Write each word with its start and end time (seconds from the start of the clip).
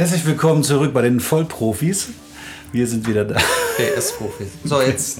Herzlich 0.00 0.24
willkommen 0.24 0.62
zurück 0.62 0.94
bei 0.94 1.02
den 1.02 1.20
Vollprofis. 1.20 2.08
Wir 2.72 2.86
sind 2.86 3.06
wieder 3.06 3.26
da. 3.26 3.34
PS-Profis. 3.76 4.48
So, 4.64 4.80
jetzt. 4.80 5.18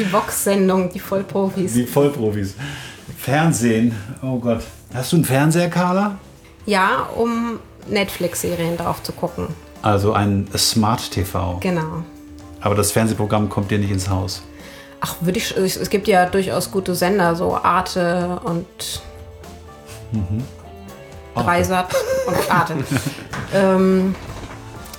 Die 0.00 0.12
Vox-Sendung, 0.12 0.90
die 0.90 0.98
Vollprofis. 0.98 1.74
Die 1.74 1.86
Vollprofis. 1.86 2.56
Fernsehen. 3.16 3.94
Oh 4.24 4.40
Gott. 4.40 4.64
Hast 4.92 5.12
du 5.12 5.16
einen 5.18 5.24
Fernseher, 5.24 5.70
Carla? 5.70 6.18
Ja, 6.66 7.08
um 7.16 7.60
Netflix-Serien 7.88 8.76
drauf 8.76 9.00
zu 9.04 9.12
gucken. 9.12 9.46
Also 9.82 10.12
ein 10.12 10.48
Smart 10.56 11.08
TV. 11.08 11.58
Genau. 11.60 12.02
Aber 12.60 12.74
das 12.74 12.90
Fernsehprogramm 12.90 13.48
kommt 13.48 13.70
dir 13.70 13.78
nicht 13.78 13.92
ins 13.92 14.10
Haus. 14.10 14.42
Ach, 15.02 15.14
würde 15.20 15.38
ich. 15.38 15.56
Es 15.56 15.88
gibt 15.88 16.08
ja 16.08 16.26
durchaus 16.26 16.72
gute 16.72 16.96
Sender, 16.96 17.36
so 17.36 17.54
Arte 17.54 18.40
und 18.42 19.02
Mhm. 20.10 20.42
Dreisat 21.36 21.94
und 22.26 22.50
Arte. 22.50 22.74
ähm, 23.54 24.14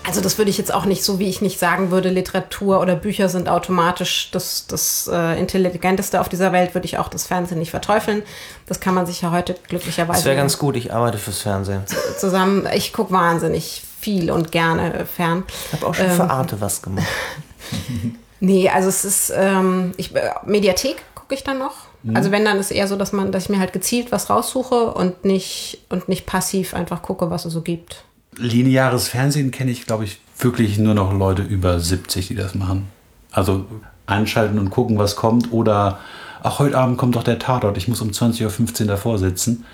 also 0.08 0.22
das 0.22 0.38
würde 0.38 0.50
ich 0.50 0.58
jetzt 0.58 0.73
auch 0.73 0.86
nicht 0.86 1.04
so, 1.04 1.20
wie 1.20 1.27
ich 1.27 1.41
nicht 1.41 1.60
sagen 1.60 1.91
würde, 1.91 2.10
Literatur 2.10 2.80
oder 2.80 2.96
Bücher 2.96 3.27
sind 3.27 3.50
automatisch 3.50 4.30
das, 4.32 4.66
das 4.66 5.10
äh, 5.12 5.38
Intelligenteste 5.38 6.22
auf 6.22 6.30
dieser 6.30 6.54
Welt, 6.54 6.73
würde 6.73 6.86
ich 6.86 6.98
auch 6.98 7.10
das 7.10 7.27
Fernsehen 7.27 7.60
nicht 7.60 7.72
verteufeln. 7.72 8.23
Das 8.68 8.80
kann 8.80 8.94
man 8.94 9.05
sich 9.05 9.22
ja 9.22 9.32
heute 9.32 9.55
glücklicherweise 9.68 10.20
Das 10.20 10.26
wäre 10.26 10.38
ganz 10.38 10.58
gut, 10.58 10.77
ich 10.77 10.94
arbeite 10.94 11.18
fürs 11.18 11.41
Fernsehen. 11.41 11.84
zusammen. 12.18 12.70
Ich 12.74 12.94
gucke 12.94 13.12
wahnsinnig 13.12 13.84
viel 13.99 14.32
und 14.32 14.54
gerne 14.54 15.05
fern. 15.05 15.44
Ich 15.68 15.74
habe 15.74 15.88
auch 15.88 15.94
schon 15.94 16.10
für 16.10 16.30
Arte 16.30 16.62
was 16.62 16.82
gemacht. 16.82 17.05
Nee, 18.40 18.70
also 18.70 18.90
es 18.90 19.04
ist, 19.04 19.34
ähm, 19.35 19.94
ich, 19.98 20.16
äh, 20.16 20.30
Mediathek 20.46 20.98
gucke 21.16 21.34
ich 21.34 21.44
dann 21.44 21.58
noch. 21.58 21.74
Also 22.16 22.32
wenn, 22.32 22.46
dann 22.46 22.58
ist 22.58 22.72
eher 22.72 22.88
so, 22.88 22.96
dass 22.96 23.12
man, 23.14 23.32
dass 23.32 23.44
ich 23.44 23.50
mir 23.50 23.60
halt 23.60 23.74
gezielt 23.74 24.12
was 24.12 24.30
raussuche 24.30 24.94
und 24.94 25.26
nicht, 25.26 25.80
und 25.90 26.08
nicht 26.08 26.26
passiv 26.26 26.74
einfach 26.74 27.02
gucke, 27.02 27.30
was 27.30 27.46
es 27.46 27.54
so 27.54 27.62
gibt. 27.62 28.04
Lineares 28.36 29.08
Fernsehen 29.08 29.52
kenne 29.52 29.72
ich, 29.72 29.86
glaube 29.86 30.04
ich, 30.04 30.20
wirklich 30.38 30.77
nur 30.77 30.94
noch 30.94 31.14
Leute 31.14 31.41
über 31.41 31.80
70, 31.80 32.27
die 32.27 32.36
das 32.36 32.55
machen. 32.55 32.88
Also 33.32 33.66
einschalten 34.05 34.60
und 34.60 34.70
gucken, 34.70 34.98
was 34.98 35.16
kommt. 35.16 35.52
Oder, 35.52 35.99
ach, 36.44 36.60
heute 36.60 36.77
Abend 36.77 36.98
kommt 36.98 37.16
doch 37.16 37.24
der 37.24 37.40
Tatort, 37.40 37.77
ich 37.77 37.88
muss 37.88 38.02
um 38.02 38.10
20.15 38.10 38.82
Uhr 38.82 38.88
davor 38.88 39.18
sitzen. 39.18 39.66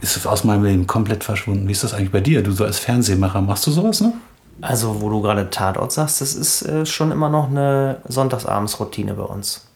Ist 0.00 0.26
aus 0.26 0.42
meinem 0.44 0.64
Leben 0.64 0.86
komplett 0.86 1.22
verschwunden. 1.22 1.68
Wie 1.68 1.72
ist 1.72 1.84
das 1.84 1.94
eigentlich 1.94 2.10
bei 2.10 2.20
dir? 2.20 2.42
Du 2.42 2.50
so 2.50 2.64
als 2.64 2.78
Fernsehmacher, 2.78 3.40
machst 3.40 3.66
du 3.66 3.70
sowas 3.70 4.00
noch? 4.00 4.12
Also, 4.60 5.00
wo 5.00 5.08
du 5.08 5.20
gerade 5.20 5.50
Tatort 5.50 5.92
sagst, 5.92 6.20
das 6.20 6.34
ist 6.34 6.62
äh, 6.62 6.86
schon 6.86 7.12
immer 7.12 7.28
noch 7.28 7.48
eine 7.48 7.98
Sonntagsabendsroutine 8.08 9.14
bei 9.14 9.22
uns. 9.22 9.66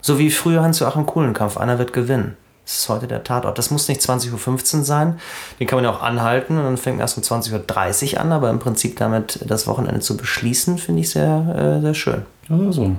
So 0.00 0.18
wie 0.18 0.30
früher 0.30 0.62
Hans-Joachim 0.62 1.06
Kuhlenkampf, 1.06 1.56
einer 1.56 1.78
wird 1.78 1.92
gewinnen. 1.92 2.36
Das 2.64 2.80
ist 2.80 2.88
heute 2.88 3.08
der 3.08 3.24
Tatort. 3.24 3.58
Das 3.58 3.70
muss 3.70 3.88
nicht 3.88 4.00
20.15 4.00 4.78
Uhr 4.78 4.84
sein. 4.84 5.18
Den 5.58 5.66
kann 5.66 5.78
man 5.78 5.84
ja 5.84 5.90
auch 5.90 6.02
anhalten 6.02 6.58
und 6.58 6.64
dann 6.64 6.76
fängt 6.76 7.00
erst 7.00 7.16
um 7.16 7.22
20.30 7.22 8.14
Uhr 8.14 8.20
an. 8.20 8.30
Aber 8.30 8.50
im 8.50 8.58
Prinzip 8.58 8.96
damit 8.96 9.40
das 9.46 9.66
Wochenende 9.66 10.00
zu 10.00 10.16
beschließen, 10.16 10.78
finde 10.78 11.00
ich 11.00 11.10
sehr, 11.10 11.78
äh, 11.78 11.80
sehr 11.80 11.94
schön. 11.94 12.22
Oder 12.50 12.72
so. 12.72 12.94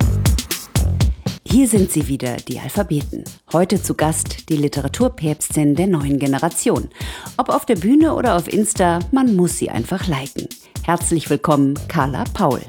Hier 1.45 1.67
sind 1.67 1.91
sie 1.91 2.07
wieder, 2.07 2.35
die 2.37 2.59
Alphabeten. 2.59 3.23
Heute 3.53 3.81
zu 3.81 3.93
Gast 3.93 4.49
die 4.49 4.57
Literaturpäpstin 4.57 5.75
der 5.75 5.87
neuen 5.87 6.19
Generation. 6.19 6.89
Ob 7.37 7.49
auf 7.49 7.65
der 7.65 7.75
Bühne 7.75 8.13
oder 8.13 8.35
auf 8.35 8.51
Insta, 8.51 8.99
man 9.11 9.35
muss 9.35 9.57
sie 9.57 9.69
einfach 9.69 10.07
liken. 10.07 10.47
Herzlich 10.83 11.29
willkommen, 11.29 11.77
Carla 11.87 12.23
Paul. 12.33 12.61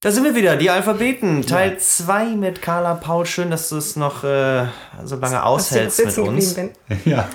Da 0.00 0.12
sind 0.12 0.22
wir 0.22 0.36
wieder, 0.36 0.56
die 0.56 0.70
Alphabeten, 0.70 1.44
Teil 1.44 1.76
2 1.76 2.36
mit 2.36 2.62
Carla 2.62 2.94
Paul. 2.94 3.26
Schön, 3.26 3.50
dass 3.50 3.68
du 3.68 3.78
es 3.78 3.96
noch 3.96 4.22
äh, 4.22 4.66
so 5.04 5.16
lange 5.16 5.42
aushältst 5.42 6.04
mit 6.04 6.18
uns. 6.18 6.54
Ja. 7.04 7.28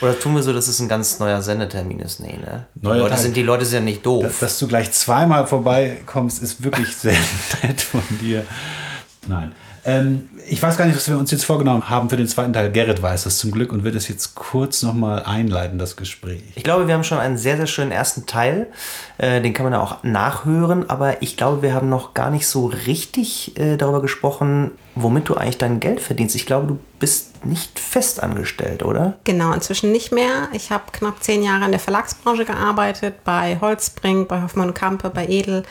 Oder 0.00 0.18
tun 0.18 0.34
wir 0.34 0.42
so, 0.42 0.54
dass 0.54 0.68
es 0.68 0.80
ein 0.80 0.88
ganz 0.88 1.18
neuer 1.18 1.42
Sendetermin 1.42 2.00
ist? 2.00 2.18
Nee, 2.20 2.38
ne? 2.38 2.66
Die 2.74 2.86
Neuer 2.86 2.96
Leute 2.96 3.18
sind, 3.18 3.36
die 3.36 3.42
Leute 3.42 3.66
sind 3.66 3.80
ja 3.80 3.84
nicht 3.84 4.06
doof. 4.06 4.24
Dass, 4.24 4.38
dass 4.38 4.58
du 4.58 4.68
gleich 4.68 4.90
zweimal 4.92 5.46
vorbeikommst, 5.46 6.42
ist 6.42 6.64
wirklich 6.64 6.96
sehr 6.96 7.12
nett 7.62 7.82
von 7.82 8.02
dir. 8.22 8.46
Nein. 9.26 9.52
Ähm, 9.84 10.28
ich 10.48 10.62
weiß 10.62 10.76
gar 10.76 10.84
nicht, 10.86 10.96
was 10.96 11.08
wir 11.08 11.18
uns 11.18 11.30
jetzt 11.30 11.44
vorgenommen 11.44 11.88
haben 11.88 12.08
für 12.08 12.16
den 12.16 12.28
zweiten 12.28 12.52
Teil. 12.52 12.70
Gerrit 12.70 13.02
weiß 13.02 13.24
das 13.24 13.38
zum 13.38 13.50
Glück 13.50 13.72
und 13.72 13.84
wird 13.84 13.94
es 13.94 14.08
jetzt 14.08 14.34
kurz 14.34 14.82
nochmal 14.82 15.24
einleiten, 15.24 15.78
das 15.78 15.96
Gespräch. 15.96 16.42
Ich 16.54 16.62
glaube, 16.62 16.86
wir 16.86 16.94
haben 16.94 17.04
schon 17.04 17.18
einen 17.18 17.36
sehr, 17.36 17.56
sehr 17.56 17.66
schönen 17.66 17.90
ersten 17.90 18.26
Teil. 18.26 18.68
Äh, 19.18 19.40
den 19.40 19.52
kann 19.52 19.64
man 19.64 19.72
ja 19.72 19.80
auch 19.80 20.02
nachhören. 20.04 20.88
Aber 20.88 21.22
ich 21.22 21.36
glaube, 21.36 21.62
wir 21.62 21.74
haben 21.74 21.88
noch 21.88 22.14
gar 22.14 22.30
nicht 22.30 22.46
so 22.46 22.66
richtig 22.66 23.58
äh, 23.58 23.76
darüber 23.76 24.02
gesprochen, 24.02 24.72
womit 24.94 25.28
du 25.28 25.34
eigentlich 25.34 25.58
dein 25.58 25.80
Geld 25.80 26.00
verdienst. 26.00 26.36
Ich 26.36 26.46
glaube, 26.46 26.66
du 26.66 26.78
bist 27.00 27.44
nicht 27.44 27.78
fest 27.78 28.22
angestellt, 28.22 28.84
oder? 28.84 29.14
Genau, 29.24 29.52
inzwischen 29.52 29.90
nicht 29.90 30.12
mehr. 30.12 30.48
Ich 30.52 30.70
habe 30.70 30.84
knapp 30.92 31.22
zehn 31.22 31.42
Jahre 31.42 31.64
in 31.64 31.72
der 31.72 31.80
Verlagsbranche 31.80 32.44
gearbeitet, 32.44 33.24
bei 33.24 33.58
Holzbrink, 33.60 34.28
bei 34.28 34.42
Hoffmann 34.42 34.68
und 34.68 34.74
Kampe, 34.74 35.10
bei 35.10 35.26
Edel 35.26 35.64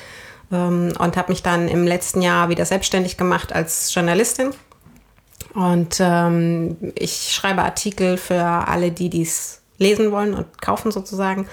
ähm, 0.52 0.94
und 0.98 1.18
habe 1.18 1.32
mich 1.32 1.44
dann 1.44 1.68
im 1.68 1.86
letzten 1.86 2.22
Jahr 2.22 2.50
wieder 2.50 2.66
selbstständig 2.66 3.18
gemacht 3.18 3.54
als 3.54 3.94
Journalistin. 3.94 4.52
Und 5.54 5.98
ähm, 6.00 6.78
ich 6.96 7.34
schreibe 7.34 7.62
Artikel 7.62 8.18
für 8.18 8.44
alle, 8.44 8.92
die 8.92 9.10
dies 9.10 9.62
lesen 9.78 10.12
wollen 10.12 10.34
und 10.34 10.62
kaufen 10.62 10.92
sozusagen. 10.92 11.48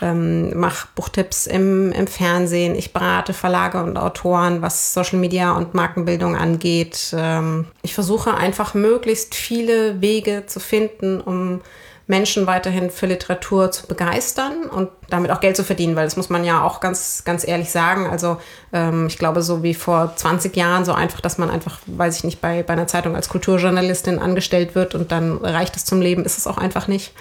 Ähm, 0.00 0.56
mache 0.58 0.88
Buchtipps 0.94 1.46
im, 1.46 1.90
im 1.92 2.06
Fernsehen. 2.06 2.76
Ich 2.76 2.92
berate 2.92 3.32
Verlage 3.32 3.82
und 3.82 3.96
Autoren, 3.96 4.62
was 4.62 4.92
Social 4.94 5.18
Media 5.18 5.52
und 5.56 5.74
Markenbildung 5.74 6.36
angeht. 6.36 7.12
Ähm, 7.16 7.66
ich 7.82 7.94
versuche 7.94 8.34
einfach 8.34 8.74
möglichst 8.74 9.34
viele 9.34 10.00
Wege 10.00 10.44
zu 10.46 10.60
finden, 10.60 11.20
um 11.20 11.62
Menschen 12.08 12.46
weiterhin 12.46 12.90
für 12.90 13.06
Literatur 13.06 13.70
zu 13.70 13.86
begeistern 13.86 14.64
und 14.64 14.88
damit 15.10 15.30
auch 15.30 15.40
Geld 15.40 15.56
zu 15.56 15.62
verdienen, 15.62 15.94
weil 15.94 16.06
das 16.06 16.16
muss 16.16 16.30
man 16.30 16.42
ja 16.42 16.62
auch 16.62 16.80
ganz, 16.80 17.22
ganz 17.24 17.46
ehrlich 17.46 17.70
sagen. 17.70 18.06
Also 18.06 18.38
ähm, 18.72 19.06
ich 19.08 19.18
glaube, 19.18 19.42
so 19.42 19.62
wie 19.62 19.74
vor 19.74 20.16
20 20.16 20.56
Jahren, 20.56 20.86
so 20.86 20.92
einfach, 20.92 21.20
dass 21.20 21.36
man 21.36 21.50
einfach, 21.50 21.78
weiß 21.86 22.16
ich 22.16 22.24
nicht, 22.24 22.40
bei, 22.40 22.62
bei 22.62 22.72
einer 22.72 22.86
Zeitung 22.86 23.14
als 23.14 23.28
Kulturjournalistin 23.28 24.18
angestellt 24.18 24.74
wird 24.74 24.94
und 24.94 25.12
dann 25.12 25.36
reicht 25.36 25.76
es 25.76 25.84
zum 25.84 26.00
Leben, 26.00 26.24
ist 26.24 26.38
es 26.38 26.46
auch 26.46 26.56
einfach 26.56 26.88
nicht. 26.88 27.12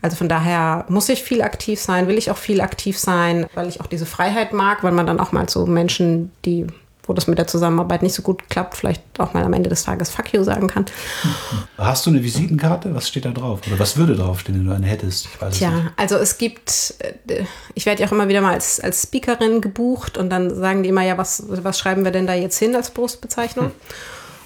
Also 0.00 0.16
von 0.16 0.28
daher 0.28 0.84
muss 0.88 1.08
ich 1.08 1.24
viel 1.24 1.42
aktiv 1.42 1.80
sein, 1.80 2.06
will 2.06 2.16
ich 2.16 2.30
auch 2.30 2.36
viel 2.36 2.60
aktiv 2.60 2.98
sein, 2.98 3.46
weil 3.54 3.68
ich 3.68 3.80
auch 3.80 3.86
diese 3.86 4.06
Freiheit 4.06 4.52
mag, 4.52 4.84
weil 4.84 4.92
man 4.92 5.08
dann 5.08 5.18
auch 5.18 5.32
mal 5.32 5.48
zu 5.48 5.66
Menschen, 5.66 6.30
die 6.44 6.68
wo 7.06 7.12
das 7.12 7.26
mit 7.26 7.38
der 7.38 7.46
Zusammenarbeit 7.46 8.02
nicht 8.02 8.14
so 8.14 8.22
gut 8.22 8.48
klappt, 8.48 8.76
vielleicht 8.76 9.02
auch 9.18 9.34
mal 9.34 9.44
am 9.44 9.52
Ende 9.52 9.70
des 9.70 9.84
Tages 9.84 10.10
Fuck 10.10 10.32
you 10.32 10.42
sagen 10.42 10.66
kann. 10.66 10.86
Hast 11.78 12.06
du 12.06 12.10
eine 12.10 12.22
Visitenkarte? 12.22 12.94
Was 12.94 13.08
steht 13.08 13.24
da 13.24 13.30
drauf? 13.30 13.60
Oder 13.66 13.78
was 13.78 13.96
würde 13.96 14.16
draufstehen, 14.16 14.58
wenn 14.58 14.66
du 14.66 14.74
eine 14.74 14.86
hättest? 14.86 15.26
Ich 15.26 15.40
weiß 15.40 15.52
es 15.52 15.58
Tja, 15.58 15.70
nicht. 15.70 15.86
also 15.96 16.16
es 16.16 16.38
gibt, 16.38 16.94
äh, 16.98 17.44
ich 17.74 17.86
werde 17.86 18.02
ja 18.02 18.08
auch 18.08 18.12
immer 18.12 18.28
wieder 18.28 18.40
mal 18.40 18.54
als, 18.54 18.80
als 18.80 19.02
Speakerin 19.02 19.60
gebucht 19.60 20.18
und 20.18 20.30
dann 20.30 20.54
sagen 20.54 20.82
die 20.82 20.88
immer, 20.88 21.02
ja, 21.02 21.16
was, 21.18 21.44
was 21.48 21.78
schreiben 21.78 22.04
wir 22.04 22.10
denn 22.12 22.26
da 22.26 22.34
jetzt 22.34 22.58
hin 22.58 22.74
als 22.74 22.90
Berufsbezeichnung? 22.90 23.70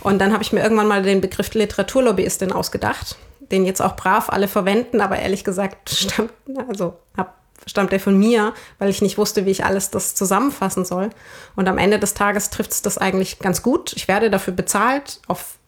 Und 0.03 0.19
dann 0.19 0.33
habe 0.33 0.43
ich 0.43 0.53
mir 0.53 0.63
irgendwann 0.63 0.89
mal 0.89 1.03
den 1.03 1.21
Begriff 1.21 1.53
Literaturlobbyistin 1.55 2.53
ausgedacht, 2.53 3.17
den 3.51 3.65
jetzt 3.67 3.83
auch 3.83 3.97
brav 3.97 4.31
alle 4.31 4.49
verwenden, 4.49 5.01
aber 5.01 5.19
ehrlich 5.19 5.45
gesagt 5.45 5.91
stammt, 5.91 6.33
also 6.69 6.95
hab, 7.17 7.40
stammt 7.67 7.93
der 7.93 8.01
von 8.01 8.19
mir, 8.19 8.55
weil 8.79 8.91
ich 8.91 9.03
nicht 9.03 9.19
wusste, 9.19 9.47
wie 9.47 9.51
ich 9.51 9.65
alles 9.65 9.91
das 9.91 10.15
zusammenfassen 10.15 10.85
soll. 10.85 11.11
Und 11.57 11.69
am 11.69 11.79
Ende 11.79 11.99
des 11.99 12.15
Tages 12.15 12.51
trifft 12.51 12.73
es 12.73 12.83
das 12.83 12.99
eigentlich 12.99 13.39
ganz 13.39 13.63
gut. 13.63 13.93
Ich 13.95 14.09
werde 14.09 14.31
dafür 14.31 14.55
bezahlt 14.55 15.21
auf 15.29 15.59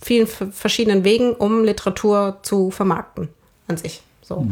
vielen 0.00 0.26
verschiedenen 0.26 1.04
Wegen, 1.04 1.34
um 1.34 1.64
Literatur 1.64 2.38
zu 2.42 2.70
vermarkten 2.70 3.28
an 3.66 3.76
sich. 3.76 4.02
So. 4.28 4.46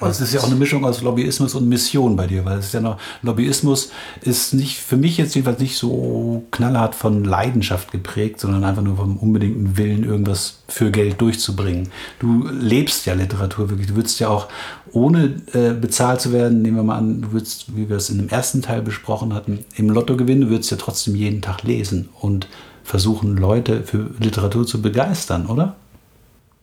Aber 0.00 0.08
es 0.08 0.22
ist 0.22 0.32
ja 0.32 0.40
auch 0.40 0.46
eine 0.46 0.54
Mischung 0.54 0.86
aus 0.86 1.02
Lobbyismus 1.02 1.54
und 1.54 1.68
Mission 1.68 2.16
bei 2.16 2.26
dir, 2.26 2.46
weil 2.46 2.58
es 2.58 2.66
ist 2.66 2.74
ja 2.74 2.80
noch, 2.80 2.98
Lobbyismus 3.20 3.90
ist 4.22 4.54
nicht, 4.54 4.78
für 4.78 4.96
mich 4.96 5.18
jetzt 5.18 5.34
jedenfalls 5.34 5.60
nicht 5.60 5.76
so 5.76 6.44
knallhart 6.50 6.94
von 6.94 7.24
Leidenschaft 7.24 7.92
geprägt, 7.92 8.40
sondern 8.40 8.64
einfach 8.64 8.80
nur 8.80 8.96
vom 8.96 9.18
unbedingten 9.18 9.76
Willen, 9.76 10.04
irgendwas 10.04 10.60
für 10.66 10.90
Geld 10.90 11.20
durchzubringen. 11.20 11.90
Du 12.20 12.48
lebst 12.48 13.04
ja 13.04 13.12
Literatur 13.12 13.68
wirklich. 13.68 13.88
Du 13.88 13.96
würdest 13.96 14.18
ja 14.18 14.28
auch, 14.28 14.48
ohne 14.92 15.42
äh, 15.52 15.74
bezahlt 15.74 16.22
zu 16.22 16.32
werden, 16.32 16.62
nehmen 16.62 16.76
wir 16.76 16.84
mal 16.84 16.96
an, 16.96 17.20
du 17.20 17.32
würdest, 17.32 17.76
wie 17.76 17.90
wir 17.90 17.98
es 17.98 18.08
in 18.08 18.16
dem 18.16 18.30
ersten 18.30 18.62
Teil 18.62 18.80
besprochen 18.80 19.34
hatten, 19.34 19.66
im 19.74 19.90
Lotto 19.90 20.16
gewinnen, 20.16 20.42
du 20.42 20.48
würdest 20.48 20.70
ja 20.70 20.78
trotzdem 20.78 21.14
jeden 21.14 21.42
Tag 21.42 21.64
lesen 21.64 22.08
und 22.20 22.48
versuchen, 22.82 23.36
Leute 23.36 23.82
für 23.82 24.08
Literatur 24.18 24.66
zu 24.66 24.80
begeistern, 24.80 25.46
oder? 25.46 25.76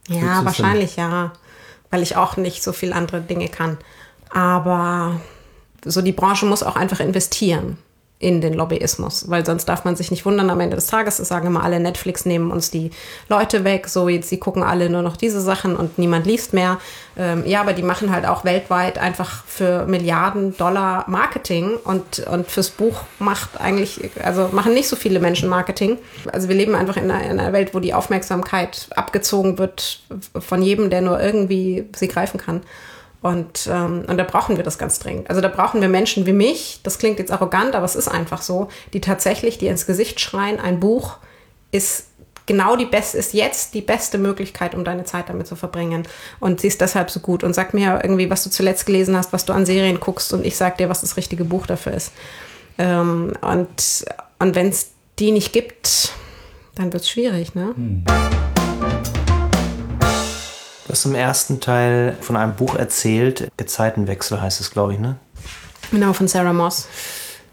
Ja, 0.08 0.44
wahrscheinlich 0.44 0.96
ja, 0.96 1.32
weil 1.96 2.04
ich 2.04 2.18
auch 2.18 2.36
nicht 2.36 2.62
so 2.62 2.74
viel 2.74 2.92
andere 2.92 3.22
Dinge 3.22 3.48
kann. 3.48 3.78
Aber 4.30 5.22
so 5.86 6.02
die 6.02 6.12
Branche 6.12 6.46
muss 6.46 6.62
auch 6.62 6.76
einfach 6.76 7.00
investieren 7.00 7.78
in 8.18 8.40
den 8.40 8.54
Lobbyismus, 8.54 9.30
weil 9.30 9.46
sonst 9.46 9.66
darf 9.66 9.84
man 9.84 9.98
sich 9.98 10.10
nicht 10.10 10.26
wundern 10.26 10.50
am 10.50 10.62
Ende 10.62 10.78
des 10.78 10.88
Tages. 10.88 11.18
Das 11.18 11.28
sagen 11.28 11.48
immer 11.48 11.64
alle, 11.64 11.82
Netflix 11.82 12.26
nehmen 12.26 12.50
uns 12.50 12.72
die 12.72 12.92
Leute 13.28 13.66
weg, 13.66 13.90
so 13.90 14.08
jetzt, 14.08 14.30
sie 14.30 14.40
gucken 14.40 14.64
alle 14.64 14.90
nur 14.90 15.02
noch 15.02 15.18
diese 15.18 15.42
Sachen 15.42 15.76
und 15.76 16.00
niemand 16.00 16.26
liest 16.26 16.54
mehr. 16.54 16.80
Ähm, 17.18 17.44
ja, 17.46 17.60
aber 17.60 17.74
die 17.74 17.84
machen 17.84 18.14
halt 18.14 18.26
auch 18.26 18.46
weltweit 18.46 18.98
einfach 18.98 19.44
für 19.46 19.86
Milliarden 19.86 20.56
Dollar 20.56 21.04
Marketing 21.10 21.72
und, 21.84 22.20
und 22.20 22.50
fürs 22.50 22.70
Buch 22.70 23.02
macht 23.20 23.60
eigentlich, 23.60 24.10
also 24.24 24.50
machen 24.54 24.74
nicht 24.74 24.88
so 24.88 24.96
viele 24.96 25.20
Menschen 25.20 25.50
Marketing. 25.50 25.98
Also 26.32 26.48
wir 26.48 26.56
leben 26.56 26.74
einfach 26.74 26.96
in 26.96 27.12
einer, 27.12 27.30
in 27.30 27.38
einer 27.40 27.52
Welt, 27.52 27.74
wo 27.74 27.80
die 27.80 27.94
Aufmerksamkeit 27.94 28.88
abgezogen 28.96 29.58
wird 29.58 30.00
von 30.40 30.62
jedem, 30.62 30.90
der 30.90 31.02
nur 31.02 31.22
irgendwie 31.22 31.86
sie 31.94 32.08
greifen 32.08 32.40
kann. 32.40 32.62
Und, 33.26 33.68
ähm, 33.72 34.06
und 34.08 34.18
da 34.18 34.24
brauchen 34.24 34.56
wir 34.56 34.64
das 34.64 34.78
ganz 34.78 35.00
dringend. 35.00 35.32
Also 35.32 35.42
da 35.42 35.48
brauchen 35.48 35.82
wir 35.82 35.90
Menschen 35.90 36.28
wie 36.28 36.32
mich, 36.32 36.82
das 36.84 37.00
klingt 37.00 37.18
jetzt 37.18 37.32
arrogant, 37.32 37.74
aber 37.74 37.84
es 37.84 37.96
ist 37.96 38.08
einfach 38.08 38.44
so, 38.44 38.68
die 38.94 39.02
tatsächlich 39.02 39.58
dir 39.58 39.72
ins 39.72 39.88
Gesicht 39.88 40.20
schreien, 40.20 40.60
ein 40.60 40.80
Buch 40.80 41.18
ist 41.72 42.06
genau 42.46 42.76
die 42.76 42.86
beste, 42.86 43.18
ist 43.18 43.34
jetzt 43.34 43.74
die 43.74 43.82
beste 43.82 44.20
Möglichkeit, 44.20 44.76
um 44.76 44.84
deine 44.84 45.06
Zeit 45.06 45.28
damit 45.28 45.48
zu 45.48 45.56
verbringen. 45.56 46.08
Und 46.40 46.62
sie 46.62 46.68
ist 46.68 46.82
deshalb 46.82 47.10
so 47.10 47.20
gut. 47.20 47.44
Und 47.44 47.56
sag 47.56 47.74
mir 47.74 48.00
irgendwie, 48.04 48.30
was 48.30 48.44
du 48.44 48.52
zuletzt 48.52 48.86
gelesen 48.86 49.18
hast, 49.18 49.34
was 49.34 49.44
du 49.44 49.54
an 49.54 49.66
Serien 49.66 50.00
guckst 50.00 50.32
und 50.32 50.46
ich 50.46 50.56
sag 50.56 50.78
dir, 50.78 50.90
was 50.90 51.02
das 51.02 51.18
richtige 51.18 51.46
Buch 51.46 51.66
dafür 51.66 51.96
ist. 51.96 52.12
Ähm, 52.78 53.34
und 53.42 54.06
und 54.38 54.54
wenn 54.54 54.70
es 54.70 54.92
die 55.18 55.32
nicht 55.32 55.52
gibt, 55.52 56.12
dann 56.76 56.94
wird 56.94 57.02
es 57.02 57.10
schwierig, 57.10 57.56
ne? 57.56 57.74
Hm. 57.76 58.06
Du 60.96 60.98
hast 60.98 61.06
im 61.08 61.16
ersten 61.16 61.60
Teil 61.60 62.16
von 62.22 62.38
einem 62.38 62.56
Buch 62.56 62.76
erzählt, 62.76 63.52
Gezeitenwechsel 63.58 64.42
heißt 64.42 64.62
es, 64.62 64.72
glaube 64.72 64.94
ich, 64.94 65.00
ne? 65.00 65.18
Genau, 65.92 66.14
von 66.14 66.30
Sarah 66.30 66.54
Moss. 66.54 66.88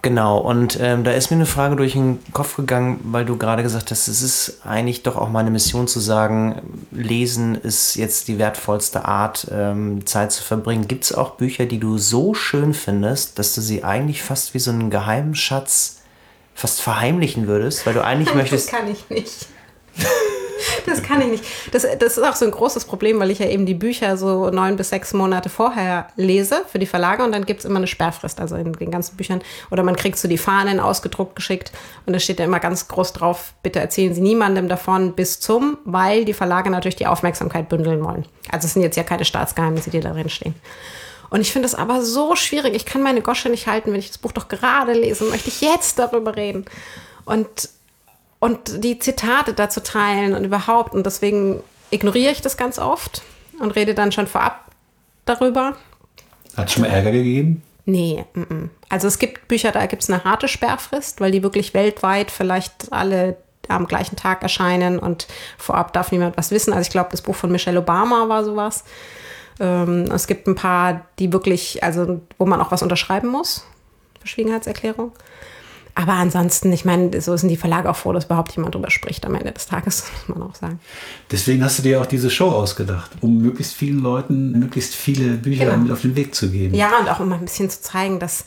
Genau, 0.00 0.39
und 0.39 0.79
ähm, 0.81 1.03
da 1.03 1.11
ist 1.11 1.33
mir 1.33 1.39
eine 1.39 1.47
Frage 1.47 1.75
durch 1.75 1.94
den 1.94 2.21
Kopf 2.33 2.55
gegangen, 2.55 3.00
weil 3.03 3.25
du 3.25 3.37
gerade 3.37 3.65
gesagt 3.65 3.91
hast, 3.91 4.06
es 4.06 4.23
ist 4.23 4.61
eigentlich 4.65 5.03
doch 5.03 5.17
auch 5.17 5.29
meine 5.29 5.50
Mission 5.50 5.89
zu 5.89 5.99
sagen, 5.99 6.87
Lesen 6.93 7.56
ist 7.56 7.97
jetzt 7.97 8.29
die 8.29 8.39
wertvollste 8.39 9.06
Art, 9.06 9.49
ähm, 9.50 10.06
Zeit 10.06 10.31
zu 10.31 10.44
verbringen. 10.44 10.87
Gibt 10.87 11.03
es 11.03 11.12
auch 11.12 11.31
Bücher, 11.31 11.67
die 11.67 11.81
du 11.81 11.99
so 11.99 12.35
schön 12.35 12.75
findest, 12.75 13.41
dass 13.41 13.56
du 13.56 13.61
sie 13.61 13.83
eigentlich 13.83 14.23
fast 14.23 14.55
wie 14.55 14.61
so 14.61 14.71
einen 14.71 14.89
geheimen 14.89 15.35
Schatz 15.35 15.97
fast 16.55 16.81
verheimlichen 16.81 17.49
würdest, 17.49 17.87
weil 17.87 17.94
du 17.94 18.05
eigentlich 18.05 18.35
möchtest. 18.37 18.73
Das 18.73 18.79
kann 18.79 18.89
ich 18.89 19.11
nicht. 19.11 19.49
Das 20.87 21.03
kann 21.03 21.20
ich 21.20 21.29
nicht. 21.29 21.44
Das, 21.73 21.87
das 21.99 22.19
ist 22.19 22.25
auch 22.25 22.35
so 22.35 22.44
ein 22.44 22.50
großes 22.50 22.85
Problem, 22.85 23.19
weil 23.20 23.31
ich 23.31 23.38
ja 23.38 23.47
eben 23.47 23.67
die 23.67 23.75
Bücher 23.75 24.17
so 24.17 24.50
neun 24.50 24.76
bis 24.76 24.91
sechs 24.91 25.12
Monate 25.12 25.49
vorher 25.49 26.09
lese 26.17 26.62
für 26.70 26.79
die 26.79 26.87
Verlage 26.87 27.25
und 27.25 27.32
dann 27.32 27.47
gibt 27.47 27.61
es 27.61 27.67
immer 27.67 27.79
eine 27.79 27.87
Sperrfrist, 27.87 28.41
also 28.41 28.56
in 28.56 28.73
den 28.73 28.91
ganzen 28.91 29.17
Büchern. 29.17 29.43
Oder 29.70 29.82
man 29.82 29.97
kriegt 29.97 30.19
so 30.19 30.29
die 30.29 30.38
Fahnen 30.38 30.81
ausgedruckt 30.81 31.37
geschickt 31.37 31.73
und 32.06 32.12
da 32.12 32.19
steht 32.19 32.38
ja 32.38 32.44
immer 32.44 32.61
ganz 32.61 32.88
groß 32.88 33.12
drauf, 33.12 33.55
bitte 33.62 33.81
erzählen 33.81 34.14
Sie 34.14 34.20
niemandem 34.20 34.69
davon 34.69 35.12
bis 35.12 35.41
zum, 35.41 35.79
weil 35.85 36.25
die 36.25 36.35
Verlage 36.35 36.70
natürlich 36.70 36.97
die 36.97 37.06
Aufmerksamkeit 37.06 37.69
bündeln 37.69 38.05
wollen. 38.05 38.26
Also 38.50 38.67
es 38.67 38.75
sind 38.75 38.82
jetzt 38.82 38.97
ja 38.97 39.03
keine 39.03 39.25
Staatsgeheimnisse, 39.25 39.91
die 39.91 40.00
da 40.00 40.12
drin 40.12 40.29
stehen. 40.29 40.55
Und 41.31 41.41
ich 41.41 41.50
finde 41.50 41.67
es 41.67 41.75
aber 41.75 42.03
so 42.03 42.37
schwierig. 42.37 42.75
Ich 42.75 42.85
kann 42.85 43.03
meine 43.03 43.23
Gosche 43.23 43.49
nicht 43.49 43.67
halten, 43.67 43.91
wenn 43.93 43.99
ich 43.99 44.08
das 44.08 44.19
Buch 44.19 44.32
doch 44.32 44.49
gerade 44.49 44.93
lese, 44.93 45.25
möchte 45.25 45.49
ich 45.49 45.62
jetzt 45.62 45.99
darüber 45.99 46.37
reden. 46.37 46.67
Und, 47.25 47.70
und 48.43 48.83
die 48.83 48.99
Zitate 48.99 49.55
dazu 49.55 49.79
teilen 49.79 50.35
und 50.35 50.43
überhaupt. 50.43 50.94
Und 50.94 51.06
deswegen 51.06 51.62
ignoriere 51.91 52.33
ich 52.33 52.41
das 52.41 52.56
ganz 52.56 52.77
oft 52.81 53.23
und 53.61 53.77
rede 53.77 53.94
dann 53.94 54.11
schon 54.11 54.27
vorab 54.27 54.65
darüber. 55.25 55.77
Hat 56.56 56.67
es 56.67 56.73
schon 56.73 56.83
mal 56.83 56.89
Ärger 56.89 57.12
gegeben? 57.12 57.62
Nee, 57.85 58.25
m 58.35 58.47
-m. 58.50 58.69
also 58.89 59.06
es 59.06 59.21
gibt 59.21 59.47
Bücher, 59.47 59.71
da 59.71 59.87
gibt 59.87 60.03
es 60.03 60.11
eine 60.11 60.25
harte 60.25 60.49
Sperrfrist, 60.49 61.21
weil 61.21 61.31
die 61.31 61.44
wirklich 61.44 61.73
weltweit 61.73 62.33
vielleicht 62.33 62.93
alle 62.93 63.37
am 63.69 63.87
gleichen 63.87 64.17
Tag 64.17 64.43
erscheinen 64.43 64.99
und 64.99 65.29
vorab 65.56 65.93
darf 65.93 66.11
niemand 66.11 66.37
was 66.37 66.50
wissen. 66.50 66.73
Also 66.73 66.89
ich 66.89 66.91
glaube, 66.91 67.11
das 67.12 67.23
Buch 67.23 67.37
von 67.37 67.53
Michelle 67.53 67.79
Obama 67.79 68.29
war 68.29 68.44
sowas. 68.44 68.83
Ähm, 69.61 70.11
es 70.12 70.27
gibt 70.27 70.49
ein 70.49 70.56
paar, 70.56 71.06
die 71.21 71.33
wirklich, 71.33 71.85
also 71.85 72.21
wo 72.39 72.47
man 72.47 72.61
auch 72.61 72.73
was 72.73 72.83
unterschreiben 72.83 73.29
muss, 73.29 73.65
Verschwiegenheitserklärung. 74.19 75.12
Aber 75.94 76.15
ansonsten, 76.15 76.73
ich 76.73 76.85
meine, 76.85 77.21
so 77.21 77.37
sind 77.37 77.49
die 77.50 77.56
Verlage 77.56 77.91
auch 77.91 77.97
froh, 77.97 78.12
dass 78.12 78.25
überhaupt 78.25 78.56
jemand 78.56 78.75
drüber 78.75 78.91
spricht 78.91 79.27
am 79.27 79.35
Ende 79.35 79.53
des 79.53 79.67
Tages, 79.67 80.05
muss 80.27 80.39
man 80.39 80.49
auch 80.49 80.55
sagen. 80.55 80.81
Deswegen 81.31 81.62
hast 81.62 81.79
du 81.79 81.83
dir 81.83 82.00
auch 82.00 82.06
diese 82.06 82.31
Show 82.31 82.49
ausgedacht, 82.49 83.11
um 83.21 83.39
möglichst 83.39 83.75
vielen 83.75 84.00
Leuten 84.00 84.59
möglichst 84.59 84.94
viele 84.94 85.35
Bücher 85.35 85.67
genau. 85.67 85.79
mit 85.79 85.93
auf 85.93 86.00
den 86.00 86.17
Weg 86.17 86.35
zu 86.35 86.50
geben. 86.50 86.75
Ja, 86.75 86.99
und 86.99 87.09
auch 87.09 87.21
immer 87.21 87.35
ein 87.35 87.44
bisschen 87.44 87.69
zu 87.69 87.83
zeigen, 87.83 88.19
dass, 88.19 88.47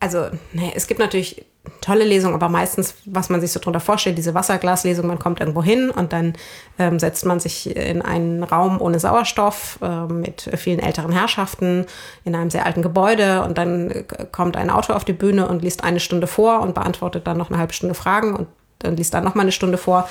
also, 0.00 0.30
ne, 0.52 0.72
es 0.74 0.86
gibt 0.86 1.00
natürlich 1.00 1.44
tolle 1.80 2.04
Lesung, 2.04 2.34
aber 2.34 2.48
meistens, 2.48 2.94
was 3.04 3.28
man 3.28 3.40
sich 3.40 3.52
so 3.52 3.60
drunter 3.60 3.80
vorstellt, 3.80 4.18
diese 4.18 4.34
Wasserglaslesung, 4.34 5.06
man 5.06 5.18
kommt 5.18 5.40
irgendwo 5.40 5.62
hin 5.62 5.90
und 5.90 6.12
dann 6.12 6.34
ähm, 6.78 6.98
setzt 6.98 7.24
man 7.24 7.38
sich 7.38 7.76
in 7.76 8.02
einen 8.02 8.42
Raum 8.42 8.80
ohne 8.80 8.98
Sauerstoff 8.98 9.78
äh, 9.80 10.06
mit 10.06 10.50
vielen 10.56 10.80
älteren 10.80 11.12
Herrschaften 11.12 11.86
in 12.24 12.34
einem 12.34 12.50
sehr 12.50 12.66
alten 12.66 12.82
Gebäude 12.82 13.42
und 13.42 13.58
dann 13.58 13.90
äh, 13.90 14.04
kommt 14.32 14.56
ein 14.56 14.70
Autor 14.70 14.96
auf 14.96 15.04
die 15.04 15.12
Bühne 15.12 15.46
und 15.46 15.62
liest 15.62 15.84
eine 15.84 16.00
Stunde 16.00 16.26
vor 16.26 16.60
und 16.60 16.74
beantwortet 16.74 17.26
dann 17.26 17.38
noch 17.38 17.50
eine 17.50 17.58
halbe 17.58 17.72
Stunde 17.72 17.94
Fragen 17.94 18.34
und 18.34 18.48
dann 18.80 18.96
liest 18.96 19.14
dann 19.14 19.22
noch 19.22 19.36
mal 19.36 19.42
eine 19.42 19.52
Stunde 19.52 19.78
vor. 19.78 20.08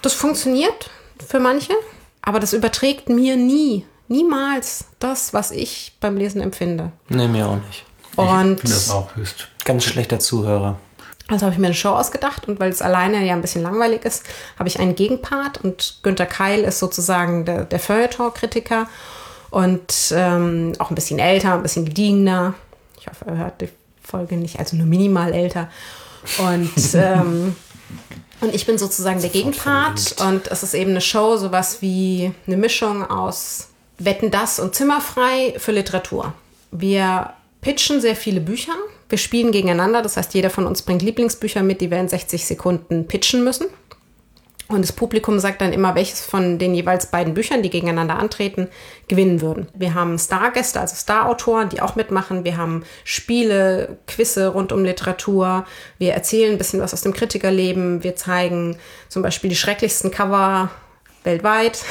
Das 0.00 0.12
funktioniert 0.12 0.90
für 1.24 1.38
manche, 1.38 1.72
aber 2.20 2.40
das 2.40 2.52
überträgt 2.52 3.08
mir 3.08 3.36
nie, 3.36 3.86
niemals 4.08 4.86
das, 4.98 5.32
was 5.32 5.52
ich 5.52 5.96
beim 6.00 6.16
Lesen 6.16 6.40
empfinde. 6.40 6.90
Nee, 7.08 7.28
mir 7.28 7.46
auch 7.46 7.58
nicht. 7.68 7.84
Und 8.16 8.54
ich 8.54 8.60
finde 8.60 8.74
das 8.74 8.90
auch 8.90 9.14
höchst. 9.14 9.51
Ganz 9.64 9.84
schlechter 9.84 10.18
Zuhörer. 10.18 10.78
Also 11.28 11.46
habe 11.46 11.54
ich 11.54 11.58
mir 11.58 11.66
eine 11.66 11.74
Show 11.74 11.90
ausgedacht 11.90 12.48
und 12.48 12.60
weil 12.60 12.70
es 12.70 12.82
alleine 12.82 13.24
ja 13.24 13.32
ein 13.32 13.40
bisschen 13.40 13.62
langweilig 13.62 14.04
ist, 14.04 14.24
habe 14.58 14.68
ich 14.68 14.80
einen 14.80 14.94
Gegenpart 14.94 15.62
und 15.62 16.00
Günter 16.02 16.26
Keil 16.26 16.60
ist 16.60 16.78
sozusagen 16.78 17.44
der, 17.44 17.64
der 17.64 17.78
Feuilleton-Kritiker 17.78 18.88
und 19.50 20.12
ähm, 20.14 20.72
auch 20.78 20.90
ein 20.90 20.94
bisschen 20.94 21.18
älter, 21.18 21.54
ein 21.54 21.62
bisschen 21.62 21.84
gediegener. 21.84 22.54
Ich 22.98 23.06
hoffe, 23.06 23.24
er 23.26 23.36
hört 23.36 23.60
die 23.60 23.68
Folge 24.02 24.36
nicht, 24.36 24.58
also 24.58 24.76
nur 24.76 24.86
minimal 24.86 25.32
älter. 25.32 25.70
Und, 26.38 26.72
ähm, 26.94 27.56
und 28.40 28.54
ich 28.54 28.66
bin 28.66 28.78
sozusagen 28.78 29.20
der 29.20 29.30
Gegenpart 29.30 30.16
und 30.20 30.48
es 30.48 30.62
ist 30.62 30.74
eben 30.74 30.90
eine 30.90 31.00
Show, 31.00 31.36
sowas 31.36 31.80
wie 31.80 32.32
eine 32.46 32.56
Mischung 32.56 33.08
aus 33.08 33.68
Wetten 33.98 34.30
das 34.30 34.58
und 34.58 34.74
Zimmerfrei 34.74 35.54
für 35.58 35.72
Literatur. 35.72 36.34
Wir 36.72 37.32
pitchen 37.60 38.00
sehr 38.00 38.16
viele 38.16 38.40
Bücher. 38.40 38.72
Wir 39.12 39.18
spielen 39.18 39.52
gegeneinander, 39.52 40.00
das 40.00 40.16
heißt, 40.16 40.32
jeder 40.32 40.48
von 40.48 40.66
uns 40.66 40.80
bringt 40.80 41.02
Lieblingsbücher 41.02 41.62
mit, 41.62 41.82
die 41.82 41.90
wir 41.90 42.00
in 42.00 42.08
60 42.08 42.46
Sekunden 42.46 43.06
pitchen 43.06 43.44
müssen. 43.44 43.66
Und 44.68 44.80
das 44.80 44.92
Publikum 44.92 45.38
sagt 45.38 45.60
dann 45.60 45.74
immer, 45.74 45.94
welches 45.94 46.24
von 46.24 46.58
den 46.58 46.74
jeweils 46.74 47.10
beiden 47.10 47.34
Büchern, 47.34 47.62
die 47.62 47.68
gegeneinander 47.68 48.18
antreten, 48.18 48.68
gewinnen 49.08 49.42
würden. 49.42 49.68
Wir 49.74 49.92
haben 49.92 50.18
Stargäste, 50.18 50.80
also 50.80 50.96
Starautoren, 50.96 51.68
die 51.68 51.82
auch 51.82 51.94
mitmachen. 51.94 52.44
Wir 52.44 52.56
haben 52.56 52.84
Spiele, 53.04 53.98
Quizze 54.06 54.48
rund 54.48 54.72
um 54.72 54.82
Literatur. 54.82 55.66
Wir 55.98 56.14
erzählen 56.14 56.52
ein 56.52 56.56
bisschen 56.56 56.80
was 56.80 56.94
aus 56.94 57.02
dem 57.02 57.12
Kritikerleben. 57.12 58.02
Wir 58.02 58.16
zeigen 58.16 58.78
zum 59.10 59.20
Beispiel 59.20 59.50
die 59.50 59.56
schrecklichsten 59.56 60.10
Cover 60.10 60.70
weltweit. 61.22 61.84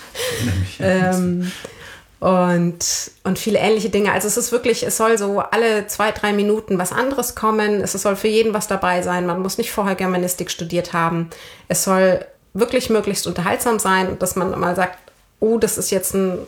ähm, 0.80 1.52
und, 2.24 2.78
und 3.24 3.38
viele 3.38 3.58
ähnliche 3.58 3.90
Dinge. 3.90 4.10
Also 4.10 4.28
es 4.28 4.38
ist 4.38 4.50
wirklich, 4.50 4.82
es 4.82 4.96
soll 4.96 5.18
so 5.18 5.40
alle 5.40 5.86
zwei, 5.88 6.10
drei 6.10 6.32
Minuten 6.32 6.78
was 6.78 6.90
anderes 6.90 7.34
kommen. 7.34 7.82
Es 7.82 7.92
soll 7.92 8.16
für 8.16 8.28
jeden 8.28 8.54
was 8.54 8.66
dabei 8.66 9.02
sein. 9.02 9.26
Man 9.26 9.42
muss 9.42 9.58
nicht 9.58 9.70
vorher 9.70 9.94
Germanistik 9.94 10.50
studiert 10.50 10.94
haben. 10.94 11.28
Es 11.68 11.84
soll 11.84 12.24
wirklich 12.54 12.88
möglichst 12.88 13.26
unterhaltsam 13.26 13.78
sein 13.78 14.08
und 14.08 14.22
dass 14.22 14.36
man 14.36 14.58
mal 14.58 14.74
sagt, 14.74 14.96
oh, 15.38 15.58
das 15.58 15.76
ist 15.76 15.90
jetzt 15.90 16.14
ein 16.14 16.38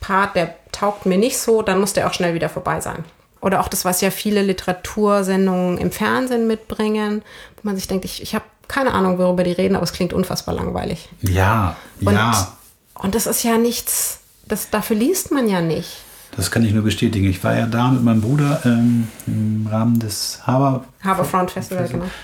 Part, 0.00 0.36
der 0.36 0.54
taugt 0.72 1.04
mir 1.04 1.18
nicht 1.18 1.36
so, 1.36 1.60
dann 1.60 1.80
muss 1.80 1.92
der 1.92 2.06
auch 2.06 2.14
schnell 2.14 2.32
wieder 2.32 2.48
vorbei 2.48 2.80
sein. 2.80 3.04
Oder 3.42 3.60
auch 3.60 3.68
das, 3.68 3.84
was 3.84 4.00
ja 4.00 4.10
viele 4.10 4.40
Literatursendungen 4.40 5.76
im 5.76 5.92
Fernsehen 5.92 6.46
mitbringen, 6.46 7.20
wo 7.56 7.60
man 7.64 7.76
sich 7.76 7.86
denkt, 7.86 8.06
ich, 8.06 8.22
ich 8.22 8.34
habe 8.34 8.46
keine 8.68 8.92
Ahnung, 8.94 9.18
worüber 9.18 9.44
die 9.44 9.52
reden, 9.52 9.76
aber 9.76 9.84
es 9.84 9.92
klingt 9.92 10.14
unfassbar 10.14 10.54
langweilig. 10.54 11.10
Ja, 11.20 11.76
und, 12.00 12.14
ja. 12.14 12.56
Und 12.94 13.14
das 13.14 13.26
ist 13.26 13.42
ja 13.42 13.58
nichts, 13.58 14.20
das, 14.46 14.70
dafür 14.70 14.96
liest 14.96 15.32
man 15.32 15.48
ja 15.48 15.60
nicht. 15.60 15.98
Das 16.36 16.50
kann 16.50 16.64
ich 16.64 16.72
nur 16.72 16.82
bestätigen. 16.84 17.28
Ich 17.28 17.42
war 17.42 17.56
ja 17.56 17.66
da 17.66 17.88
mit 17.88 18.02
meinem 18.02 18.20
Bruder 18.20 18.60
ähm, 18.64 19.08
im 19.26 19.66
Rahmen 19.70 19.98
des 19.98 20.40
Harbor 20.46 20.84
Harbourfront 21.02 21.50
Festival, 21.50 21.84
Festival. 21.84 22.08
genau. 22.08 22.14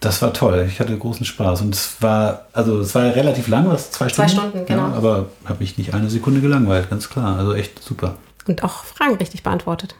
Das 0.00 0.22
war 0.22 0.32
toll. 0.32 0.66
Ich 0.68 0.80
hatte 0.80 0.96
großen 0.96 1.26
Spaß. 1.26 1.60
Und 1.60 1.74
es 1.74 1.96
war, 2.00 2.46
also 2.52 2.80
es 2.80 2.94
war 2.94 3.04
ja 3.04 3.10
relativ 3.10 3.48
lang, 3.48 3.68
was 3.68 3.90
zwei 3.90 4.08
Stunden. 4.08 4.30
Zwei 4.30 4.40
Stunden, 4.40 4.66
genau. 4.66 4.88
Ja, 4.88 4.94
aber 4.94 5.26
habe 5.44 5.60
mich 5.60 5.76
nicht 5.76 5.94
eine 5.94 6.08
Sekunde 6.08 6.40
gelangweilt, 6.40 6.88
ganz 6.88 7.10
klar. 7.10 7.36
Also 7.36 7.54
echt 7.54 7.82
super. 7.82 8.16
Und 8.48 8.64
auch 8.64 8.84
Fragen 8.84 9.16
richtig 9.16 9.42
beantwortet. 9.42 9.94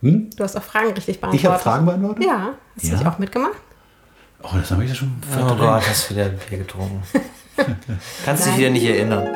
Hm? 0.00 0.30
Du 0.34 0.42
hast 0.42 0.56
auch 0.56 0.62
Fragen 0.62 0.92
richtig 0.92 1.20
beantwortet. 1.20 1.40
Ich 1.40 1.46
habe 1.46 1.58
Fragen 1.58 1.84
beantwortet? 1.84 2.24
Ja. 2.24 2.54
Hast 2.74 2.84
ja. 2.84 2.90
du 2.90 2.96
dich 2.96 3.06
auch 3.06 3.18
mitgemacht? 3.18 3.52
Oh, 4.42 4.48
das 4.54 4.70
habe 4.70 4.84
ich 4.84 4.90
ja 4.90 4.94
schon 4.94 5.12
verdrängt. 5.20 5.60
Oh 5.60 5.64
Gott, 5.64 5.88
hast 5.88 6.10
du 6.10 6.14
wieder 6.14 6.28
Bier 6.30 6.58
getrunken. 6.58 7.02
Kannst 8.24 8.46
dich 8.46 8.56
wieder 8.56 8.70
nicht 8.70 8.84
erinnern. 8.84 9.26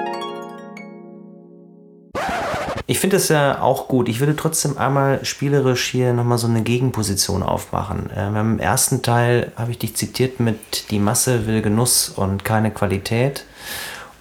Ich 2.92 2.98
finde 2.98 3.16
es 3.16 3.30
ja 3.30 3.62
auch 3.62 3.88
gut. 3.88 4.06
Ich 4.06 4.20
würde 4.20 4.36
trotzdem 4.36 4.76
einmal 4.76 5.24
spielerisch 5.24 5.86
hier 5.86 6.12
nochmal 6.12 6.36
so 6.36 6.46
eine 6.46 6.60
Gegenposition 6.60 7.42
aufmachen. 7.42 8.10
Ähm, 8.14 8.36
Im 8.36 8.58
ersten 8.58 9.00
Teil 9.00 9.50
habe 9.56 9.70
ich 9.70 9.78
dich 9.78 9.96
zitiert 9.96 10.40
mit 10.40 10.90
Die 10.90 10.98
Masse 10.98 11.46
will 11.46 11.62
Genuss 11.62 12.10
und 12.10 12.44
keine 12.44 12.70
Qualität. 12.70 13.46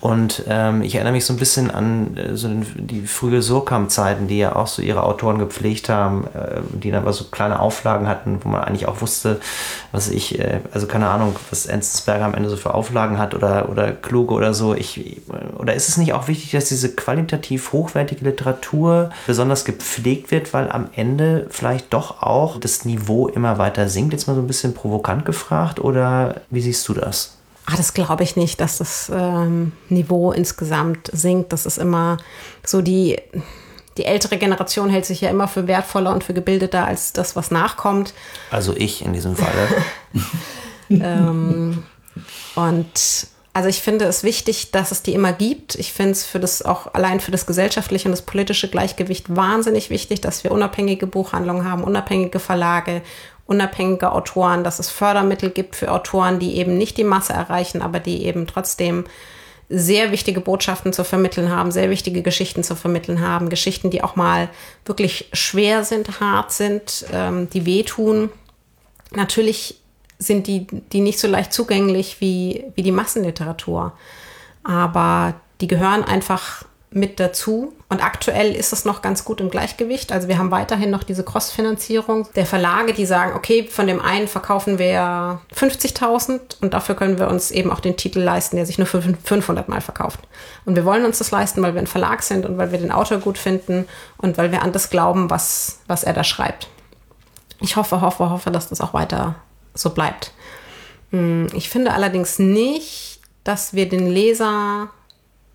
Und 0.01 0.46
ähm, 0.48 0.81
ich 0.81 0.96
erinnere 0.96 1.13
mich 1.13 1.25
so 1.25 1.34
ein 1.34 1.38
bisschen 1.38 1.70
an 1.70 2.17
äh, 2.17 2.36
so 2.36 2.50
die 2.75 3.05
frühe 3.05 3.43
Surkamp-Zeiten, 3.43 4.27
die 4.27 4.39
ja 4.39 4.55
auch 4.55 4.65
so 4.65 4.81
ihre 4.81 5.03
Autoren 5.03 5.38
gepflegt 5.38 5.89
haben, 5.89 6.25
äh, 6.34 6.62
die 6.74 6.89
dann 6.89 7.03
aber 7.03 7.13
so 7.13 7.25
kleine 7.25 7.60
Auflagen 7.60 8.08
hatten, 8.08 8.39
wo 8.43 8.50
man 8.50 8.63
eigentlich 8.63 8.88
auch 8.88 9.01
wusste, 9.01 9.39
was 9.91 10.10
ich, 10.10 10.39
äh, 10.39 10.62
also 10.74 10.88
keine 10.88 11.08
Ahnung, 11.08 11.36
was 11.51 11.67
Enzensberger 11.67 12.25
am 12.25 12.34
Ende 12.34 12.50
so 12.50 12.58
für 12.58 12.74
Auflagen 12.74 13.20
hat 13.20 13.36
oder, 13.36 13.70
oder 13.70 13.91
Kluge 13.91 14.34
oder 14.34 14.55
so. 14.55 14.74
Ich, 14.74 15.22
oder 15.60 15.75
ist 15.75 15.88
es 15.88 15.98
nicht 15.98 16.13
auch 16.13 16.27
wichtig, 16.27 16.50
dass 16.50 16.65
diese 16.65 16.96
qualitativ 16.96 17.72
hochwertige 17.72 18.25
Literatur 18.25 19.12
besonders 19.27 19.65
gepflegt 19.65 20.31
wird, 20.31 20.51
weil 20.51 20.72
am 20.72 20.89
Ende 20.96 21.46
vielleicht 21.51 21.93
doch 21.93 22.24
auch 22.24 22.60
das 22.60 22.86
Niveau 22.86 23.27
immer 23.27 23.60
weiter 23.60 23.88
sinkt? 23.88 24.13
Jetzt 24.13 24.25
mal 24.25 24.34
so 24.34 24.41
ein 24.41 24.48
bisschen 24.48 24.74
provokant 24.74 25.25
gefragt 25.25 25.79
oder 25.79 26.41
wie 26.50 26.62
siehst 26.62 26.88
du 26.89 26.96
das? 26.96 27.38
Ah, 27.72 27.78
das 27.78 27.94
glaube 27.94 28.24
ich 28.24 28.36
nicht, 28.36 28.60
dass 28.60 28.80
das 28.80 29.12
ähm, 29.13 29.72
Niveau 29.90 30.32
insgesamt 30.32 31.10
sinkt. 31.13 31.54
Das 31.54 31.66
ist 31.66 31.78
immer 31.78 32.18
so 32.66 32.82
die, 32.82 33.18
die 33.98 34.06
ältere 34.06 34.38
Generation 34.38 34.90
hält 34.90 35.06
sich 35.06 35.22
ja 35.22 35.30
immer 35.30 35.48
für 35.48 35.68
wertvoller 35.68 36.13
und 36.13 36.24
für 36.24 36.34
gebildeter 36.34 36.86
als 36.86 37.13
das, 37.13 37.36
was 37.36 37.51
nachkommt. 37.51 38.13
Also 38.50 38.75
ich 38.75 39.06
in 39.06 39.13
diesem 39.13 39.36
Falle. 39.36 39.68
ähm, 40.90 41.84
und 42.56 43.28
also 43.54 43.68
ich 43.68 43.82
finde 43.82 44.06
es 44.06 44.24
wichtig, 44.24 44.72
dass 44.72 44.92
es 44.92 45.04
die 45.04 45.13
immer 45.13 45.34
gibt. 45.34 45.75
Ich 45.75 45.92
finde 45.92 46.12
es 46.12 46.25
für 46.25 46.40
das 46.40 46.62
auch 46.62 46.94
allein 46.94 47.20
für 47.20 47.32
das 47.32 47.46
gesellschaftliche 47.46 48.08
und 48.08 48.12
das 48.12 48.22
politische 48.22 48.70
Gleichgewicht 48.70 49.36
wahnsinnig 49.36 49.90
wichtig, 49.90 50.22
dass 50.22 50.46
wir 50.46 50.51
unabhängige 50.51 51.06
Buchhandlungen 51.06 51.70
haben, 51.70 51.84
unabhängige 51.84 52.40
Verlage, 52.40 53.01
unabhängige 53.46 54.12
Autoren, 54.12 54.64
dass 54.64 54.80
es 54.80 54.90
Fördermittel 54.90 55.50
gibt 55.50 55.76
für 55.76 55.92
Autoren, 55.92 56.40
die 56.40 56.58
eben 56.58 56.78
nicht 56.78 56.98
die 56.98 57.04
Masse 57.04 57.34
erreichen, 57.34 57.82
aber 57.82 58.00
die 58.00 58.26
eben 58.26 58.48
trotzdem 58.48 59.06
sehr 59.72 60.12
wichtige 60.12 60.42
Botschaften 60.42 60.92
zu 60.92 61.04
vermitteln 61.04 61.50
haben, 61.50 61.72
sehr 61.72 61.90
wichtige 61.90 62.22
Geschichten 62.22 62.64
zu 62.64 62.76
vermitteln 62.76 63.22
haben, 63.22 63.50
Geschichten, 63.50 63.90
die 63.90 64.04
auch 64.04 64.16
mal 64.16 64.50
wirklich 64.86 65.30
schwer 65.32 65.84
sind, 65.84 66.20
hart 66.20 66.52
sind, 66.52 67.06
ähm, 67.14 67.50
die 67.50 67.66
wehtun. 67.66 68.30
Natürlich 69.12 69.80
sind 70.20 70.48
die, 70.48 70.68
die 70.68 71.02
nicht 71.02 71.20
so 71.20 71.28
leicht 71.28 71.54
zugänglich 71.54 72.20
wie, 72.20 72.66
wie 72.76 72.84
die 72.84 72.92
Massenliteratur. 72.92 73.94
Aber 74.64 75.36
die 75.62 75.68
gehören 75.68 76.04
einfach 76.04 76.66
mit 76.94 77.22
dazu. 77.22 77.74
Und 77.88 78.04
aktuell 78.04 78.54
ist 78.54 78.74
es 78.74 78.84
noch 78.84 79.02
ganz 79.02 79.24
gut 79.24 79.40
im 79.40 79.50
Gleichgewicht. 79.50 80.12
Also 80.12 80.28
wir 80.28 80.38
haben 80.38 80.52
weiterhin 80.52 80.90
noch 80.90 81.04
diese 81.04 81.24
Cross-Finanzierung 81.24 82.28
der 82.36 82.46
Verlage, 82.46 82.94
die 82.94 83.06
sagen, 83.06 83.34
okay, 83.36 83.64
von 83.64 83.88
dem 83.88 84.02
einen 84.02 84.28
verkaufen 84.28 84.78
wir 84.78 85.40
50.000 85.56 86.62
und 86.62 86.74
dafür 86.74 86.96
können 86.96 87.18
wir 87.18 87.30
uns 87.30 87.50
eben 87.52 87.72
auch 87.72 87.80
den 87.80 87.96
Titel 87.96 88.20
leisten, 88.20 88.58
der 88.58 88.66
sich 88.66 88.78
nur 88.78 88.88
für 88.88 89.02
500 89.02 89.70
Mal 89.70 89.80
verkauft. 89.80 90.20
Und 90.66 90.76
wir 90.76 90.84
wollen 90.84 91.06
uns 91.06 91.18
das 91.18 91.32
leisten, 91.32 91.62
weil 91.64 91.74
wir 91.74 91.82
ein 91.82 91.88
Verlag 91.88 92.24
sind 92.24 92.46
und 92.46 92.58
weil 92.58 92.74
wir 92.74 92.80
den 92.80 92.92
Autor 92.92 93.20
gut 93.20 93.38
finden 93.38 93.88
und 94.18 94.38
weil 94.38 94.52
wir 94.52 94.62
an 94.62 94.74
das 94.74 94.90
glauben, 94.90 95.30
was, 95.30 95.80
was 95.88 96.04
er 96.04 96.14
da 96.14 96.26
schreibt. 96.26 96.68
Ich 97.62 97.78
hoffe, 97.78 98.02
hoffe, 98.02 98.30
hoffe, 98.30 98.52
dass 98.52 98.68
das 98.68 98.82
auch 98.82 98.94
weiter 98.94 99.36
so 99.74 99.92
bleibt. 99.92 100.34
Hm, 101.12 101.48
ich 101.54 101.70
finde 101.70 101.94
allerdings 101.94 102.38
nicht, 102.38 103.22
dass 103.46 103.74
wir 103.74 103.88
den 103.88 104.08
Leser 104.08 104.90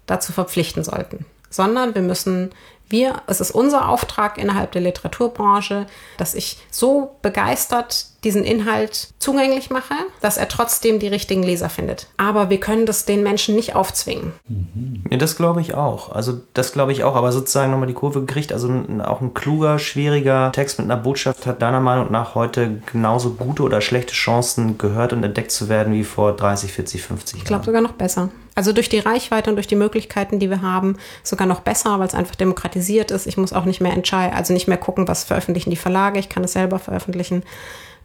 dazu 0.06 0.32
verpflichten 0.32 0.84
sollten, 0.84 1.24
sondern 1.50 1.94
wir 1.94 2.02
müssen 2.02 2.50
wir, 2.88 3.22
es 3.26 3.40
ist 3.40 3.50
unser 3.50 3.88
Auftrag 3.88 4.38
innerhalb 4.38 4.72
der 4.72 4.82
Literaturbranche, 4.82 5.86
dass 6.18 6.34
ich 6.34 6.58
so 6.70 7.16
begeistert 7.20 8.06
diesen 8.22 8.44
Inhalt 8.44 9.08
zugänglich 9.18 9.70
mache, 9.70 9.94
dass 10.20 10.36
er 10.36 10.48
trotzdem 10.48 10.98
die 10.98 11.08
richtigen 11.08 11.42
Leser 11.42 11.68
findet. 11.68 12.06
Aber 12.16 12.50
wir 12.50 12.60
können 12.60 12.86
das 12.86 13.04
den 13.04 13.22
Menschen 13.22 13.56
nicht 13.56 13.74
aufzwingen. 13.74 14.32
Mhm. 14.48 15.04
Ja, 15.10 15.16
das 15.16 15.36
glaube 15.36 15.60
ich 15.60 15.74
auch. 15.74 16.12
Also 16.12 16.40
das 16.54 16.72
glaube 16.72 16.92
ich 16.92 17.04
auch. 17.04 17.14
Aber 17.16 17.32
sozusagen 17.32 17.70
nochmal 17.70 17.88
die 17.88 17.94
Kurve 17.94 18.20
gekriegt. 18.20 18.52
Also 18.52 18.68
auch 19.04 19.20
ein 19.20 19.34
kluger, 19.34 19.78
schwieriger 19.78 20.50
Text 20.52 20.78
mit 20.78 20.90
einer 20.90 21.00
Botschaft 21.00 21.46
hat 21.46 21.62
deiner 21.62 21.80
Meinung 21.80 22.10
nach 22.10 22.34
heute 22.34 22.82
genauso 22.92 23.30
gute 23.34 23.62
oder 23.62 23.80
schlechte 23.80 24.14
Chancen, 24.14 24.78
gehört 24.78 25.12
und 25.12 25.22
entdeckt 25.22 25.50
zu 25.50 25.68
werden 25.68 25.92
wie 25.92 26.04
vor 26.04 26.34
30, 26.34 26.72
40, 26.72 27.02
50 27.02 27.34
Jahren. 27.34 27.42
Ich 27.42 27.48
glaube 27.48 27.64
sogar 27.64 27.80
noch 27.80 27.92
besser. 27.92 28.30
Also 28.56 28.72
durch 28.72 28.88
die 28.88 28.98
Reichweite 28.98 29.50
und 29.50 29.56
durch 29.56 29.66
die 29.66 29.76
Möglichkeiten, 29.76 30.38
die 30.38 30.48
wir 30.48 30.62
haben, 30.62 30.96
sogar 31.22 31.46
noch 31.46 31.60
besser, 31.60 32.00
weil 32.00 32.08
es 32.08 32.14
einfach 32.14 32.34
demokratisiert 32.34 33.10
ist. 33.10 33.26
Ich 33.26 33.36
muss 33.36 33.52
auch 33.52 33.66
nicht 33.66 33.82
mehr 33.82 33.92
entscheiden, 33.92 34.34
also 34.34 34.54
nicht 34.54 34.66
mehr 34.66 34.78
gucken, 34.78 35.06
was 35.06 35.24
veröffentlichen 35.24 35.70
die 35.70 35.76
Verlage. 35.76 36.18
Ich 36.18 36.30
kann 36.30 36.42
es 36.42 36.54
selber 36.54 36.78
veröffentlichen. 36.78 37.42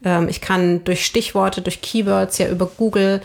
Ähm, 0.03 0.27
ich 0.27 0.41
kann 0.41 0.83
durch 0.83 1.05
Stichworte, 1.05 1.61
durch 1.61 1.81
Keywords, 1.81 2.37
ja 2.37 2.49
über 2.49 2.65
Google 2.65 3.21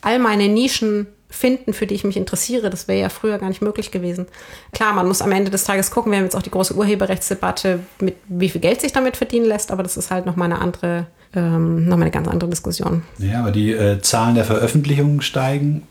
all 0.00 0.20
meine 0.20 0.48
Nischen 0.48 1.08
finden, 1.28 1.72
für 1.72 1.88
die 1.88 1.94
ich 1.94 2.04
mich 2.04 2.16
interessiere. 2.16 2.70
Das 2.70 2.86
wäre 2.86 3.00
ja 3.00 3.08
früher 3.08 3.38
gar 3.38 3.48
nicht 3.48 3.62
möglich 3.62 3.90
gewesen. 3.90 4.26
Klar, 4.72 4.92
man 4.92 5.08
muss 5.08 5.22
am 5.22 5.32
Ende 5.32 5.50
des 5.50 5.64
Tages 5.64 5.90
gucken, 5.90 6.12
wir 6.12 6.18
haben 6.18 6.24
jetzt 6.24 6.36
auch 6.36 6.42
die 6.42 6.50
große 6.50 6.74
Urheberrechtsdebatte, 6.74 7.80
mit 8.00 8.14
wie 8.28 8.48
viel 8.48 8.60
Geld 8.60 8.80
sich 8.80 8.92
damit 8.92 9.16
verdienen 9.16 9.46
lässt, 9.46 9.72
aber 9.72 9.82
das 9.82 9.96
ist 9.96 10.10
halt 10.12 10.24
nochmal 10.26 10.52
eine 10.52 10.60
andere, 10.60 11.06
ähm, 11.34 11.84
nochmal 11.86 12.02
eine 12.02 12.10
ganz 12.10 12.28
andere 12.28 12.50
Diskussion. 12.50 13.02
Ja, 13.18 13.40
aber 13.40 13.50
die 13.50 13.72
äh, 13.72 14.00
Zahlen 14.00 14.36
der 14.36 14.44
Veröffentlichungen 14.44 15.20
steigen 15.20 15.82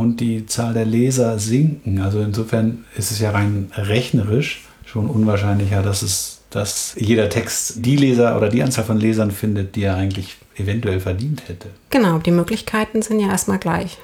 und 0.00 0.18
die 0.18 0.46
Zahl 0.46 0.72
der 0.72 0.86
Leser 0.86 1.38
sinken. 1.38 2.00
Also 2.00 2.20
insofern 2.20 2.86
ist 2.96 3.10
es 3.10 3.20
ja 3.20 3.32
rein 3.32 3.70
rechnerisch 3.76 4.62
schon 4.86 5.08
unwahrscheinlicher, 5.08 5.82
dass 5.82 6.02
es 6.02 6.38
dass 6.48 6.96
jeder 6.98 7.28
Text 7.28 7.84
die 7.84 7.94
Leser 7.94 8.36
oder 8.36 8.48
die 8.48 8.60
Anzahl 8.60 8.84
von 8.84 8.98
Lesern 8.98 9.30
findet, 9.30 9.76
die 9.76 9.84
er 9.84 9.94
eigentlich 9.94 10.36
eventuell 10.56 10.98
verdient 10.98 11.48
hätte. 11.48 11.68
Genau, 11.90 12.18
die 12.18 12.32
Möglichkeiten 12.32 13.02
sind 13.02 13.20
ja 13.20 13.28
erstmal 13.28 13.60
gleich. 13.60 13.98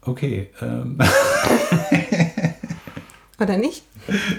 Okay. 0.00 0.48
Ähm. 0.60 0.98
oder 3.42 3.56
nicht? 3.56 3.82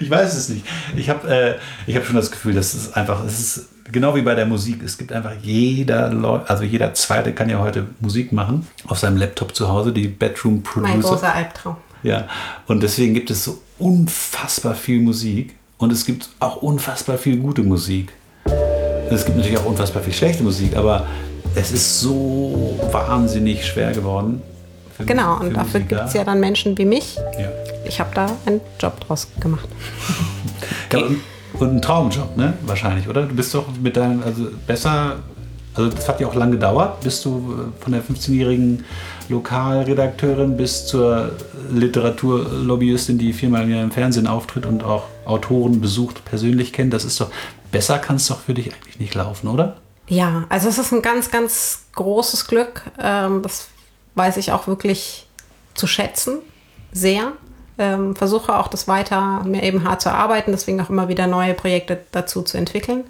Ich 0.00 0.10
weiß 0.10 0.34
es 0.34 0.48
nicht. 0.48 0.64
Ich 0.96 1.08
habe 1.08 1.58
äh, 1.86 1.94
hab 1.94 2.04
schon 2.04 2.16
das 2.16 2.30
Gefühl, 2.30 2.54
dass 2.54 2.74
es 2.74 2.92
einfach, 2.94 3.24
es 3.24 3.40
ist 3.40 3.68
genau 3.90 4.14
wie 4.14 4.22
bei 4.22 4.34
der 4.34 4.46
Musik. 4.46 4.82
Es 4.82 4.98
gibt 4.98 5.12
einfach 5.12 5.32
jeder, 5.42 6.10
Leu 6.10 6.40
also 6.46 6.64
jeder 6.64 6.94
Zweite 6.94 7.32
kann 7.32 7.48
ja 7.48 7.58
heute 7.58 7.86
Musik 8.00 8.32
machen 8.32 8.66
auf 8.86 8.98
seinem 8.98 9.16
Laptop 9.16 9.54
zu 9.54 9.68
Hause, 9.68 9.92
die 9.92 10.08
Bedroom 10.08 10.62
Producer. 10.62 10.92
Mein 10.92 11.02
großer 11.02 11.32
Albtraum. 11.32 11.76
Ja, 12.02 12.28
und 12.66 12.82
deswegen 12.82 13.14
gibt 13.14 13.30
es 13.30 13.44
so 13.44 13.62
unfassbar 13.78 14.74
viel 14.74 15.00
Musik 15.00 15.54
und 15.78 15.90
es 15.90 16.04
gibt 16.04 16.28
auch 16.38 16.56
unfassbar 16.56 17.16
viel 17.16 17.38
gute 17.38 17.62
Musik. 17.62 18.12
Es 19.10 19.24
gibt 19.24 19.36
natürlich 19.36 19.58
auch 19.58 19.66
unfassbar 19.66 20.02
viel 20.02 20.12
schlechte 20.12 20.42
Musik, 20.42 20.76
aber 20.76 21.06
es 21.54 21.72
ist 21.72 22.00
so 22.00 22.78
wahnsinnig 22.90 23.64
schwer 23.66 23.92
geworden. 23.92 24.42
Genau, 24.98 25.40
und 25.40 25.54
dafür 25.54 25.80
gibt 25.80 26.00
es 26.00 26.14
ja 26.14 26.24
dann 26.24 26.40
Menschen 26.40 26.76
wie 26.78 26.84
mich. 26.84 27.16
Ja. 27.38 27.48
Ich 27.84 28.00
habe 28.00 28.10
da 28.14 28.26
einen 28.46 28.60
Job 28.78 29.00
draus 29.00 29.28
gemacht. 29.40 29.68
ja, 30.92 31.00
und, 31.00 31.20
einen 31.60 31.82
Traumjob, 31.82 32.36
ne? 32.36 32.54
Wahrscheinlich, 32.62 33.08
oder? 33.08 33.22
Du 33.22 33.34
bist 33.34 33.54
doch 33.54 33.66
mit 33.80 33.96
deinem, 33.96 34.22
also 34.22 34.48
besser, 34.66 35.16
also 35.74 35.90
das 35.90 36.08
hat 36.08 36.20
ja 36.20 36.26
auch 36.26 36.34
lange 36.34 36.52
gedauert, 36.52 37.00
bis 37.00 37.22
du 37.22 37.72
von 37.80 37.92
der 37.92 38.02
15-jährigen 38.02 38.84
Lokalredakteurin 39.28 40.56
bis 40.56 40.86
zur 40.86 41.32
Literaturlobbyistin, 41.70 43.18
die 43.18 43.32
viermal 43.32 43.64
im 43.64 43.70
Jahr 43.70 43.82
im 43.82 43.90
Fernsehen 43.90 44.26
auftritt 44.26 44.66
und 44.66 44.84
auch 44.84 45.04
Autoren 45.24 45.80
besucht, 45.80 46.24
persönlich 46.24 46.72
kennt. 46.72 46.92
Das 46.92 47.04
ist 47.04 47.20
doch, 47.20 47.30
besser 47.70 47.98
kann 47.98 48.16
es 48.16 48.26
doch 48.26 48.40
für 48.40 48.54
dich 48.54 48.72
eigentlich 48.72 48.98
nicht 48.98 49.14
laufen, 49.14 49.48
oder? 49.48 49.76
Ja, 50.08 50.44
also 50.48 50.68
es 50.68 50.78
ist 50.78 50.92
ein 50.92 51.02
ganz, 51.02 51.30
ganz 51.30 51.84
großes 51.94 52.46
Glück. 52.46 52.82
Ähm, 53.00 53.42
das 53.42 53.68
weiß 54.14 54.36
ich 54.36 54.52
auch 54.52 54.66
wirklich 54.66 55.26
zu 55.74 55.86
schätzen, 55.86 56.38
sehr. 56.92 57.32
Ähm, 57.76 58.14
versuche 58.14 58.56
auch 58.56 58.68
das 58.68 58.86
weiter 58.86 59.42
mir 59.44 59.64
eben 59.64 59.82
hart 59.82 60.00
zu 60.00 60.10
arbeiten, 60.10 60.52
deswegen 60.52 60.80
auch 60.80 60.90
immer 60.90 61.08
wieder 61.08 61.26
neue 61.26 61.54
Projekte 61.54 62.00
dazu 62.12 62.42
zu 62.42 62.56
entwickeln. 62.56 63.04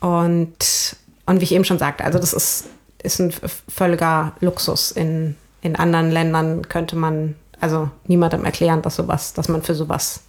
Und, 0.00 0.96
und 1.26 1.40
wie 1.40 1.44
ich 1.44 1.52
eben 1.52 1.64
schon 1.64 1.78
sagte, 1.78 2.04
also 2.04 2.18
das 2.18 2.32
ist 2.32 2.64
ist 3.04 3.20
ein 3.20 3.32
völliger 3.68 4.32
Luxus. 4.40 4.90
In, 4.90 5.36
in 5.60 5.76
anderen 5.76 6.10
Ländern 6.10 6.68
könnte 6.68 6.96
man 6.96 7.36
also 7.60 7.90
niemandem 8.06 8.44
erklären, 8.44 8.82
dass 8.82 8.96
sowas, 8.96 9.34
dass 9.34 9.48
man 9.48 9.62
für 9.62 9.74
sowas 9.74 10.20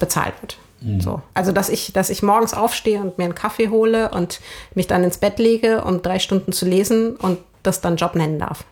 bezahlt 0.00 0.34
wird. 0.40 0.56
Mhm. 0.80 1.00
So. 1.00 1.22
Also 1.34 1.52
dass 1.52 1.68
ich, 1.68 1.92
dass 1.92 2.10
ich 2.10 2.22
morgens 2.22 2.54
aufstehe 2.54 3.00
und 3.00 3.18
mir 3.18 3.24
einen 3.24 3.34
Kaffee 3.34 3.68
hole 3.68 4.10
und 4.10 4.40
mich 4.74 4.86
dann 4.86 5.04
ins 5.04 5.18
Bett 5.18 5.38
lege, 5.38 5.84
um 5.84 6.02
drei 6.02 6.18
Stunden 6.18 6.52
zu 6.52 6.64
lesen 6.66 7.16
und 7.16 7.38
das 7.62 7.80
dann 7.80 7.96
Job 7.96 8.14
nennen 8.14 8.38
darf. 8.38 8.64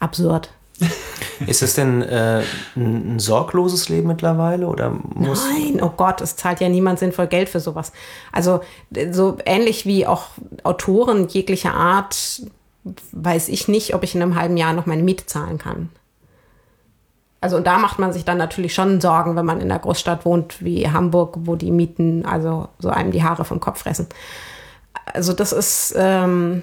Absurd. 0.00 0.50
Ist 1.46 1.62
es 1.62 1.74
denn 1.74 2.02
äh, 2.02 2.42
ein, 2.76 3.14
ein, 3.14 3.18
sorgloses 3.18 3.88
Leben 3.88 4.08
mittlerweile 4.08 4.66
oder 4.66 4.90
muss 4.90 5.44
Nein, 5.48 5.80
oh 5.82 5.92
Gott, 5.96 6.20
es 6.20 6.36
zahlt 6.36 6.60
ja 6.60 6.68
niemand 6.68 6.98
sinnvoll 6.98 7.26
Geld 7.26 7.48
für 7.48 7.60
sowas. 7.60 7.92
Also 8.32 8.60
so 9.10 9.38
ähnlich 9.44 9.86
wie 9.86 10.06
auch 10.06 10.28
Autoren 10.64 11.28
jeglicher 11.28 11.74
Art 11.74 12.42
weiß 13.12 13.48
ich 13.48 13.68
nicht, 13.68 13.94
ob 13.94 14.02
ich 14.02 14.14
in 14.14 14.22
einem 14.22 14.34
halben 14.34 14.56
Jahr 14.56 14.72
noch 14.72 14.86
meine 14.86 15.02
Miete 15.02 15.26
zahlen 15.26 15.58
kann. 15.58 15.90
Also 17.40 17.56
und 17.56 17.66
da 17.66 17.78
macht 17.78 17.98
man 17.98 18.12
sich 18.12 18.24
dann 18.24 18.38
natürlich 18.38 18.74
schon 18.74 19.00
Sorgen, 19.00 19.34
wenn 19.36 19.46
man 19.46 19.60
in 19.60 19.70
einer 19.70 19.80
Großstadt 19.80 20.24
wohnt 20.24 20.64
wie 20.64 20.88
Hamburg, 20.88 21.36
wo 21.40 21.56
die 21.56 21.72
Mieten 21.72 22.24
also 22.24 22.68
so 22.78 22.88
einem 22.88 23.10
die 23.10 23.22
Haare 23.22 23.44
vom 23.44 23.60
Kopf 23.60 23.80
fressen. 23.80 24.06
Also 25.12 25.32
das 25.32 25.52
ist 25.52 25.94
ähm, 25.96 26.62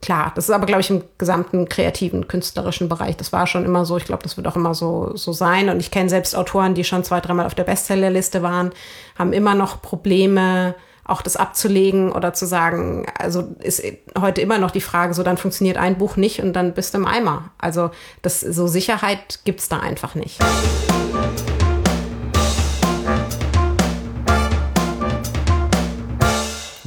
klar, 0.00 0.32
das 0.34 0.48
ist 0.48 0.54
aber, 0.54 0.66
glaube 0.66 0.80
ich, 0.80 0.90
im 0.90 1.02
gesamten 1.18 1.68
kreativen, 1.68 2.28
künstlerischen 2.28 2.88
Bereich. 2.88 3.16
Das 3.16 3.32
war 3.32 3.46
schon 3.46 3.64
immer 3.64 3.84
so. 3.84 3.96
Ich 3.96 4.04
glaube, 4.04 4.22
das 4.22 4.36
wird 4.36 4.46
auch 4.46 4.56
immer 4.56 4.74
so, 4.74 5.16
so 5.16 5.32
sein. 5.32 5.68
Und 5.68 5.80
ich 5.80 5.90
kenne 5.90 6.08
selbst 6.08 6.34
Autoren, 6.34 6.74
die 6.74 6.84
schon 6.84 7.04
zwei, 7.04 7.20
dreimal 7.20 7.46
auf 7.46 7.54
der 7.54 7.64
Bestsellerliste 7.64 8.42
waren, 8.42 8.70
haben 9.18 9.32
immer 9.32 9.54
noch 9.54 9.82
Probleme, 9.82 10.74
auch 11.04 11.22
das 11.22 11.36
abzulegen 11.36 12.12
oder 12.12 12.34
zu 12.34 12.46
sagen, 12.46 13.06
also 13.18 13.48
ist 13.60 13.82
heute 14.18 14.42
immer 14.42 14.58
noch 14.58 14.70
die 14.70 14.82
Frage, 14.82 15.14
so 15.14 15.22
dann 15.22 15.38
funktioniert 15.38 15.78
ein 15.78 15.96
Buch 15.96 16.16
nicht 16.16 16.40
und 16.42 16.52
dann 16.52 16.74
bist 16.74 16.92
du 16.92 16.98
im 16.98 17.06
Eimer. 17.06 17.50
Also 17.58 17.90
das, 18.20 18.40
so 18.40 18.66
Sicherheit 18.66 19.40
gibt 19.44 19.60
es 19.60 19.68
da 19.70 19.80
einfach 19.80 20.14
nicht. 20.14 20.38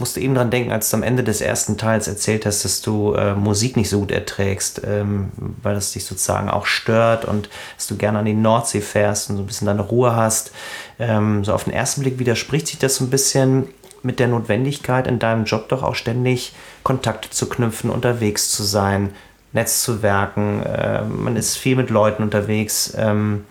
Musste 0.01 0.19
eben 0.19 0.33
dran 0.33 0.49
denken, 0.49 0.71
als 0.71 0.89
du 0.89 0.97
am 0.97 1.03
Ende 1.03 1.23
des 1.23 1.41
ersten 1.41 1.77
Teils 1.77 2.07
erzählt 2.07 2.47
hast, 2.47 2.65
dass 2.65 2.81
du 2.81 3.13
äh, 3.13 3.35
Musik 3.35 3.77
nicht 3.77 3.87
so 3.87 3.99
gut 3.99 4.11
erträgst, 4.11 4.81
ähm, 4.83 5.31
weil 5.61 5.75
das 5.75 5.91
dich 5.91 6.05
sozusagen 6.05 6.49
auch 6.49 6.65
stört 6.65 7.23
und 7.23 7.49
dass 7.77 7.85
du 7.85 7.95
gerne 7.95 8.19
an 8.19 8.25
die 8.25 8.33
Nordsee 8.33 8.81
fährst 8.81 9.29
und 9.29 9.37
so 9.37 9.43
ein 9.43 9.45
bisschen 9.45 9.67
deine 9.67 9.83
Ruhe 9.83 10.15
hast. 10.15 10.51
Ähm, 10.97 11.45
so 11.45 11.53
auf 11.53 11.65
den 11.65 11.73
ersten 11.73 12.01
Blick 12.01 12.17
widerspricht 12.17 12.67
sich 12.67 12.79
das 12.79 12.95
so 12.95 13.05
ein 13.05 13.11
bisschen 13.11 13.67
mit 14.01 14.19
der 14.19 14.27
Notwendigkeit 14.27 15.05
in 15.05 15.19
deinem 15.19 15.45
Job 15.45 15.69
doch 15.69 15.83
auch 15.83 15.95
ständig 15.95 16.53
Kontakte 16.81 17.29
zu 17.29 17.47
knüpfen, 17.47 17.91
unterwegs 17.91 18.49
zu 18.49 18.63
sein, 18.63 19.13
Netzzuwerken. 19.53 20.63
Äh, 20.63 21.03
man 21.03 21.35
ist 21.35 21.57
viel 21.57 21.75
mit 21.75 21.91
Leuten 21.91 22.23
unterwegs. 22.23 22.93
Ähm, 22.97 23.45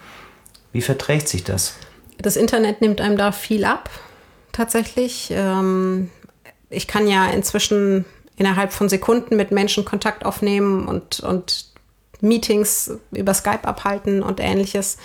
wie 0.73 0.83
verträgt 0.83 1.29
sich 1.29 1.45
das? 1.45 1.75
Das 2.19 2.37
Internet 2.37 2.81
nimmt 2.81 3.01
einem 3.01 3.17
da 3.17 3.31
viel 3.31 3.65
ab, 3.65 3.89
tatsächlich. 4.53 5.31
Ähm, 5.33 6.11
ich 6.71 6.87
kann 6.87 7.07
ja 7.07 7.27
inzwischen 7.27 8.05
innerhalb 8.37 8.73
von 8.73 8.89
Sekunden 8.89 9.37
mit 9.37 9.51
Menschen 9.51 9.85
Kontakt 9.85 10.25
aufnehmen 10.25 10.89
und, 10.89 11.21
und 11.21 11.67
Meetings 12.21 12.93
über 13.13 13.35
Skype 13.35 13.65
abhalten 13.65 14.23
und 14.23 14.41
ähnliches. 14.41 14.97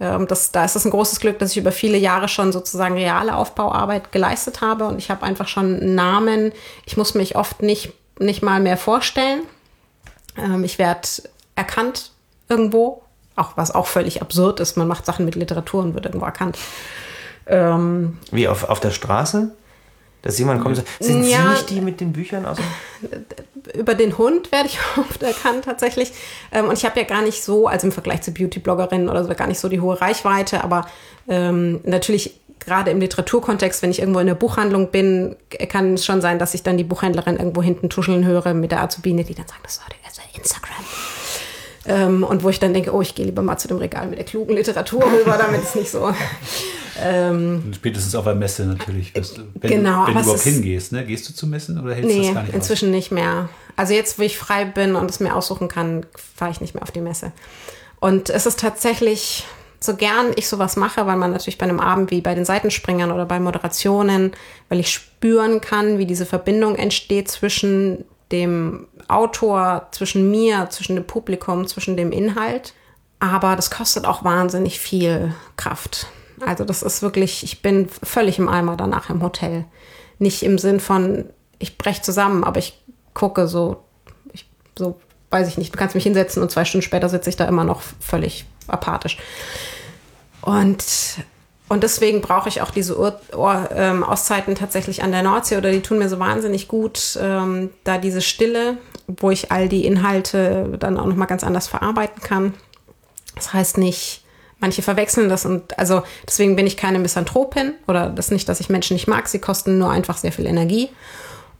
Ähm, 0.00 0.26
das, 0.26 0.52
da 0.52 0.64
ist 0.64 0.76
es 0.76 0.84
ein 0.84 0.90
großes 0.90 1.20
Glück, 1.20 1.38
dass 1.38 1.50
ich 1.50 1.58
über 1.58 1.72
viele 1.72 1.98
Jahre 1.98 2.28
schon 2.28 2.52
sozusagen 2.52 2.94
reale 2.94 3.36
Aufbauarbeit 3.36 4.12
geleistet 4.12 4.60
habe 4.60 4.86
und 4.86 4.98
ich 4.98 5.10
habe 5.10 5.24
einfach 5.24 5.48
schon 5.48 5.94
Namen. 5.94 6.52
Ich 6.86 6.96
muss 6.96 7.14
mich 7.14 7.36
oft 7.36 7.62
nicht, 7.62 7.92
nicht 8.18 8.42
mal 8.42 8.60
mehr 8.60 8.76
vorstellen. 8.76 9.42
Ähm, 10.36 10.64
ich 10.64 10.78
werde 10.78 11.08
erkannt 11.56 12.12
irgendwo, 12.48 13.02
auch 13.36 13.56
was 13.56 13.74
auch 13.74 13.86
völlig 13.86 14.22
absurd 14.22 14.60
ist. 14.60 14.76
Man 14.76 14.88
macht 14.88 15.04
Sachen 15.04 15.24
mit 15.24 15.34
Literatur 15.34 15.82
und 15.82 15.94
wird 15.94 16.06
irgendwo 16.06 16.26
erkannt. 16.26 16.56
Ähm, 17.46 18.18
Wie 18.30 18.46
auf, 18.48 18.64
auf 18.64 18.80
der 18.80 18.90
Straße? 18.90 19.52
Dass 20.22 20.38
jemand 20.38 20.60
kommt 20.60 20.78
und 20.78 20.84
sagt, 20.84 21.02
sind 21.02 21.22
ja, 21.24 21.38
Sie 21.38 21.48
nicht 21.48 21.70
die 21.70 21.80
mit 21.80 22.00
den 22.00 22.12
Büchern 22.12 22.44
aus? 22.44 22.58
Über 23.74 23.94
den 23.94 24.18
Hund 24.18 24.50
werde 24.50 24.68
ich 24.68 24.78
oft 24.96 25.22
erkannt 25.22 25.64
tatsächlich. 25.64 26.12
Ähm, 26.52 26.66
und 26.66 26.76
ich 26.76 26.84
habe 26.84 26.98
ja 26.98 27.06
gar 27.06 27.22
nicht 27.22 27.42
so, 27.42 27.68
also 27.68 27.86
im 27.86 27.92
Vergleich 27.92 28.22
zu 28.22 28.32
Beauty-Bloggerinnen 28.32 29.08
oder 29.08 29.24
so, 29.24 29.32
gar 29.34 29.46
nicht 29.46 29.60
so 29.60 29.68
die 29.68 29.80
hohe 29.80 30.00
Reichweite, 30.00 30.64
aber 30.64 30.88
ähm, 31.28 31.80
natürlich 31.84 32.40
gerade 32.58 32.90
im 32.90 33.00
Literaturkontext, 33.00 33.82
wenn 33.82 33.90
ich 33.90 34.00
irgendwo 34.00 34.18
in 34.18 34.26
der 34.26 34.34
Buchhandlung 34.34 34.90
bin, 34.90 35.36
kann 35.68 35.94
es 35.94 36.04
schon 36.04 36.20
sein, 36.20 36.38
dass 36.38 36.54
ich 36.54 36.62
dann 36.62 36.76
die 36.76 36.84
Buchhändlerin 36.84 37.36
irgendwo 37.36 37.62
hinten 37.62 37.88
tuscheln 37.88 38.24
höre 38.24 38.54
mit 38.54 38.72
der 38.72 38.82
Azubine, 38.82 39.24
die 39.24 39.34
dann 39.34 39.46
sagt, 39.46 39.64
das 39.64 39.78
war 39.80 39.86
also 40.04 40.22
Instagram. 40.36 40.84
Ähm, 41.86 42.24
und 42.24 42.42
wo 42.42 42.50
ich 42.50 42.58
dann 42.58 42.74
denke, 42.74 42.92
oh, 42.94 43.00
ich 43.00 43.14
gehe 43.14 43.24
lieber 43.24 43.42
mal 43.42 43.56
zu 43.56 43.68
dem 43.68 43.78
Regal 43.78 44.06
mit 44.08 44.18
der 44.18 44.26
klugen 44.26 44.54
Literatur 44.54 45.02
rüber, 45.04 45.38
damit 45.38 45.62
es 45.62 45.74
nicht 45.74 45.90
so 45.90 46.12
ähm, 47.02 47.72
Spätestens 47.74 48.14
auf 48.14 48.24
der 48.24 48.34
Messe 48.34 48.64
natürlich. 48.64 49.14
Wirst, 49.14 49.40
wenn, 49.54 49.70
genau, 49.70 50.06
wenn 50.06 50.14
du 50.14 50.20
überhaupt 50.20 50.40
hingehst, 50.40 50.92
ne? 50.92 51.04
Gehst 51.04 51.28
du 51.28 51.34
zu 51.34 51.46
Messen 51.46 51.80
oder 51.80 51.94
hältst 51.94 52.10
nee, 52.10 52.20
du 52.20 52.24
das 52.26 52.34
gar 52.34 52.42
nicht 52.42 52.54
inzwischen 52.54 52.88
aus? 52.88 52.94
nicht 52.94 53.12
mehr. 53.12 53.48
Also 53.76 53.94
jetzt, 53.94 54.18
wo 54.18 54.22
ich 54.22 54.38
frei 54.38 54.64
bin 54.64 54.94
und 54.96 55.10
es 55.10 55.20
mir 55.20 55.34
aussuchen 55.34 55.68
kann, 55.68 56.06
fahre 56.16 56.50
ich 56.50 56.60
nicht 56.60 56.74
mehr 56.74 56.82
auf 56.82 56.90
die 56.90 57.00
Messe. 57.00 57.32
Und 58.00 58.30
es 58.30 58.46
ist 58.46 58.60
tatsächlich 58.60 59.44
so 59.80 59.94
gern 59.94 60.32
ich 60.36 60.48
sowas 60.48 60.76
mache, 60.76 61.06
weil 61.06 61.16
man 61.16 61.30
natürlich 61.30 61.58
bei 61.58 61.64
einem 61.64 61.80
Abend 61.80 62.10
wie 62.10 62.20
bei 62.20 62.34
den 62.34 62.44
Seitenspringern 62.44 63.12
oder 63.12 63.26
bei 63.26 63.38
Moderationen, 63.38 64.32
weil 64.68 64.80
ich 64.80 64.90
spüren 64.90 65.60
kann, 65.60 65.98
wie 65.98 66.06
diese 66.06 66.26
Verbindung 66.26 66.74
entsteht 66.74 67.30
zwischen 67.30 68.04
dem 68.32 68.88
Autor, 69.06 69.88
zwischen 69.92 70.30
mir, 70.30 70.68
zwischen 70.70 70.96
dem 70.96 71.06
Publikum, 71.06 71.66
zwischen 71.66 71.96
dem 71.96 72.12
Inhalt. 72.12 72.74
Aber 73.20 73.56
das 73.56 73.70
kostet 73.70 74.04
auch 74.04 74.24
wahnsinnig 74.24 74.78
viel 74.80 75.34
Kraft. 75.56 76.08
Also 76.44 76.64
das 76.64 76.82
ist 76.82 77.02
wirklich, 77.02 77.42
ich 77.42 77.62
bin 77.62 77.88
völlig 77.88 78.38
im 78.38 78.48
Eimer 78.48 78.76
danach 78.76 79.10
im 79.10 79.22
Hotel. 79.22 79.64
Nicht 80.18 80.42
im 80.42 80.58
Sinn 80.58 80.80
von, 80.80 81.26
ich 81.58 81.78
breche 81.78 82.02
zusammen, 82.02 82.44
aber 82.44 82.58
ich 82.58 82.82
gucke 83.14 83.48
so, 83.48 83.84
ich, 84.32 84.48
so 84.78 85.00
weiß 85.30 85.48
ich 85.48 85.58
nicht, 85.58 85.74
du 85.74 85.78
kannst 85.78 85.94
mich 85.94 86.04
hinsetzen 86.04 86.42
und 86.42 86.50
zwei 86.50 86.64
Stunden 86.64 86.84
später 86.84 87.08
sitze 87.08 87.30
ich 87.30 87.36
da 87.36 87.44
immer 87.46 87.64
noch 87.64 87.82
völlig 88.00 88.46
apathisch. 88.66 89.18
Und, 90.40 90.84
und 91.68 91.82
deswegen 91.82 92.20
brauche 92.20 92.48
ich 92.48 92.62
auch 92.62 92.70
diese 92.70 92.98
Ur 92.98 93.20
Ur 93.36 93.68
ähm, 93.74 94.04
Auszeiten 94.04 94.54
tatsächlich 94.54 95.02
an 95.02 95.10
der 95.10 95.22
Nordsee 95.22 95.56
oder 95.56 95.70
die 95.70 95.82
tun 95.82 95.98
mir 95.98 96.08
so 96.08 96.18
wahnsinnig 96.18 96.68
gut, 96.68 97.18
ähm, 97.20 97.70
da 97.84 97.98
diese 97.98 98.22
Stille, 98.22 98.78
wo 99.06 99.30
ich 99.30 99.52
all 99.52 99.68
die 99.68 99.84
Inhalte 99.84 100.76
dann 100.78 100.98
auch 100.98 101.06
nochmal 101.06 101.26
ganz 101.26 101.44
anders 101.44 101.66
verarbeiten 101.68 102.22
kann. 102.22 102.54
Das 103.34 103.52
heißt 103.52 103.78
nicht, 103.78 104.24
Manche 104.60 104.82
verwechseln 104.82 105.28
das 105.28 105.46
und 105.46 105.78
also 105.78 106.02
deswegen 106.26 106.56
bin 106.56 106.66
ich 106.66 106.76
keine 106.76 106.98
Misanthropin 106.98 107.74
oder 107.86 108.10
das 108.10 108.30
nicht, 108.30 108.48
dass 108.48 108.60
ich 108.60 108.68
Menschen 108.68 108.94
nicht 108.94 109.06
mag. 109.06 109.28
Sie 109.28 109.38
kosten 109.38 109.78
nur 109.78 109.90
einfach 109.90 110.16
sehr 110.16 110.32
viel 110.32 110.46
Energie. 110.46 110.88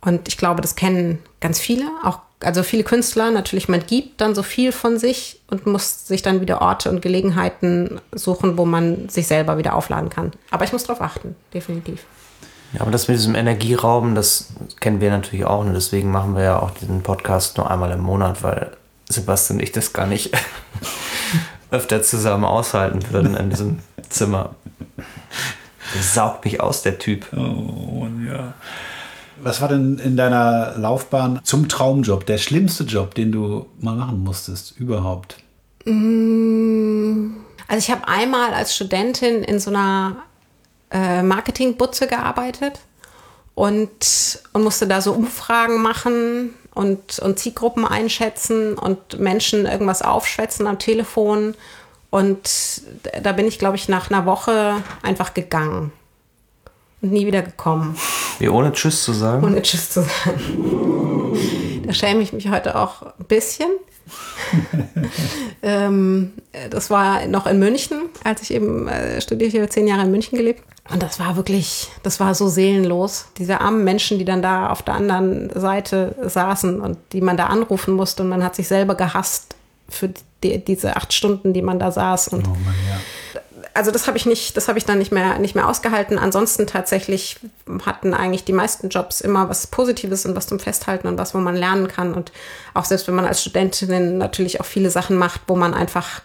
Und 0.00 0.28
ich 0.28 0.36
glaube, 0.36 0.60
das 0.60 0.76
kennen 0.76 1.18
ganz 1.40 1.58
viele, 1.58 1.84
auch 2.04 2.20
also 2.40 2.62
viele 2.62 2.84
Künstler. 2.84 3.30
Natürlich, 3.30 3.68
man 3.68 3.84
gibt 3.84 4.20
dann 4.20 4.34
so 4.34 4.42
viel 4.42 4.72
von 4.72 4.98
sich 4.98 5.40
und 5.50 5.66
muss 5.66 6.06
sich 6.06 6.22
dann 6.22 6.40
wieder 6.40 6.60
Orte 6.60 6.90
und 6.90 7.02
Gelegenheiten 7.02 8.00
suchen, 8.12 8.58
wo 8.58 8.64
man 8.64 9.08
sich 9.08 9.26
selber 9.26 9.58
wieder 9.58 9.74
aufladen 9.74 10.10
kann. 10.10 10.32
Aber 10.50 10.64
ich 10.64 10.72
muss 10.72 10.84
darauf 10.84 11.02
achten, 11.02 11.36
definitiv. 11.52 12.04
Ja, 12.72 12.82
aber 12.82 12.90
das 12.90 13.08
mit 13.08 13.16
diesem 13.16 13.34
Energierauben, 13.34 14.14
das 14.14 14.48
kennen 14.80 15.00
wir 15.00 15.10
natürlich 15.10 15.46
auch 15.46 15.60
und 15.60 15.72
deswegen 15.72 16.10
machen 16.10 16.36
wir 16.36 16.42
ja 16.42 16.58
auch 16.60 16.70
diesen 16.72 17.02
Podcast 17.02 17.56
nur 17.56 17.70
einmal 17.70 17.90
im 17.92 18.00
Monat, 18.00 18.42
weil 18.42 18.72
Sebastian 19.08 19.58
und 19.58 19.62
ich 19.62 19.72
das 19.72 19.94
gar 19.94 20.06
nicht 20.06 20.32
öfter 21.70 22.02
zusammen 22.02 22.44
aushalten 22.44 23.00
würden 23.10 23.36
in 23.36 23.50
diesem 23.50 23.78
Zimmer. 24.08 24.54
Der 25.94 26.02
saugt 26.02 26.44
mich 26.44 26.60
aus, 26.60 26.82
der 26.82 26.98
Typ. 26.98 27.26
Oh, 27.32 28.06
ja. 28.26 28.54
Was 29.40 29.60
war 29.60 29.68
denn 29.68 29.98
in 29.98 30.16
deiner 30.16 30.74
Laufbahn 30.76 31.40
zum 31.44 31.68
Traumjob, 31.68 32.26
der 32.26 32.38
schlimmste 32.38 32.84
Job, 32.84 33.14
den 33.14 33.30
du 33.30 33.66
mal 33.80 33.94
machen 33.94 34.24
musstest, 34.24 34.74
überhaupt? 34.78 35.36
Mm, 35.84 37.34
also 37.68 37.78
ich 37.78 37.90
habe 37.90 38.08
einmal 38.08 38.52
als 38.52 38.74
Studentin 38.74 39.44
in 39.44 39.60
so 39.60 39.70
einer 39.70 40.16
äh, 40.90 41.22
Marketingbutze 41.22 42.08
gearbeitet 42.08 42.80
und, 43.54 44.40
und 44.52 44.64
musste 44.64 44.86
da 44.86 45.00
so 45.00 45.12
Umfragen 45.12 45.82
machen 45.82 46.50
und, 46.78 47.18
und 47.18 47.40
Zielgruppen 47.40 47.84
einschätzen 47.84 48.78
und 48.78 49.18
Menschen 49.18 49.66
irgendwas 49.66 50.00
aufschwätzen 50.00 50.68
am 50.68 50.78
Telefon. 50.78 51.56
Und 52.08 52.82
da 53.20 53.32
bin 53.32 53.48
ich, 53.48 53.58
glaube 53.58 53.74
ich, 53.74 53.88
nach 53.88 54.10
einer 54.10 54.26
Woche 54.26 54.76
einfach 55.02 55.34
gegangen 55.34 55.90
und 57.02 57.10
nie 57.10 57.26
wieder 57.26 57.42
gekommen. 57.42 57.96
Wie 58.38 58.48
ohne 58.48 58.72
Tschüss 58.72 59.02
zu 59.02 59.12
sagen? 59.12 59.44
Ohne 59.44 59.60
Tschüss 59.60 59.90
zu 59.90 60.02
sagen. 60.02 61.36
Da 61.84 61.92
schäme 61.92 62.22
ich 62.22 62.32
mich 62.32 62.48
heute 62.48 62.76
auch 62.78 63.02
ein 63.02 63.24
bisschen. 63.26 63.70
ähm, 65.62 66.32
das 66.70 66.90
war 66.90 67.26
noch 67.26 67.46
in 67.46 67.58
München, 67.58 68.02
als 68.24 68.42
ich 68.42 68.52
eben 68.52 68.88
äh, 68.88 69.20
studiert 69.20 69.54
habe, 69.54 69.68
zehn 69.68 69.86
Jahre 69.86 70.02
in 70.02 70.10
München 70.10 70.36
gelebt. 70.36 70.62
Und 70.90 71.02
das 71.02 71.20
war 71.20 71.36
wirklich, 71.36 71.88
das 72.02 72.18
war 72.18 72.34
so 72.34 72.48
seelenlos. 72.48 73.26
Diese 73.36 73.60
armen 73.60 73.84
Menschen, 73.84 74.18
die 74.18 74.24
dann 74.24 74.40
da 74.40 74.70
auf 74.70 74.82
der 74.82 74.94
anderen 74.94 75.50
Seite 75.50 76.14
saßen 76.22 76.80
und 76.80 76.98
die 77.12 77.20
man 77.20 77.36
da 77.36 77.46
anrufen 77.46 77.94
musste 77.94 78.22
und 78.22 78.30
man 78.30 78.42
hat 78.42 78.54
sich 78.54 78.68
selber 78.68 78.94
gehasst 78.94 79.54
für 79.88 80.10
die, 80.42 80.64
diese 80.64 80.96
acht 80.96 81.12
Stunden, 81.12 81.52
die 81.52 81.62
man 81.62 81.78
da 81.78 81.90
saß. 81.90 82.28
Und 82.28 82.46
oh 82.46 82.50
Mann, 82.50 82.74
ja. 82.88 82.98
Also 83.74 83.90
das 83.90 84.06
habe 84.06 84.16
ich 84.16 84.26
nicht, 84.26 84.56
das 84.56 84.68
habe 84.68 84.78
ich 84.78 84.84
dann 84.84 84.98
nicht 84.98 85.12
mehr, 85.12 85.38
nicht 85.38 85.54
mehr 85.54 85.68
ausgehalten. 85.68 86.18
Ansonsten 86.18 86.66
tatsächlich 86.66 87.38
hatten 87.86 88.14
eigentlich 88.14 88.44
die 88.44 88.52
meisten 88.52 88.88
Jobs 88.88 89.20
immer 89.20 89.48
was 89.48 89.66
Positives 89.66 90.26
und 90.26 90.34
was 90.34 90.46
zum 90.46 90.58
Festhalten 90.58 91.06
und 91.06 91.18
was, 91.18 91.34
wo 91.34 91.38
man 91.38 91.56
lernen 91.56 91.88
kann. 91.88 92.14
Und 92.14 92.32
auch 92.74 92.84
selbst 92.84 93.06
wenn 93.08 93.14
man 93.14 93.26
als 93.26 93.40
Studentin 93.40 94.18
natürlich 94.18 94.60
auch 94.60 94.66
viele 94.66 94.90
Sachen 94.90 95.16
macht, 95.16 95.42
wo 95.46 95.56
man 95.56 95.74
einfach 95.74 96.22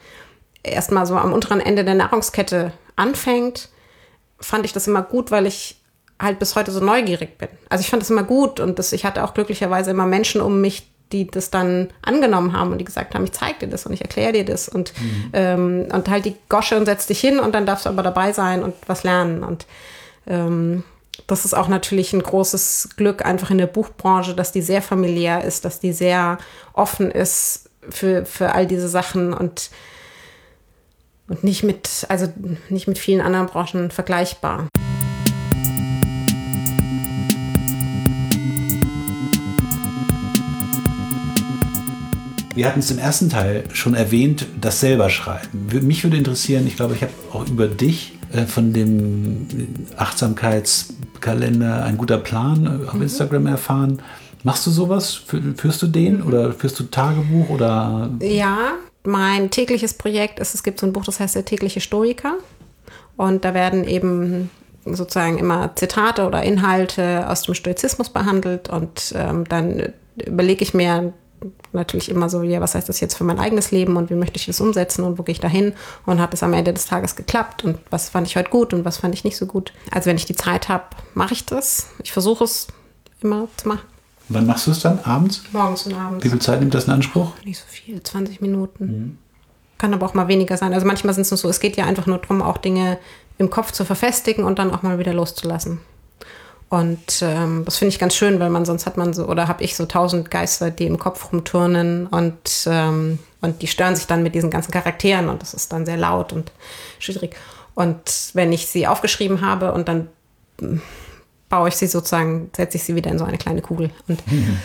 erstmal 0.63 1.05
so 1.05 1.15
am 1.15 1.33
unteren 1.33 1.59
Ende 1.59 1.83
der 1.83 1.95
Nahrungskette 1.95 2.71
anfängt 2.95 3.69
fand 4.43 4.65
ich 4.65 4.73
das 4.73 4.87
immer 4.87 5.01
gut, 5.01 5.31
weil 5.31 5.45
ich 5.47 5.81
halt 6.19 6.39
bis 6.39 6.55
heute 6.55 6.71
so 6.71 6.79
neugierig 6.79 7.37
bin. 7.37 7.49
Also 7.69 7.81
ich 7.81 7.89
fand 7.89 8.01
das 8.01 8.09
immer 8.09 8.23
gut 8.23 8.59
und 8.59 8.77
das, 8.79 8.93
ich 8.93 9.05
hatte 9.05 9.23
auch 9.23 9.33
glücklicherweise 9.33 9.91
immer 9.91 10.05
Menschen 10.05 10.41
um 10.41 10.61
mich, 10.61 10.89
die 11.13 11.27
das 11.27 11.49
dann 11.49 11.89
angenommen 12.01 12.53
haben 12.53 12.71
und 12.71 12.79
die 12.79 12.85
gesagt 12.85 13.15
haben, 13.15 13.23
ich 13.23 13.31
zeige 13.31 13.59
dir 13.59 13.67
das 13.67 13.85
und 13.85 13.93
ich 13.93 14.01
erkläre 14.01 14.33
dir 14.33 14.45
das 14.45 14.67
und, 14.67 14.93
mhm. 14.99 15.29
ähm, 15.33 15.87
und 15.91 16.09
halt 16.09 16.25
die 16.25 16.35
Gosche 16.49 16.77
und 16.77 16.85
setz 16.85 17.07
dich 17.07 17.19
hin 17.19 17.39
und 17.39 17.53
dann 17.53 17.65
darfst 17.65 17.85
du 17.85 17.89
aber 17.89 18.03
dabei 18.03 18.33
sein 18.33 18.63
und 18.63 18.73
was 18.87 19.03
lernen. 19.03 19.43
Und, 19.43 19.65
ähm, 20.27 20.83
das 21.27 21.45
ist 21.45 21.53
auch 21.53 21.67
natürlich 21.67 22.13
ein 22.13 22.23
großes 22.23 22.89
Glück 22.97 23.25
einfach 23.25 23.51
in 23.51 23.57
der 23.57 23.67
Buchbranche, 23.67 24.33
dass 24.33 24.51
die 24.51 24.61
sehr 24.61 24.81
familiär 24.81 25.43
ist, 25.43 25.63
dass 25.63 25.79
die 25.79 25.93
sehr 25.93 26.37
offen 26.73 27.11
ist 27.11 27.69
für, 27.89 28.25
für 28.25 28.53
all 28.53 28.65
diese 28.65 28.89
Sachen 28.89 29.33
und, 29.33 29.69
und 31.27 31.43
nicht 31.43 31.63
mit, 31.63 32.05
also 32.09 32.27
nicht 32.69 32.87
mit 32.87 32.97
vielen 32.97 33.21
anderen 33.21 33.47
Branchen 33.47 33.91
vergleichbar. 33.91 34.67
Wir 42.55 42.67
hatten 42.67 42.79
es 42.81 42.91
im 42.91 42.99
ersten 42.99 43.29
Teil 43.29 43.63
schon 43.73 43.95
erwähnt, 43.95 44.45
das 44.61 44.79
selber 44.79 45.09
schreiben. 45.09 45.69
Mich 45.81 46.03
würde 46.03 46.17
interessieren, 46.17 46.67
ich 46.67 46.75
glaube, 46.75 46.93
ich 46.93 47.01
habe 47.01 47.13
auch 47.31 47.47
über 47.47 47.67
dich 47.67 48.13
äh, 48.31 48.45
von 48.45 48.73
dem 48.73 49.47
Achtsamkeitskalender 49.97 51.83
ein 51.83 51.97
guter 51.97 52.19
Plan 52.19 52.65
äh, 52.83 52.87
auf 52.87 52.93
mhm. 52.93 53.03
Instagram 53.03 53.47
erfahren. 53.47 54.01
Machst 54.43 54.67
du 54.67 54.71
sowas? 54.71 55.13
Führst 55.55 55.81
du 55.81 55.87
den 55.87 56.21
oder 56.21 56.51
führst 56.51 56.79
du 56.79 56.83
Tagebuch 56.83 57.49
oder? 57.49 58.11
Ja, 58.21 58.73
mein 59.03 59.49
tägliches 59.49 59.95
Projekt 59.95 60.39
ist, 60.39 60.53
es 60.53 60.63
gibt 60.63 60.79
so 60.79 60.85
ein 60.85 60.93
Buch, 60.93 61.05
das 61.05 61.19
heißt 61.19 61.35
der 61.35 61.45
tägliche 61.45 61.81
Stoiker. 61.81 62.35
Und 63.15 63.45
da 63.45 63.53
werden 63.53 63.83
eben 63.85 64.49
sozusagen 64.85 65.39
immer 65.39 65.75
Zitate 65.75 66.27
oder 66.27 66.43
Inhalte 66.43 67.27
aus 67.29 67.43
dem 67.43 67.55
Stoizismus 67.55 68.09
behandelt 68.09 68.69
und 68.69 69.13
ähm, 69.15 69.45
dann 69.47 69.93
überlege 70.17 70.63
ich 70.63 70.73
mir 70.73 71.13
natürlich 71.71 72.09
immer 72.09 72.29
so, 72.29 72.43
ja, 72.43 72.61
was 72.61 72.75
heißt 72.75 72.89
das 72.89 72.99
jetzt 72.99 73.15
für 73.15 73.23
mein 73.23 73.39
eigenes 73.39 73.71
Leben 73.71 73.97
und 73.97 74.09
wie 74.09 74.15
möchte 74.15 74.37
ich 74.37 74.45
das 74.45 74.61
umsetzen 74.61 75.03
und 75.03 75.17
wo 75.17 75.23
gehe 75.23 75.33
ich 75.33 75.39
da 75.39 75.47
hin 75.47 75.73
und 76.05 76.19
hat 76.19 76.33
es 76.33 76.43
am 76.43 76.53
Ende 76.53 76.73
des 76.73 76.85
Tages 76.85 77.15
geklappt 77.15 77.63
und 77.63 77.77
was 77.89 78.09
fand 78.09 78.27
ich 78.27 78.35
heute 78.35 78.49
gut 78.49 78.73
und 78.73 78.85
was 78.85 78.97
fand 78.97 79.13
ich 79.15 79.23
nicht 79.23 79.37
so 79.37 79.45
gut. 79.45 79.73
Also 79.91 80.07
wenn 80.07 80.17
ich 80.17 80.25
die 80.25 80.35
Zeit 80.35 80.69
habe, 80.69 80.85
mache 81.13 81.33
ich 81.33 81.45
das. 81.45 81.87
Ich 82.03 82.11
versuche 82.11 82.43
es 82.43 82.67
immer 83.21 83.47
zu 83.57 83.67
machen. 83.67 83.81
Wann 84.29 84.45
machst 84.45 84.67
du 84.67 84.71
es 84.71 84.79
dann? 84.79 84.99
Abends? 85.03 85.43
Morgens 85.51 85.85
und 85.85 85.93
abends. 85.95 86.23
Wie 86.23 86.29
viel 86.29 86.39
Zeit 86.39 86.59
nimmt 86.59 86.73
das 86.73 86.85
in 86.85 86.93
Anspruch? 86.93 87.31
Nicht 87.43 87.59
so 87.59 87.65
viel, 87.67 88.01
20 88.01 88.41
Minuten. 88.41 88.85
Mhm. 88.85 89.17
Kann 89.77 89.93
aber 89.93 90.05
auch 90.05 90.13
mal 90.13 90.27
weniger 90.27 90.55
sein. 90.55 90.73
Also 90.73 90.85
manchmal 90.85 91.13
sind 91.13 91.23
es 91.23 91.31
nur 91.31 91.37
so, 91.37 91.49
es 91.49 91.59
geht 91.59 91.75
ja 91.75 91.85
einfach 91.85 92.05
nur 92.05 92.19
darum, 92.19 92.41
auch 92.41 92.57
Dinge 92.57 92.99
im 93.37 93.49
Kopf 93.49 93.71
zu 93.71 93.83
verfestigen 93.83 94.45
und 94.45 94.59
dann 94.59 94.71
auch 94.71 94.81
mal 94.81 94.99
wieder 94.99 95.13
loszulassen. 95.13 95.79
Und 96.73 97.21
ähm, 97.21 97.61
das 97.65 97.77
finde 97.77 97.89
ich 97.89 97.99
ganz 97.99 98.15
schön, 98.15 98.39
weil 98.39 98.49
man 98.49 98.65
sonst 98.65 98.87
hat 98.87 98.97
man 98.97 99.13
so, 99.13 99.27
oder 99.27 99.47
habe 99.47 99.63
ich 99.63 99.75
so 99.75 99.85
tausend 99.85 100.31
Geister, 100.31 100.71
die 100.71 100.87
im 100.87 100.97
Kopf 100.97 101.31
rumturnen 101.31 102.07
und, 102.07 102.65
ähm, 102.65 103.19
und 103.41 103.61
die 103.61 103.67
stören 103.67 103.95
sich 103.95 104.07
dann 104.07 104.23
mit 104.23 104.33
diesen 104.33 104.49
ganzen 104.49 104.71
Charakteren 104.71 105.29
und 105.29 105.39
das 105.43 105.53
ist 105.53 105.71
dann 105.71 105.85
sehr 105.85 105.97
laut 105.97 106.33
und 106.33 106.51
schwierig. 106.97 107.35
Und 107.75 108.31
wenn 108.33 108.51
ich 108.51 108.65
sie 108.65 108.87
aufgeschrieben 108.87 109.41
habe 109.41 109.71
und 109.71 109.87
dann 109.87 110.07
hm, 110.59 110.81
baue 111.47 111.69
ich 111.69 111.75
sie 111.75 111.85
sozusagen, 111.85 112.49
setze 112.55 112.77
ich 112.77 112.83
sie 112.83 112.95
wieder 112.95 113.11
in 113.11 113.19
so 113.19 113.25
eine 113.25 113.37
kleine 113.37 113.61
Kugel. 113.61 113.91
Und 114.07 114.25
mhm. 114.31 114.57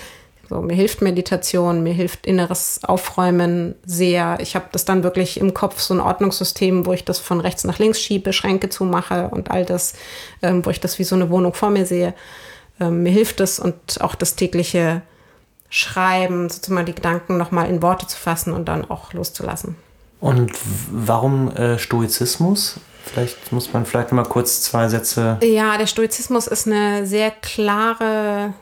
So, 0.49 0.63
mir 0.63 0.75
hilft 0.75 1.03
Meditation, 1.03 1.83
mir 1.83 1.93
hilft 1.93 2.27
inneres 2.27 2.81
Aufräumen 2.83 3.75
sehr. 3.85 4.39
Ich 4.41 4.55
habe 4.55 4.67
das 4.73 4.87
dann 4.87 5.03
wirklich 5.03 5.39
im 5.39 5.53
Kopf, 5.53 5.79
so 5.81 5.93
ein 5.93 6.01
Ordnungssystem, 6.01 6.87
wo 6.87 6.93
ich 6.93 7.05
das 7.05 7.19
von 7.19 7.41
rechts 7.41 7.65
nach 7.65 7.79
links 7.79 8.01
schiebe, 8.01 8.33
Schränke 8.33 8.71
zumache 8.71 9.29
und 9.29 9.51
all 9.51 9.67
das, 9.67 9.93
ähm, 10.41 10.65
wo 10.65 10.71
ich 10.71 10.81
das 10.81 10.99
wie 10.99 11.05
so 11.05 11.17
eine 11.17 11.29
Wohnung 11.29 11.53
vor 11.53 11.69
mir 11.69 11.85
sehe. 11.85 12.15
Ähm, 12.81 13.03
mir 13.03 13.13
hilft 13.13 13.41
es 13.41 13.59
und 13.59 14.01
auch 14.01 14.15
das 14.15 14.37
tägliche 14.37 15.03
Schreiben, 15.69 16.49
sozusagen 16.49 16.87
die 16.87 16.95
Gedanken 16.95 17.37
nochmal 17.37 17.69
in 17.69 17.83
Worte 17.83 18.07
zu 18.07 18.17
fassen 18.17 18.55
und 18.55 18.67
dann 18.67 18.91
auch 18.91 19.13
loszulassen. 19.13 19.77
Und 20.21 20.53
warum 20.91 21.55
äh, 21.55 21.79
Stoizismus? 21.79 22.81
Vielleicht 23.05 23.53
muss 23.53 23.73
man 23.73 23.85
vielleicht 23.85 24.13
mal 24.13 24.25
kurz 24.25 24.63
zwei 24.63 24.89
Sätze. 24.89 25.39
Ja, 25.43 25.77
der 25.77 25.87
Stoizismus 25.87 26.47
ist 26.47 26.67
eine 26.67 27.07
sehr 27.07 27.31
klare 27.31 28.55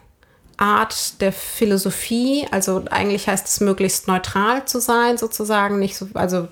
Art 0.56 1.20
der 1.20 1.32
Philosophie. 1.32 2.46
Also 2.50 2.84
eigentlich 2.90 3.28
heißt 3.28 3.46
es 3.46 3.60
möglichst 3.60 4.08
neutral 4.08 4.64
zu 4.64 4.80
sein, 4.80 5.18
sozusagen, 5.18 5.78
nicht 5.78 5.96
so, 5.96 6.08
also 6.14 6.48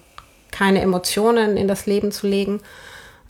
keine 0.51 0.81
Emotionen 0.81 1.57
in 1.57 1.69
das 1.69 1.87
Leben 1.87 2.13
zu 2.13 2.27
legen. 2.27 2.61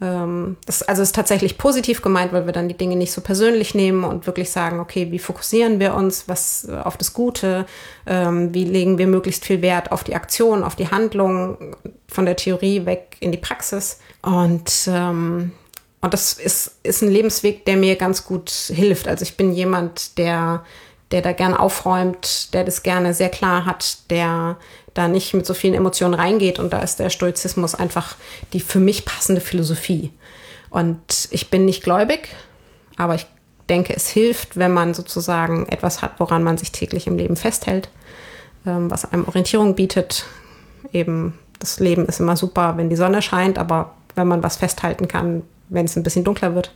Ähm, 0.00 0.56
das, 0.66 0.82
also 0.82 1.02
ist 1.02 1.14
tatsächlich 1.14 1.56
positiv 1.56 2.02
gemeint, 2.02 2.32
weil 2.32 2.46
wir 2.46 2.52
dann 2.52 2.68
die 2.68 2.76
Dinge 2.76 2.96
nicht 2.96 3.12
so 3.12 3.20
persönlich 3.20 3.74
nehmen 3.74 4.04
und 4.04 4.26
wirklich 4.26 4.50
sagen, 4.50 4.80
okay, 4.80 5.10
wie 5.10 5.18
fokussieren 5.18 5.80
wir 5.80 5.94
uns 5.94 6.28
was 6.28 6.68
auf 6.68 6.96
das 6.96 7.12
Gute, 7.12 7.66
ähm, 8.06 8.52
wie 8.52 8.64
legen 8.64 8.98
wir 8.98 9.06
möglichst 9.06 9.44
viel 9.44 9.62
Wert 9.62 9.92
auf 9.92 10.04
die 10.04 10.14
Aktion, 10.14 10.64
auf 10.64 10.76
die 10.76 10.90
Handlung, 10.90 11.76
von 12.08 12.26
der 12.26 12.36
Theorie 12.36 12.86
weg 12.86 13.16
in 13.20 13.32
die 13.32 13.38
Praxis. 13.38 13.98
Und 14.22 14.88
ähm, 14.88 15.52
und 16.04 16.12
das 16.12 16.34
ist, 16.34 16.76
ist 16.82 17.02
ein 17.02 17.10
Lebensweg, 17.10 17.64
der 17.64 17.78
mir 17.78 17.96
ganz 17.96 18.26
gut 18.26 18.50
hilft. 18.50 19.08
Also 19.08 19.22
ich 19.22 19.38
bin 19.38 19.54
jemand, 19.54 20.18
der, 20.18 20.62
der 21.10 21.22
da 21.22 21.32
gerne 21.32 21.58
aufräumt, 21.58 22.52
der 22.52 22.62
das 22.62 22.82
gerne 22.82 23.14
sehr 23.14 23.30
klar 23.30 23.64
hat, 23.64 24.10
der 24.10 24.58
da 24.92 25.08
nicht 25.08 25.32
mit 25.32 25.46
so 25.46 25.54
vielen 25.54 25.72
Emotionen 25.72 26.12
reingeht. 26.12 26.58
Und 26.58 26.74
da 26.74 26.80
ist 26.80 26.98
der 26.98 27.08
Stoizismus 27.08 27.74
einfach 27.74 28.16
die 28.52 28.60
für 28.60 28.80
mich 28.80 29.06
passende 29.06 29.40
Philosophie. 29.40 30.12
Und 30.68 31.28
ich 31.30 31.48
bin 31.48 31.64
nicht 31.64 31.82
gläubig, 31.82 32.28
aber 32.98 33.14
ich 33.14 33.24
denke, 33.70 33.94
es 33.96 34.10
hilft, 34.10 34.58
wenn 34.58 34.74
man 34.74 34.92
sozusagen 34.92 35.66
etwas 35.70 36.02
hat, 36.02 36.20
woran 36.20 36.42
man 36.42 36.58
sich 36.58 36.70
täglich 36.70 37.06
im 37.06 37.16
Leben 37.16 37.36
festhält, 37.36 37.88
ähm, 38.66 38.90
was 38.90 39.10
einem 39.10 39.26
Orientierung 39.26 39.74
bietet. 39.74 40.26
Eben, 40.92 41.38
das 41.60 41.80
Leben 41.80 42.04
ist 42.04 42.20
immer 42.20 42.36
super, 42.36 42.76
wenn 42.76 42.90
die 42.90 42.96
Sonne 42.96 43.22
scheint, 43.22 43.56
aber 43.58 43.94
wenn 44.16 44.28
man 44.28 44.42
was 44.42 44.56
festhalten 44.56 45.08
kann, 45.08 45.44
wenn 45.68 45.86
es 45.86 45.96
ein 45.96 46.02
bisschen 46.02 46.24
dunkler 46.24 46.54
wird. 46.54 46.72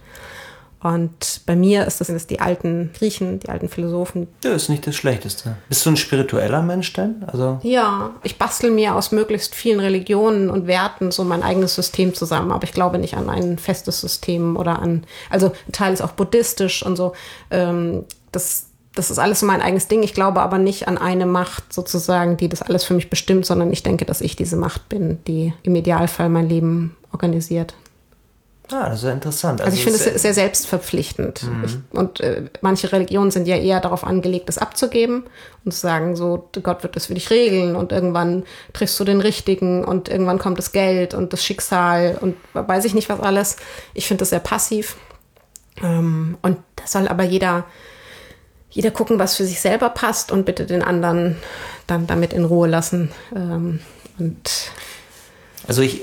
Und 0.80 1.40
bei 1.44 1.56
mir 1.56 1.86
ist 1.86 2.00
das, 2.00 2.06
das 2.06 2.28
die 2.28 2.38
alten 2.38 2.90
Griechen, 2.96 3.40
die 3.40 3.48
alten 3.48 3.68
Philosophen. 3.68 4.28
Ja, 4.44 4.52
ist 4.52 4.68
nicht 4.68 4.86
das 4.86 4.94
Schlechteste. 4.94 5.56
Bist 5.68 5.84
du 5.84 5.90
ein 5.90 5.96
spiritueller 5.96 6.62
Mensch 6.62 6.92
denn? 6.92 7.24
Also 7.26 7.58
ja, 7.62 8.10
ich 8.22 8.38
bastel 8.38 8.70
mir 8.70 8.94
aus 8.94 9.10
möglichst 9.10 9.56
vielen 9.56 9.80
Religionen 9.80 10.50
und 10.50 10.68
Werten 10.68 11.10
so 11.10 11.24
mein 11.24 11.42
eigenes 11.42 11.74
System 11.74 12.14
zusammen. 12.14 12.52
Aber 12.52 12.62
ich 12.62 12.72
glaube 12.72 12.98
nicht 12.98 13.16
an 13.16 13.28
ein 13.28 13.58
festes 13.58 14.00
System 14.00 14.56
oder 14.56 14.78
an, 14.78 15.04
also 15.30 15.48
ein 15.66 15.72
Teil 15.72 15.92
ist 15.92 16.00
auch 16.00 16.12
buddhistisch 16.12 16.84
und 16.84 16.94
so. 16.94 17.12
Ähm, 17.50 18.04
das, 18.30 18.66
das 18.94 19.10
ist 19.10 19.18
alles 19.18 19.40
so 19.40 19.46
mein 19.46 19.62
eigenes 19.62 19.88
Ding. 19.88 20.04
Ich 20.04 20.14
glaube 20.14 20.42
aber 20.42 20.58
nicht 20.58 20.86
an 20.86 20.96
eine 20.96 21.26
Macht 21.26 21.72
sozusagen, 21.72 22.36
die 22.36 22.48
das 22.48 22.62
alles 22.62 22.84
für 22.84 22.94
mich 22.94 23.10
bestimmt, 23.10 23.46
sondern 23.46 23.72
ich 23.72 23.82
denke, 23.82 24.04
dass 24.04 24.20
ich 24.20 24.36
diese 24.36 24.56
Macht 24.56 24.88
bin, 24.88 25.18
die 25.26 25.52
im 25.64 25.74
Idealfall 25.74 26.28
mein 26.28 26.48
Leben 26.48 26.96
organisiert. 27.10 27.74
Ah, 28.70 28.90
das 28.90 28.98
ist 28.98 29.04
ja 29.04 29.12
interessant. 29.12 29.60
Also, 29.60 29.70
also 29.70 29.76
ich 29.76 29.84
finde 29.84 30.14
es 30.14 30.22
sehr 30.22 30.34
selbstverpflichtend. 30.34 31.42
Mhm. 31.44 31.64
Ich, 31.64 31.98
und 31.98 32.20
äh, 32.20 32.44
manche 32.60 32.92
Religionen 32.92 33.30
sind 33.30 33.48
ja 33.48 33.56
eher 33.56 33.80
darauf 33.80 34.04
angelegt, 34.04 34.48
das 34.48 34.58
abzugeben 34.58 35.24
und 35.64 35.72
zu 35.72 35.80
sagen, 35.80 36.16
so, 36.16 36.48
Gott 36.62 36.82
wird 36.82 36.94
das 36.94 37.06
für 37.06 37.14
dich 37.14 37.30
regeln 37.30 37.76
und 37.76 37.92
irgendwann 37.92 38.44
triffst 38.74 39.00
du 39.00 39.04
den 39.04 39.20
Richtigen 39.20 39.84
und 39.84 40.10
irgendwann 40.10 40.38
kommt 40.38 40.58
das 40.58 40.72
Geld 40.72 41.14
und 41.14 41.32
das 41.32 41.42
Schicksal 41.42 42.18
und 42.20 42.36
weiß 42.52 42.84
ich 42.84 42.92
nicht 42.92 43.08
was 43.08 43.20
alles. 43.20 43.56
Ich 43.94 44.06
finde 44.06 44.20
das 44.20 44.30
sehr 44.30 44.40
passiv. 44.40 44.96
Ähm, 45.82 46.36
und 46.42 46.58
da 46.76 46.86
soll 46.86 47.08
aber 47.08 47.24
jeder, 47.24 47.64
jeder 48.70 48.90
gucken, 48.90 49.18
was 49.18 49.36
für 49.36 49.44
sich 49.44 49.60
selber 49.60 49.88
passt 49.88 50.30
und 50.30 50.44
bitte 50.44 50.66
den 50.66 50.82
anderen 50.82 51.36
dann 51.86 52.06
damit 52.06 52.34
in 52.34 52.44
Ruhe 52.44 52.68
lassen. 52.68 53.10
Ähm, 53.34 53.80
und 54.18 54.70
also 55.66 55.82
ich, 55.82 56.02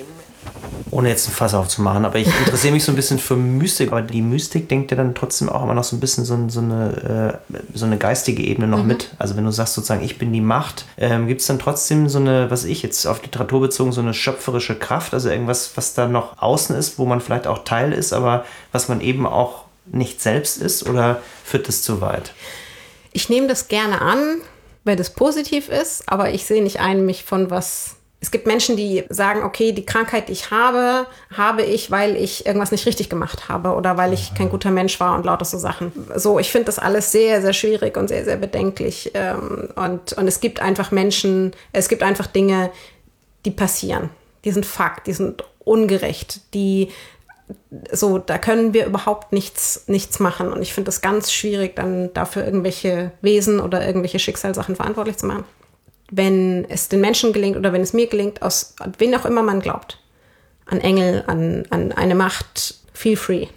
ohne 0.92 1.10
jetzt 1.10 1.28
ein 1.28 1.32
Fass 1.34 1.54
aufzumachen, 1.54 2.06
aber 2.06 2.20
ich 2.20 2.28
interessiere 2.28 2.74
mich 2.74 2.86
so 2.86 2.92
ein 2.92 2.96
bisschen 2.96 3.20
für 3.20 3.36
Mystik, 3.36 3.92
aber 3.92 4.02
die 4.02 4.22
Mystik 4.22 4.70
denkt 4.70 4.92
ja 4.92 4.98
dann 4.98 5.14
trotzdem 5.14 5.50
auch 5.50 5.64
immer 5.64 5.74
noch 5.74 5.84
so 5.84 5.96
ein 5.96 6.00
bisschen 6.00 6.24
so, 6.24 6.38
so 6.48 6.62
eine, 6.62 7.40
äh, 7.52 7.58
so 7.74 7.86
eine 7.86 7.98
geistige 7.98 8.44
Ebene 8.44 8.68
noch 8.68 8.82
mhm. 8.82 8.88
mit. 8.88 9.10
Also 9.20 9.36
wenn 9.36 9.44
du 9.44 9.52
sagst 9.52 9.74
sozusagen, 9.74 10.04
ich 10.04 10.18
bin 10.18 10.32
die 10.32 10.42
Macht, 10.42 10.86
ähm, 10.98 11.28
gibt 11.28 11.42
es 11.42 11.48
dann 11.48 11.60
trotzdem 11.60 12.08
so 12.08 12.20
eine, 12.20 12.50
was 12.50 12.64
ich 12.64 12.82
jetzt 12.82 13.06
auf 13.08 13.22
Literatur 13.22 13.62
bezogen, 13.62 13.92
so 13.92 14.02
eine 14.02 14.14
schöpferische 14.14 14.76
Kraft, 14.76 15.14
also 15.14 15.30
irgendwas, 15.30 15.72
was 15.76 15.94
da 15.96 16.08
noch 16.08 16.42
außen 16.42 16.76
ist, 16.76 16.98
wo 16.98 17.06
man 17.06 17.20
vielleicht 17.20 17.48
auch 17.48 17.66
Teil 17.66 17.92
ist, 17.92 18.14
aber 18.14 18.46
was 18.72 18.88
man 18.88 19.02
eben 19.02 19.26
auch 19.26 19.66
nicht 19.86 20.22
selbst 20.22 20.62
ist 20.62 20.88
oder 20.88 21.22
führt 21.44 21.68
das 21.68 21.82
zu 21.82 22.00
weit? 22.00 22.34
Ich 23.12 23.30
nehme 23.30 23.48
das 23.48 23.68
gerne 23.68 24.02
an, 24.02 24.38
wenn 24.84 25.00
es 25.00 25.10
positiv 25.10 25.70
ist, 25.70 26.08
aber 26.08 26.32
ich 26.32 26.46
sehe 26.46 26.64
nicht 26.64 26.80
ein, 26.80 27.06
mich 27.06 27.24
von 27.24 27.50
was 27.50 27.95
es 28.22 28.32
gibt 28.32 28.48
Menschen, 28.48 28.76
die 28.76 29.04
sagen, 29.10 29.44
okay, 29.44 29.72
die 29.72 29.86
Krankheit, 29.86 30.30
die 30.30 30.34
ich 30.34 30.50
habe, 30.50 31.06
habe 31.36 31.62
ich, 31.62 31.92
weil 31.92 32.16
ich 32.16 32.46
irgendwas 32.46 32.72
nicht 32.72 32.86
richtig 32.86 33.10
gemacht 33.10 33.50
habe 33.50 33.76
oder 33.76 33.98
weil 33.98 34.14
ich 34.14 34.34
kein 34.34 34.50
guter 34.50 34.72
Mensch 34.72 35.00
war 35.00 35.16
und 35.16 35.26
lauter 35.26 35.46
so 35.46 35.58
Sachen. 35.58 35.92
So, 36.16 36.40
ich 36.40 36.52
finde 36.52 36.66
das 36.66 36.80
alles 36.80 37.12
sehr, 37.12 37.42
sehr 37.42 37.54
schwierig 37.54 37.98
und 37.98 38.08
sehr, 38.08 38.26
sehr 38.26 38.38
bedenklich. 38.38 39.12
Ähm, 39.14 39.70
und, 39.76 40.14
und 40.14 40.28
es 40.28 40.40
gibt 40.40 40.60
einfach 40.60 40.92
Menschen, 40.92 41.52
es 41.72 41.88
gibt 41.88 42.04
einfach 42.04 42.28
Dinge, 42.28 42.72
die 43.46 43.52
passieren. 43.52 44.10
Die 44.44 44.52
sind 44.52 44.66
Fakt, 44.66 45.08
die 45.08 45.14
sind 45.14 45.44
ungerecht, 45.60 46.42
die 46.54 46.90
so, 47.92 48.18
da 48.18 48.40
können 48.40 48.74
wir 48.74 48.88
überhaupt 48.88 49.34
nichts, 49.34 49.84
nichts 49.86 50.20
machen. 50.20 50.52
Und 50.52 50.64
ich 50.64 50.74
finde 50.74 50.90
es 50.90 51.02
ganz 51.02 51.32
schwierig, 51.32 51.76
dann 51.76 52.12
dafür 52.14 52.44
irgendwelche 52.44 53.12
Wesen 53.22 53.60
oder 53.60 53.86
irgendwelche 53.86 54.18
Schicksalsachen 54.18 54.76
verantwortlich 54.76 55.18
zu 55.18 55.28
machen 55.28 55.44
wenn 56.12 56.66
es 56.70 56.90
den 56.90 57.02
Menschen 57.02 57.34
gelingt 57.34 57.58
oder 57.58 57.74
wenn 57.74 57.82
es 57.82 57.94
mir 57.94 58.08
gelingt, 58.08 58.42
aus 58.42 58.76
wen 58.98 59.16
auch 59.16 59.26
immer 59.26 59.42
man 59.44 59.60
glaubt, 59.60 60.00
an 60.68 60.80
Engel, 60.80 61.24
an, 61.28 61.66
an 61.70 61.92
eine 61.92 62.16
Macht, 62.16 62.76
feel 62.94 63.18
free. 63.18 63.48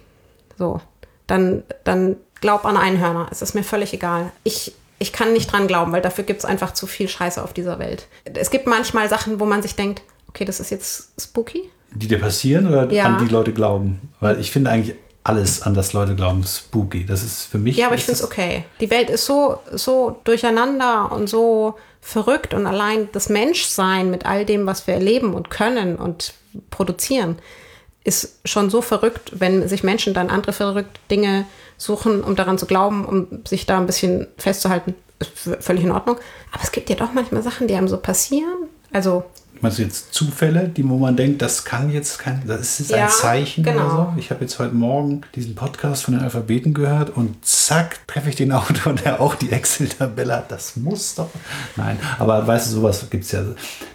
So, 0.57 0.81
dann, 1.27 1.63
dann 1.83 2.17
glaub 2.41 2.65
an 2.65 2.77
Einhörner. 2.77 3.27
Es 3.31 3.41
ist 3.41 3.53
mir 3.55 3.63
völlig 3.63 3.93
egal. 3.93 4.31
Ich, 4.43 4.73
ich 4.99 5.13
kann 5.13 5.33
nicht 5.33 5.51
dran 5.51 5.67
glauben, 5.67 5.91
weil 5.91 6.01
dafür 6.01 6.23
gibt 6.23 6.39
es 6.39 6.45
einfach 6.45 6.73
zu 6.73 6.87
viel 6.87 7.07
Scheiße 7.07 7.43
auf 7.43 7.53
dieser 7.53 7.79
Welt. 7.79 8.07
Es 8.33 8.49
gibt 8.51 8.67
manchmal 8.67 9.09
Sachen, 9.09 9.39
wo 9.39 9.45
man 9.45 9.61
sich 9.61 9.75
denkt, 9.75 10.01
okay, 10.27 10.45
das 10.45 10.59
ist 10.59 10.69
jetzt 10.71 11.09
spooky. 11.21 11.69
Die 11.91 12.07
dir 12.07 12.19
passieren 12.19 12.67
oder 12.67 12.91
Ja. 12.91 13.05
an 13.05 13.25
die 13.25 13.31
Leute 13.31 13.51
glauben? 13.53 14.11
Weil 14.19 14.39
ich 14.39 14.51
finde 14.51 14.69
eigentlich 14.71 14.95
alles, 15.23 15.61
an 15.63 15.73
das 15.73 15.93
Leute 15.93 16.15
glauben, 16.15 16.43
spooky. 16.43 17.05
Das 17.05 17.23
ist 17.23 17.43
für 17.43 17.57
mich. 17.57 17.77
Ja, 17.77 17.87
aber 17.87 17.95
ich 17.95 18.03
finde 18.03 18.19
es 18.19 18.23
okay. 18.23 18.65
Die 18.79 18.89
Welt 18.89 19.09
ist 19.09 19.25
so, 19.25 19.59
so 19.71 20.19
durcheinander 20.23 21.11
und 21.11 21.27
so 21.27 21.75
verrückt 22.01 22.53
und 22.53 22.65
allein 22.65 23.09
das 23.11 23.29
Menschsein 23.29 24.09
mit 24.09 24.25
all 24.25 24.45
dem, 24.45 24.65
was 24.65 24.87
wir 24.87 24.93
erleben 24.93 25.33
und 25.33 25.49
können 25.49 25.95
und 25.95 26.33
produzieren, 26.69 27.37
ist 28.03 28.39
schon 28.45 28.69
so 28.69 28.81
verrückt, 28.81 29.33
wenn 29.39 29.67
sich 29.67 29.83
Menschen 29.83 30.13
dann 30.13 30.29
andere 30.29 30.53
verrückte 30.53 30.99
Dinge 31.11 31.45
suchen, 31.77 32.23
um 32.23 32.35
daran 32.35 32.57
zu 32.57 32.65
glauben, 32.65 33.05
um 33.05 33.45
sich 33.45 33.65
da 33.65 33.77
ein 33.77 33.85
bisschen 33.85 34.27
festzuhalten, 34.37 34.95
ist 35.19 35.31
völlig 35.59 35.83
in 35.83 35.91
Ordnung. 35.91 36.17
Aber 36.51 36.63
es 36.63 36.71
gibt 36.71 36.89
ja 36.89 36.95
doch 36.95 37.13
manchmal 37.13 37.43
Sachen, 37.43 37.67
die 37.67 37.75
einem 37.75 37.87
so 37.87 37.97
passieren. 37.97 38.67
Also, 38.91 39.23
Du 39.61 39.81
jetzt 39.81 40.13
Zufälle, 40.13 40.69
die 40.69 40.87
wo 40.87 40.97
man 40.97 41.15
denkt, 41.15 41.41
das 41.41 41.65
kann 41.65 41.91
jetzt 41.91 42.19
kein, 42.19 42.41
das 42.47 42.61
ist 42.61 42.79
jetzt 42.79 42.91
Ja, 42.91 43.05
ein 43.05 43.11
Zeichen 43.11 43.63
genau. 43.63 43.79
oder 43.85 43.89
so? 43.91 44.13
Ich 44.17 44.29
habe 44.31 44.41
jetzt 44.41 44.57
heute 44.59 44.73
Morgen 44.73 45.21
diesen 45.35 45.55
Podcast 45.55 46.03
von 46.03 46.13
den 46.13 46.23
Alphabeten 46.23 46.73
gehört 46.73 47.09
und 47.09 47.45
zack, 47.45 48.05
treffe 48.07 48.29
ich 48.29 48.35
den 48.35 48.51
Autor, 48.53 48.93
der 48.93 49.21
auch 49.21 49.35
die 49.35 49.51
Excel-Tabelle 49.51 50.35
hat. 50.37 50.51
Das 50.51 50.75
muss 50.75 51.15
doch. 51.15 51.29
Nein, 51.75 51.97
aber 52.17 52.45
weißt 52.45 52.67
du, 52.67 52.71
sowas 52.75 53.05
gibt 53.09 53.25
es 53.25 53.31
ja. 53.31 53.43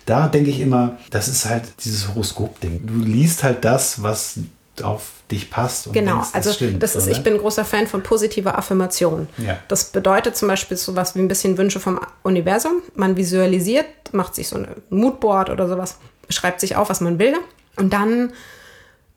Da 0.07 0.29
denke 0.29 0.51
ich 0.51 0.61
immer, 0.61 0.99
das 1.11 1.29
ist 1.29 1.47
halt 1.47 1.65
dieses 1.85 2.09
Horoskop-Ding. 2.09 2.87
Du 2.87 2.95
liest 3.05 3.43
halt 3.43 3.65
das, 3.65 4.03
was 4.03 4.39
auf 4.83 5.11
dich 5.31 5.51
passt. 5.51 5.87
Und 5.87 5.93
Genau, 5.93 6.15
denkst, 6.15 6.31
also 6.33 6.53
stimmt, 6.53 6.83
das 6.83 6.97
ist, 6.97 7.05
oder? 7.05 7.13
ich 7.13 7.23
bin 7.23 7.35
ein 7.35 7.39
großer 7.39 7.65
Fan 7.65 7.87
von 7.87 8.03
positiver 8.03 8.59
Affirmation. 8.59 9.29
Ja. 9.39 9.59
Das 9.69 9.87
bedeutet 9.87 10.37
zum 10.37 10.49
Beispiel 10.49 10.77
sowas 10.77 11.15
wie 11.15 11.21
ein 11.21 11.29
bisschen 11.29 11.57
Wünsche 11.59 11.81
vom 11.81 12.01
Universum. 12.23 12.83
Man 12.95 13.17
visualisiert, 13.17 13.87
macht 14.13 14.35
sich 14.35 14.49
so 14.49 14.57
ein 14.57 14.69
Moodboard 14.91 15.51
oder 15.51 15.69
sowas, 15.69 15.99
schreibt 16.29 16.61
sich 16.61 16.77
auf, 16.77 16.91
was 16.91 17.01
man 17.01 17.19
will. 17.19 17.35
Und 17.77 17.93
dann, 17.93 18.33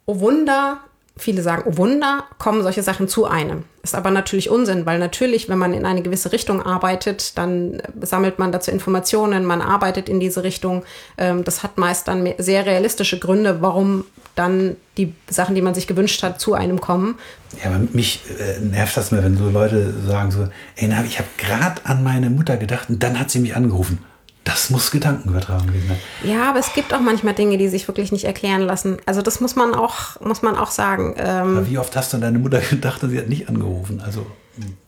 oh 0.06 0.20
Wunder, 0.20 0.80
viele 1.18 1.42
sagen, 1.42 1.64
oh 1.66 1.78
Wunder, 1.78 2.24
kommen 2.38 2.62
solche 2.64 2.84
Sachen 2.84 3.08
zu 3.08 3.26
einem. 3.26 3.64
Ist 3.84 3.96
aber 3.96 4.12
natürlich 4.12 4.50
Unsinn, 4.50 4.86
weil 4.86 5.00
natürlich, 5.00 5.50
wenn 5.50 5.58
man 5.58 5.74
in 5.74 5.86
eine 5.86 6.02
gewisse 6.02 6.32
Richtung 6.32 6.62
arbeitet, 6.62 7.38
dann 7.38 7.82
sammelt 8.02 8.40
man 8.40 8.52
dazu 8.52 8.72
Informationen, 8.72 9.46
man 9.46 9.62
arbeitet 9.62 10.10
in 10.10 10.20
diese 10.20 10.44
Richtung. 10.44 10.84
Ähm, 11.18 11.44
Das 11.44 11.64
hat 11.64 11.78
meist 11.78 12.08
dann 12.08 12.28
sehr 12.38 12.66
realistische 12.66 13.20
Gründe, 13.20 13.62
warum 13.62 14.06
dann 14.36 14.76
die 14.98 15.14
Sachen, 15.30 15.56
die 15.56 15.62
man 15.62 15.74
sich 15.74 15.88
gewünscht 15.88 16.22
hat, 16.22 16.40
zu 16.40 16.54
einem 16.54 16.80
kommen. 16.80 17.16
Ja, 17.64 17.72
aber 17.72 17.80
mich 17.94 18.22
äh, 18.40 18.60
nervt 18.60 18.96
das 18.96 19.12
mal, 19.12 19.24
wenn 19.24 19.38
so 19.38 19.50
Leute 19.50 19.94
sagen 20.06 20.32
so, 20.32 20.48
ey, 20.76 20.88
na, 20.88 21.04
ich 21.04 21.18
habe 21.18 21.30
gerade 21.38 21.82
an 21.86 22.04
meine 22.04 22.30
Mutter 22.30 22.58
gedacht 22.58 22.90
und 22.90 23.02
dann 23.02 23.20
hat 23.20 23.32
sie 23.32 23.40
mich 23.40 23.56
angerufen. 23.56 24.00
Das 24.48 24.70
muss 24.70 24.92
Gedanken 24.92 25.28
übertragen 25.30 25.66
sein. 25.88 25.98
Ja, 26.24 26.50
aber 26.50 26.60
es 26.60 26.72
gibt 26.74 26.94
auch 26.94 27.02
manchmal 27.02 27.34
Dinge, 27.34 27.58
die 27.58 27.68
sich 27.68 27.86
wirklich 27.90 28.14
nicht 28.14 28.24
erklären 28.24 28.62
lassen. 28.62 28.98
Also 29.06 29.22
das 29.22 29.42
muss 29.42 29.58
man 29.58 29.74
auch, 29.76 30.20
muss 30.22 30.42
man 30.42 30.56
auch 30.56 30.72
sagen. 30.72 31.16
Ähm, 31.18 31.58
Aber 31.58 31.68
wie 31.70 31.78
oft 31.78 31.94
hast 31.98 32.14
du 32.14 32.18
an 32.18 32.22
deine 32.22 32.40
Mutter 32.40 32.60
gedacht 32.70 33.04
und 33.04 33.10
sie 33.10 33.18
hat 33.20 33.28
nicht 33.28 33.50
angerufen? 33.50 34.02
Also, 34.06 34.26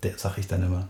der 0.02 0.14
sag 0.16 0.38
ich 0.38 0.48
dann 0.48 0.64
immer. 0.64 0.88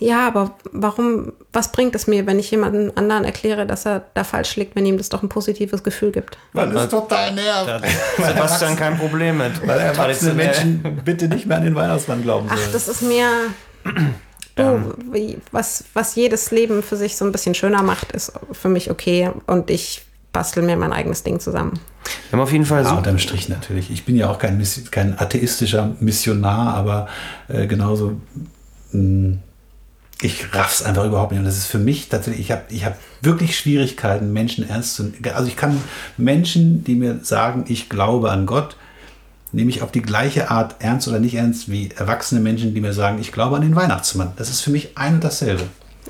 ja, 0.00 0.26
aber 0.26 0.56
warum, 0.70 1.32
was 1.52 1.72
bringt 1.72 1.94
es 1.94 2.06
mir, 2.06 2.26
wenn 2.26 2.38
ich 2.38 2.50
jemandem 2.50 2.92
anderen 2.94 3.24
erkläre, 3.24 3.66
dass 3.66 3.86
er 3.86 4.04
da 4.12 4.22
falsch 4.22 4.56
liegt, 4.56 4.76
wenn 4.76 4.84
ihm 4.84 4.98
das 4.98 5.08
doch 5.08 5.22
ein 5.22 5.30
positives 5.30 5.82
Gefühl 5.82 6.12
gibt? 6.12 6.36
Weil 6.52 6.70
das 6.70 6.90
total 6.90 7.34
Da 7.34 7.64
nervt. 7.70 7.86
Sebastian 8.18 8.76
kein 8.76 8.98
Problem 8.98 9.38
mit. 9.38 9.66
Weil 9.66 9.80
erwachsene. 9.80 10.34
Menschen 10.34 11.00
bitte 11.04 11.26
nicht 11.26 11.46
mehr 11.46 11.56
an 11.56 11.64
den 11.64 11.74
Weihnachtsmann 11.74 12.22
glauben 12.22 12.48
Ach, 12.50 12.56
sollen. 12.58 12.72
das 12.72 12.86
ist 12.86 13.00
mir. 13.02 13.26
Du, 14.58 14.94
wie, 15.12 15.38
was, 15.52 15.84
was 15.94 16.14
jedes 16.14 16.50
Leben 16.50 16.82
für 16.82 16.96
sich 16.96 17.16
so 17.16 17.24
ein 17.24 17.32
bisschen 17.32 17.54
schöner 17.54 17.82
macht, 17.82 18.12
ist 18.12 18.32
für 18.52 18.68
mich 18.68 18.90
okay. 18.90 19.30
Und 19.46 19.70
ich 19.70 20.02
bastel 20.32 20.62
mir 20.62 20.76
mein 20.76 20.92
eigenes 20.92 21.22
Ding 21.22 21.40
zusammen. 21.40 21.78
Wir 22.30 22.38
haben 22.38 22.42
auf 22.42 22.52
jeden 22.52 22.64
Fall 22.66 22.82
Ja, 22.82 22.90
so. 22.90 22.96
unterm 22.96 23.18
Strich 23.18 23.48
natürlich. 23.48 23.90
Ich 23.90 24.04
bin 24.04 24.16
ja 24.16 24.28
auch 24.30 24.38
kein, 24.38 24.62
kein 24.90 25.18
atheistischer 25.18 25.96
Missionar, 26.00 26.74
aber 26.74 27.08
äh, 27.48 27.66
genauso. 27.66 28.20
mh, 28.92 29.38
ich 30.20 30.52
raff's 30.52 30.82
einfach 30.82 31.04
überhaupt 31.04 31.30
nicht. 31.30 31.38
Und 31.38 31.44
das 31.46 31.56
ist 31.56 31.66
für 31.66 31.78
mich 31.78 32.08
tatsächlich, 32.08 32.46
ich 32.46 32.50
habe 32.50 32.62
ich 32.70 32.84
hab 32.84 32.96
wirklich 33.22 33.56
Schwierigkeiten, 33.56 34.32
Menschen 34.32 34.68
ernst 34.68 34.94
zu 34.96 35.04
nehmen. 35.04 35.24
Also 35.32 35.46
ich 35.48 35.56
kann 35.56 35.80
Menschen, 36.16 36.82
die 36.82 36.96
mir 36.96 37.20
sagen, 37.22 37.64
ich 37.68 37.88
glaube 37.88 38.30
an 38.32 38.44
Gott, 38.44 38.76
nehme 39.52 39.70
ich 39.70 39.82
auf 39.82 39.90
die 39.92 40.02
gleiche 40.02 40.50
Art 40.50 40.76
ernst 40.80 41.08
oder 41.08 41.18
nicht 41.20 41.34
ernst 41.34 41.70
wie 41.70 41.90
erwachsene 41.96 42.40
Menschen, 42.40 42.74
die 42.74 42.80
mir 42.80 42.92
sagen, 42.92 43.18
ich 43.20 43.32
glaube 43.32 43.56
an 43.56 43.62
den 43.62 43.74
Weihnachtsmann. 43.76 44.32
Das 44.36 44.50
ist 44.50 44.60
für 44.60 44.70
mich 44.70 44.96
ein 44.96 45.14
und 45.14 45.24
dasselbe. 45.24 45.64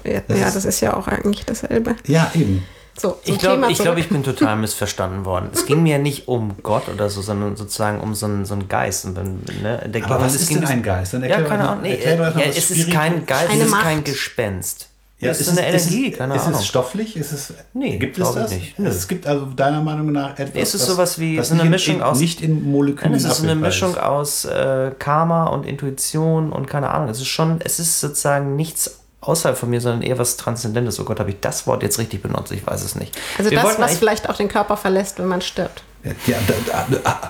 Ja, 0.04 0.20
Das 0.26 0.38
ja, 0.38 0.46
ist- 0.48 0.56
das 0.56 0.64
ist 0.64 0.80
ja 0.80 0.94
auch 0.94 1.06
eigentlich 1.08 1.44
dasselbe. 1.44 1.96
Ja, 2.06 2.30
eben. 2.34 2.64
So, 3.00 3.16
Ich 3.24 3.38
glaube, 3.38 3.70
ich, 3.70 3.78
glaub, 3.78 3.96
ich 3.96 4.08
bin 4.08 4.24
total 4.24 4.56
missverstanden 4.64 5.24
worden. 5.24 5.50
Es 5.52 5.66
ging 5.66 5.84
mir 5.84 5.98
nicht 6.00 6.26
um 6.26 6.56
Gott 6.64 6.88
oder 6.88 7.08
so, 7.08 7.22
sondern 7.22 7.54
sozusagen 7.56 8.00
um 8.00 8.12
so 8.16 8.26
einen, 8.26 8.44
so 8.44 8.54
einen 8.54 8.66
Geist. 8.66 9.04
Und 9.04 9.16
wenn, 9.16 9.38
ne, 9.62 9.88
der 9.88 10.04
Aber 10.04 10.20
was 10.20 10.34
es 10.34 10.42
ist 10.42 10.50
denn 10.54 10.64
ein 10.64 10.82
Geist? 10.82 11.14
Dann 11.14 11.22
Ja, 11.22 11.40
keine 11.42 11.68
Ahnung. 11.68 11.82
Nee, 11.82 11.96
ja, 12.04 12.28
es 12.40 12.72
ist 12.72 12.90
kein 12.90 13.24
Geist, 13.24 13.50
es 13.54 13.66
ist 13.66 13.72
kein. 13.72 14.02
Gespenst. 14.02 14.88
Ja, 15.20 15.30
es 15.32 15.40
ist 15.40 15.48
es 15.48 15.58
eine 15.58 15.68
ist- 15.74 15.86
Energie, 15.90 16.06
ist 16.06 16.12
es, 16.12 16.18
keine 16.18 16.36
ist 16.36 16.42
Ahnung. 16.46 16.60
es 16.60 16.66
stofflich? 16.66 17.16
Ist 17.16 17.32
es, 17.32 17.52
Nee, 17.74 17.98
gibt 17.98 18.16
es 18.18 18.32
das? 18.34 18.50
nicht. 18.52 18.78
Nö. 18.78 18.88
Es 18.88 19.08
gibt 19.08 19.26
also 19.26 19.46
deiner 19.46 19.80
Meinung 19.82 20.12
nach 20.12 20.38
etwas, 20.38 20.54
Es 20.62 20.74
ist 20.74 20.82
das- 20.82 20.94
sowas 20.94 21.18
wie 21.18 21.36
das 21.36 21.48
so 21.48 21.54
eine 21.54 21.64
nicht 21.64 21.66
in- 21.66 21.70
Mischung 21.72 21.94
in, 21.96 22.02
aus- 22.02 22.18
Nicht 22.20 22.40
in 22.40 22.70
Molekülen 22.70 23.10
Nein, 23.12 23.20
es 23.20 23.26
ist 23.26 23.38
so 23.38 23.42
eine 23.42 23.56
Mischung 23.56 23.90
ist. 23.92 23.98
aus 24.00 24.44
äh, 24.44 24.92
Karma 24.98 25.46
und 25.48 25.66
Intuition 25.66 26.52
und 26.52 26.66
keine 26.68 26.90
Ahnung. 26.92 27.08
Es 27.08 27.18
ist 27.18 27.26
schon, 27.26 27.60
es 27.64 27.80
ist 27.80 27.98
sozusagen 27.98 28.54
nichts 28.54 29.00
außerhalb 29.20 29.58
von 29.58 29.68
mir, 29.70 29.80
sondern 29.80 30.02
eher 30.02 30.18
was 30.18 30.36
Transzendentes. 30.36 31.00
Oh 31.00 31.04
Gott, 31.04 31.18
habe 31.18 31.30
ich 31.30 31.40
das 31.40 31.66
Wort 31.66 31.82
jetzt 31.82 31.98
richtig 31.98 32.22
benutzt? 32.22 32.52
Ich 32.52 32.64
weiß 32.64 32.84
es 32.84 32.94
nicht. 32.94 33.18
Also 33.38 33.50
Wir 33.50 33.60
das, 33.60 33.76
was 33.80 33.98
vielleicht 33.98 34.28
auch 34.30 34.36
den 34.36 34.46
Körper 34.48 34.76
verlässt, 34.76 35.18
wenn 35.18 35.26
man 35.26 35.40
stirbt. 35.40 35.82
Ja, 36.28 36.36
da, 36.46 36.54
da, 36.92 36.96
da, 37.02 37.20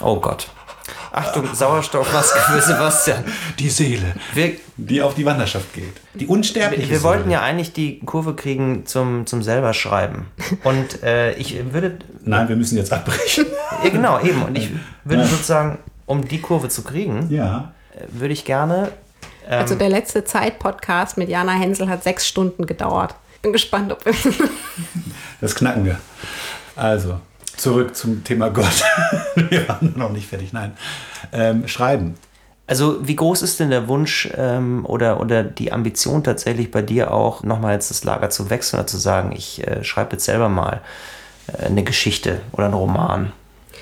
Oh 0.00 0.18
Gott. 0.18 0.48
Achtung, 1.12 1.48
Sauerstoffmaske 1.54 2.38
für 2.38 2.60
Sebastian. 2.60 3.24
die 3.58 3.68
Seele, 3.70 4.14
Wir, 4.34 4.52
die 4.76 5.02
auf 5.02 5.14
die 5.14 5.24
Wanderschaft 5.24 5.72
geht. 5.72 5.92
Die 6.14 6.26
unsterbliche 6.26 6.88
wir 6.90 7.02
wollten 7.02 7.24
Seele. 7.24 7.34
ja 7.34 7.42
eigentlich 7.42 7.72
die 7.72 8.00
Kurve 8.00 8.34
kriegen 8.34 8.86
zum, 8.86 9.26
zum 9.26 9.42
selber 9.42 9.72
schreiben. 9.74 10.26
Und 10.64 11.02
äh, 11.02 11.32
ich 11.34 11.72
würde. 11.72 11.98
Nein, 12.24 12.48
wir 12.48 12.56
müssen 12.56 12.76
jetzt 12.78 12.92
abbrechen. 12.92 13.46
Ja, 13.84 13.88
genau, 13.90 14.20
eben. 14.20 14.42
Und 14.42 14.56
ich 14.56 14.70
würde 15.04 15.22
Ja. 15.22 15.28
sozusagen, 15.28 15.78
um 16.06 16.26
die 16.26 16.40
Kurve 16.40 16.68
zu 16.68 16.82
kriegen, 16.82 17.26
ja. 17.30 17.72
äh, 17.94 18.04
würde 18.10 18.32
ich 18.32 18.44
gerne. 18.44 18.92
Also 19.48 19.74
der 19.74 19.88
letzte 19.88 20.22
Zeit-Podcast 20.22 21.16
mit 21.18 21.28
Jana 21.28 21.52
Hensel 21.52 21.88
hat 21.88 22.04
sechs 22.04 22.28
Stunden 22.28 22.66
gedauert. 22.66 23.14
Bin 23.42 23.52
gespannt, 23.52 23.90
ob 23.90 24.04
wir 24.04 24.12
Das 25.40 25.54
knacken 25.56 25.84
wir. 25.84 25.98
Also, 26.76 27.18
zurück 27.60 27.94
zum 27.94 28.24
Thema 28.24 28.50
Gott. 28.50 28.84
wir 29.34 29.68
waren 29.68 29.94
noch 29.96 30.10
nicht 30.10 30.26
fertig. 30.28 30.52
Nein. 30.52 30.72
Ähm, 31.32 31.68
schreiben. 31.68 32.14
Also, 32.66 33.06
wie 33.06 33.16
groß 33.16 33.42
ist 33.42 33.58
denn 33.58 33.70
der 33.70 33.88
Wunsch 33.88 34.30
ähm, 34.36 34.86
oder, 34.86 35.20
oder 35.20 35.42
die 35.42 35.72
Ambition 35.72 36.22
tatsächlich 36.22 36.70
bei 36.70 36.82
dir 36.82 37.12
auch, 37.12 37.42
nochmal 37.42 37.74
jetzt 37.74 37.90
das 37.90 38.04
Lager 38.04 38.30
zu 38.30 38.48
wechseln 38.48 38.78
oder 38.78 38.86
zu 38.86 38.96
sagen, 38.96 39.32
ich 39.32 39.66
äh, 39.66 39.82
schreibe 39.82 40.12
jetzt 40.12 40.24
selber 40.24 40.48
mal 40.48 40.80
äh, 41.48 41.66
eine 41.66 41.82
Geschichte 41.82 42.40
oder 42.52 42.66
einen 42.66 42.74
Roman? 42.74 43.32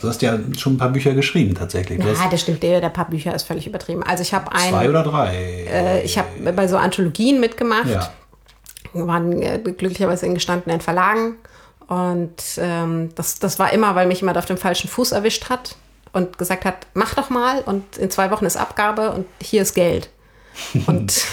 Du 0.00 0.08
hast 0.08 0.22
ja 0.22 0.38
schon 0.56 0.74
ein 0.74 0.78
paar 0.78 0.90
Bücher 0.90 1.12
geschrieben 1.12 1.54
tatsächlich. 1.54 1.98
Ja, 1.98 2.28
das 2.30 2.40
stimmt. 2.40 2.62
Der, 2.62 2.80
der 2.80 2.88
paar 2.88 3.08
Bücher 3.10 3.34
ist 3.34 3.42
völlig 3.42 3.66
übertrieben. 3.66 4.02
Also 4.04 4.22
ich 4.22 4.32
habe 4.32 4.50
ein, 4.52 4.70
zwei 4.70 4.88
oder 4.88 5.02
drei. 5.02 5.66
äh, 5.70 6.02
ich 6.02 6.16
habe 6.18 6.28
bei 6.52 6.68
so 6.68 6.76
Anthologien 6.76 7.40
mitgemacht. 7.40 7.88
ja. 7.88 8.10
waren 8.92 9.42
äh, 9.42 9.58
glücklicherweise 9.58 10.26
in 10.26 10.34
gestandenen 10.34 10.80
Verlagen. 10.80 11.34
Und 11.88 12.42
ähm, 12.58 13.10
das, 13.14 13.38
das 13.38 13.58
war 13.58 13.72
immer, 13.72 13.94
weil 13.94 14.06
mich 14.06 14.20
jemand 14.20 14.38
auf 14.38 14.44
dem 14.44 14.58
falschen 14.58 14.88
Fuß 14.88 15.12
erwischt 15.12 15.48
hat 15.48 15.74
und 16.12 16.38
gesagt 16.38 16.64
hat, 16.64 16.86
mach 16.94 17.14
doch 17.14 17.30
mal 17.30 17.62
und 17.62 17.96
in 17.96 18.10
zwei 18.10 18.30
Wochen 18.30 18.44
ist 18.44 18.56
Abgabe 18.56 19.10
und 19.10 19.26
hier 19.40 19.62
ist 19.62 19.74
Geld. 19.74 20.10
Und, 20.88 21.24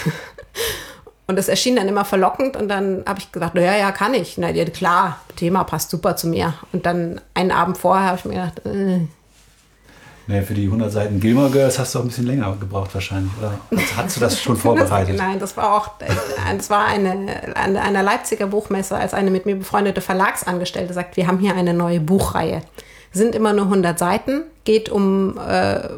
und 1.26 1.36
das 1.36 1.48
erschien 1.48 1.74
dann 1.74 1.88
immer 1.88 2.04
verlockend 2.04 2.56
und 2.56 2.68
dann 2.68 3.02
habe 3.08 3.18
ich 3.18 3.32
gesagt, 3.32 3.56
naja, 3.56 3.76
ja, 3.76 3.90
kann 3.90 4.14
ich. 4.14 4.38
Na 4.38 4.50
ja, 4.50 4.64
klar, 4.66 5.18
Thema 5.34 5.64
passt 5.64 5.90
super 5.90 6.14
zu 6.14 6.28
mir. 6.28 6.54
Und 6.70 6.86
dann 6.86 7.20
einen 7.34 7.50
Abend 7.50 7.76
vorher 7.76 8.06
habe 8.06 8.18
ich 8.18 8.24
mir 8.24 8.34
gedacht, 8.34 8.66
äh, 8.66 9.00
Nee, 10.28 10.42
für 10.42 10.54
die 10.54 10.64
100 10.64 10.90
Seiten 10.90 11.20
Gilmore 11.20 11.50
Girls 11.50 11.78
hast 11.78 11.94
du 11.94 12.00
auch 12.00 12.02
ein 12.02 12.08
bisschen 12.08 12.26
länger 12.26 12.56
gebraucht 12.58 12.92
wahrscheinlich. 12.94 13.30
Oder 13.38 13.52
hast, 13.76 13.96
hast 13.96 14.16
du 14.16 14.20
das 14.20 14.40
schon 14.42 14.56
vorbereitet? 14.56 15.16
Nein, 15.16 15.38
das 15.38 15.56
war 15.56 15.76
auch, 15.76 15.90
das 16.56 16.68
war 16.68 16.86
eine, 16.86 17.54
eine 17.54 17.80
einer 17.80 18.02
Leipziger 18.02 18.48
Buchmesse, 18.48 18.96
als 18.96 19.14
eine 19.14 19.30
mit 19.30 19.46
mir 19.46 19.56
befreundete 19.56 20.00
Verlagsangestellte 20.00 20.92
sagt, 20.94 21.16
wir 21.16 21.28
haben 21.28 21.38
hier 21.38 21.54
eine 21.54 21.74
neue 21.74 22.00
Buchreihe. 22.00 22.62
Sind 23.12 23.34
immer 23.34 23.52
nur 23.52 23.66
100 23.66 23.98
Seiten, 23.98 24.42
geht 24.64 24.88
um 24.88 25.38
äh, 25.38 25.88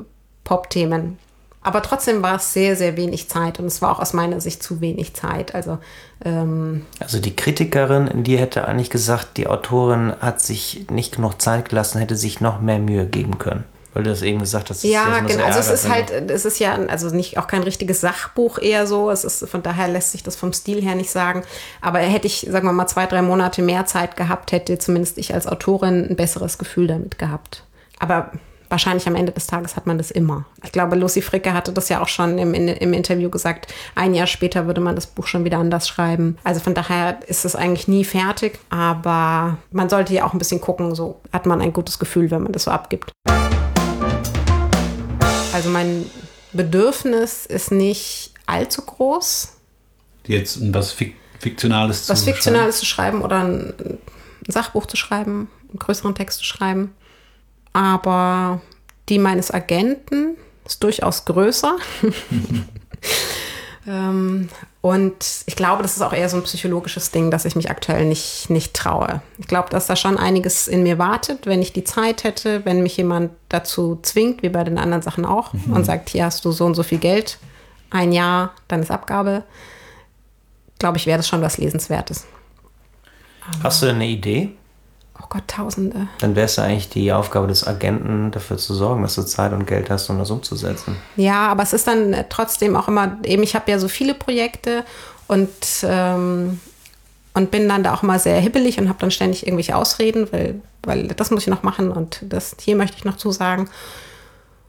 Pop-Themen. 0.45 1.19
Aber 1.63 1.83
trotzdem 1.83 2.23
war 2.23 2.37
es 2.37 2.53
sehr, 2.53 2.77
sehr 2.77 2.97
wenig 2.97 3.29
Zeit 3.29 3.59
und 3.59 3.67
es 3.67 3.83
war 3.83 3.93
auch 3.93 4.01
aus 4.01 4.13
meiner 4.13 4.41
Sicht 4.41 4.63
zu 4.63 4.81
wenig 4.81 5.15
Zeit. 5.15 5.55
Also 5.55 5.79
ähm, 6.25 6.87
Also 7.01 7.19
die 7.19 7.35
Kritikerin 7.35 8.07
in 8.07 8.25
dir 8.25 8.39
hätte 8.39 8.67
eigentlich 8.67 8.91
gesagt, 8.91 9.37
die 9.37 9.49
Autorin 9.49 10.13
hat 10.21 10.41
sich 10.41 10.87
nicht 10.91 11.17
genug 11.17 11.43
Zeit 11.43 11.69
gelassen, 11.69 11.99
hätte 11.99 12.17
sich 12.17 12.41
noch 12.41 12.61
mehr 12.61 12.79
Mühe 12.79 13.07
geben 13.07 13.39
können. 13.39 13.65
Weil 13.99 14.05
du 14.05 14.11
das 14.11 14.23
eben 14.23 14.39
gesagt 14.39 14.71
hast. 14.71 14.85
Ja, 14.85 15.19
genau. 15.19 15.43
Also 15.43 15.59
es 15.59 15.71
ist 15.71 15.89
halt, 15.89 16.13
es 16.31 16.45
ist 16.45 16.61
ja, 16.61 16.79
also 16.87 17.09
nicht 17.09 17.37
auch 17.37 17.49
kein 17.49 17.65
richtiges 17.65 18.01
Sachbuch 18.01 18.61
eher 18.61 18.87
so. 18.87 19.11
Es 19.11 19.25
ist, 19.25 19.49
von 19.49 19.61
daher 19.61 19.89
lässt 19.89 20.13
sich 20.13 20.23
das 20.23 20.37
vom 20.37 20.53
Stil 20.53 20.81
her 20.81 20.95
nicht 20.95 21.11
sagen. 21.11 21.43
Aber 21.81 21.99
hätte 21.99 22.29
ich, 22.29 22.47
sagen 22.49 22.69
wir 22.69 22.73
mal, 22.73 22.87
zwei, 22.87 23.07
drei 23.07 23.23
Monate 23.23 23.61
mehr 23.61 23.87
Zeit 23.87 24.17
gehabt, 24.17 24.53
hätte 24.53 24.79
zumindest 24.79 25.19
ich 25.19 25.35
als 25.35 25.49
Autorin 25.49 26.07
ein 26.11 26.15
besseres 26.15 26.59
Gefühl 26.59 26.87
damit 26.87 27.19
gehabt. 27.19 27.65
Aber 27.99 28.31
wahrscheinlich 28.69 29.09
am 29.09 29.17
Ende 29.17 29.33
des 29.33 29.49
Tages 29.49 29.75
hat 29.75 29.89
man 29.89 29.99
das 29.99 30.13
immer. 30.13 30.45
Ich 30.63 30.71
glaube, 30.71 30.95
Lucy 30.95 31.21
Fricke 31.21 31.53
hatte 31.53 31.73
das 31.73 31.89
ja 31.89 32.01
auch 32.01 32.07
schon 32.07 32.39
im, 32.39 32.55
im 32.55 32.93
Interview 32.93 33.31
gesagt. 33.31 33.75
Ein 33.97 34.15
Jahr 34.15 34.29
später 34.29 34.69
würde 34.69 34.81
man 34.81 34.95
das 34.95 35.09
Buch 35.09 35.27
schon 35.27 35.45
wieder 35.45 35.59
anders 35.59 35.89
schreiben. 35.89 36.39
Also 36.45 36.61
von 36.61 36.75
daher 36.75 37.19
ist 37.27 37.45
es 37.45 37.57
eigentlich 37.57 37.89
nie 37.89 38.05
fertig. 38.05 38.61
Aber 38.71 39.59
man 39.73 39.89
sollte 39.89 40.15
ja 40.15 40.25
auch 40.25 40.35
ein 40.35 40.39
bisschen 40.39 40.61
gucken, 40.61 40.95
so 40.95 41.21
hat 41.33 41.47
man 41.47 41.61
ein 41.61 41.73
gutes 41.73 41.99
Gefühl, 41.99 42.31
wenn 42.31 42.45
man 42.45 42.53
das 42.53 42.63
so 42.63 42.71
abgibt. 42.71 43.11
Also 45.59 45.71
mein 45.71 46.09
Bedürfnis 46.53 47.45
ist 47.45 47.73
nicht 47.73 48.31
allzu 48.47 48.81
groß. 48.83 49.55
Jetzt 50.29 50.73
was 50.73 50.93
Fik 50.93 51.17
Fiktionales 51.41 52.07
zu 52.07 52.13
Was 52.13 52.23
Fiktionales 52.23 52.79
zu 52.79 52.87
schreiben 52.87 53.23
oder 53.23 53.41
ein, 53.41 53.75
ein 53.77 53.99
Sachbuch 54.47 54.87
zu 54.87 54.97
schreiben, 54.97 55.51
einen 55.69 55.81
größeren 55.81 56.15
Text 56.15 56.39
zu 56.39 56.45
schreiben. 56.45 56.95
Aber 57.73 58.61
die 59.09 59.19
meines 59.19 59.51
Agenten 59.51 60.37
ist 60.65 60.81
durchaus 60.85 61.25
größer. 61.25 61.77
ähm, 63.89 64.49
und 64.81 65.43
ich 65.47 65.57
glaube, 65.57 65.83
das 65.83 65.97
ist 65.97 66.03
auch 66.03 66.13
eher 66.13 66.29
so 66.29 66.37
ein 66.37 66.45
psychologisches 66.45 67.11
Ding, 67.11 67.33
dass 67.33 67.45
ich 67.45 67.57
mich 67.57 67.69
aktuell 67.69 68.05
nicht, 68.05 68.49
nicht 68.49 68.75
traue. 68.75 69.23
Ich 69.39 69.49
glaube, 69.49 69.71
dass 69.71 69.89
da 69.89 69.97
schon 69.97 70.17
einiges 70.17 70.69
in 70.69 70.85
mir 70.85 70.99
wartet, 70.99 71.47
wenn 71.47 71.61
ich 71.61 71.73
die 71.73 71.83
Zeit 71.83 72.23
hätte, 72.23 72.65
wenn 72.65 72.83
mich 72.83 72.97
jemand 72.97 73.33
dazu 73.49 73.99
zwingt, 74.03 74.43
wie 74.43 74.49
bei 74.49 74.63
den 74.63 74.79
anderen 74.79 75.03
Sachen 75.03 75.25
auch, 75.25 75.53
mhm. 75.53 75.73
und 75.73 75.85
sagt, 75.85 76.11
hier 76.11 76.25
hast 76.25 76.45
du 76.45 76.53
so 76.53 76.65
und 76.65 76.77
so 76.77 76.85
viel 76.85 76.99
Geld, 76.99 77.39
ein 77.91 78.13
Jahr, 78.13 78.53
dann 78.69 78.81
ist 78.81 78.91
Abgabe. 78.91 79.43
Glaube 80.79 80.99
ich, 80.99 81.07
wäre 81.07 81.17
das 81.17 81.27
schon 81.27 81.43
was 81.43 81.59
Lesenswertes. 81.59 82.27
Hast 83.65 83.83
du 83.83 83.87
eine 83.87 84.07
Idee? 84.07 84.58
Oh 85.21 85.27
Gott, 85.29 85.49
Tausende. 85.49 86.09
Dann 86.21 86.37
wäre 86.37 86.47
es 86.47 86.57
ja 86.57 86.65
eigentlich 86.65 86.89
die 86.89 87.13
Aufgabe 87.13 87.49
des 87.49 87.67
Agenten, 87.67 88.31
dafür 88.31 88.57
zu 88.57 88.75
sorgen, 88.75 89.03
dass 89.03 89.17
du 89.17 89.23
Zeit 89.23 89.53
und 89.53 89.67
Geld 89.67 89.91
hast, 89.91 90.09
um 90.11 90.19
das 90.19 90.31
umzusetzen. 90.31 90.97
Ja, 91.17 91.49
aber 91.49 91.63
es 91.63 91.73
ist 91.73 91.87
dann 91.87 92.15
trotzdem 92.29 92.77
auch 92.77 92.89
immer, 92.89 93.19
eben 93.25 93.43
ich 93.43 93.55
habe 93.55 93.71
ja 93.71 93.79
so 93.79 93.89
viele 93.89 94.15
Projekte 94.15 94.85
und, 95.27 95.49
ähm, 95.83 96.61
und 97.35 97.51
bin 97.51 97.69
dann 97.69 97.83
da 97.83 97.95
auch 97.95 98.03
mal 98.03 98.19
sehr 98.19 98.41
hibbelig 98.41 98.79
und 98.79 98.89
habe 98.89 98.99
dann 99.01 99.11
ständig 99.11 99.47
irgendwelche 99.47 99.77
Ausreden, 99.77 100.29
weil, 100.31 100.61
weil 100.83 101.09
das 101.09 101.31
muss 101.31 101.43
ich 101.43 101.49
noch 101.49 101.63
machen 101.63 101.91
und 101.91 102.21
das 102.23 102.57
hier 102.61 102.77
möchte 102.77 102.97
ich 102.97 103.05
noch 103.05 103.17
zusagen. 103.17 103.69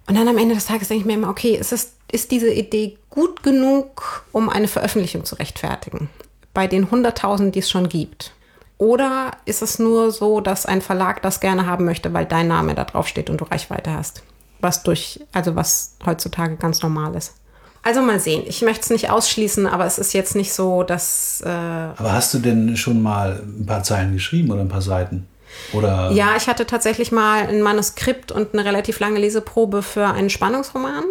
Und 0.08 0.18
dann 0.18 0.28
am 0.28 0.40
Ende 0.40 0.56
des 0.56 0.66
Tages 0.66 0.88
denke 0.88 1.02
ich 1.02 1.06
mir 1.06 1.14
immer, 1.14 1.30
okay, 1.30 1.56
ist, 1.56 1.72
es, 1.72 1.94
ist 2.12 2.32
diese 2.32 2.52
Idee 2.52 2.98
gut 3.12 3.44
genug, 3.44 4.26
um 4.32 4.50
eine 4.50 4.68
Veröffentlichung 4.68 5.24
zu 5.24 5.36
rechtfertigen? 5.36 6.10
Bei 6.56 6.66
den 6.66 6.88
100.000, 6.88 7.52
die 7.52 7.60
es 7.60 7.70
schon 7.70 7.90
gibt. 7.90 8.34
Oder 8.80 9.32
ist 9.44 9.62
es 9.62 9.78
nur 9.78 10.10
so, 10.10 10.40
dass 10.40 10.66
ein 10.66 10.82
Verlag 10.82 11.22
das 11.22 11.42
gerne 11.42 11.66
haben 11.68 11.84
möchte, 11.84 12.14
weil 12.14 12.26
dein 12.26 12.48
Name 12.48 12.74
da 12.76 12.86
drauf 12.86 13.08
steht 13.08 13.30
und 13.30 13.42
du 13.42 13.46
Reichweite 13.46 13.94
hast? 13.94 14.24
Was 14.62 14.84
durch, 14.84 15.20
also 15.34 15.56
was 15.56 15.98
heutzutage 16.06 16.56
ganz 16.56 16.82
normal 16.82 17.14
ist. 17.16 17.36
Also 17.84 18.02
mal 18.02 18.22
sehen. 18.22 18.44
Ich 18.48 18.62
möchte 18.62 18.82
es 18.84 18.90
nicht 18.90 19.10
ausschließen, 19.10 19.68
aber 19.68 19.86
es 19.86 20.00
ist 20.00 20.14
jetzt 20.14 20.34
nicht 20.36 20.54
so, 20.54 20.84
dass. 20.84 21.42
Äh 21.46 21.50
aber 21.50 22.14
hast 22.14 22.34
du 22.34 22.40
denn 22.40 22.76
schon 22.78 23.02
mal 23.02 23.42
ein 23.46 23.66
paar 23.66 23.84
Zeilen 23.84 24.14
geschrieben 24.14 24.50
oder 24.50 24.62
ein 24.62 24.70
paar 24.70 24.82
Seiten? 24.82 25.28
Oder? 25.74 26.12
Ja, 26.12 26.36
ich 26.38 26.48
hatte 26.48 26.66
tatsächlich 26.66 27.12
mal 27.12 27.48
ein 27.48 27.62
Manuskript 27.62 28.32
und 28.32 28.54
eine 28.54 28.64
relativ 28.64 29.00
lange 29.00 29.20
Leseprobe 29.20 29.82
für 29.82 30.08
einen 30.08 30.30
Spannungsroman. 30.30 31.04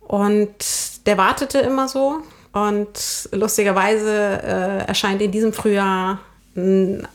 Und 0.00 1.06
der 1.06 1.18
wartete 1.18 1.58
immer 1.58 1.86
so. 1.86 2.20
Und 2.52 3.28
lustigerweise 3.32 4.42
äh, 4.42 4.86
erscheint 4.86 5.20
in 5.20 5.30
diesem 5.30 5.52
Frühjahr 5.52 6.18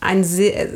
ein 0.00 0.24
sehr, 0.24 0.68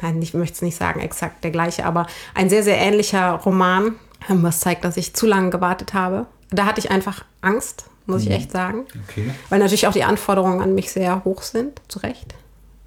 nein, 0.00 0.22
ich 0.22 0.34
möchte 0.34 0.54
es 0.54 0.62
nicht 0.62 0.76
sagen 0.76 1.00
exakt 1.00 1.44
der 1.44 1.50
gleiche, 1.50 1.84
aber 1.84 2.06
ein 2.34 2.48
sehr, 2.50 2.62
sehr 2.62 2.78
ähnlicher 2.78 3.32
Roman, 3.32 3.94
was 4.28 4.60
zeigt, 4.60 4.84
dass 4.84 4.96
ich 4.96 5.14
zu 5.14 5.26
lange 5.26 5.50
gewartet 5.50 5.94
habe. 5.94 6.26
Da 6.50 6.66
hatte 6.66 6.80
ich 6.80 6.90
einfach 6.90 7.24
Angst, 7.40 7.84
muss 8.06 8.22
ich 8.22 8.28
mhm. 8.28 8.34
echt 8.34 8.52
sagen. 8.52 8.86
Okay. 9.08 9.30
Weil 9.48 9.60
natürlich 9.60 9.86
auch 9.86 9.92
die 9.92 10.04
Anforderungen 10.04 10.60
an 10.60 10.74
mich 10.74 10.92
sehr 10.92 11.24
hoch 11.24 11.42
sind, 11.42 11.80
zu 11.88 12.00
Recht. 12.00 12.34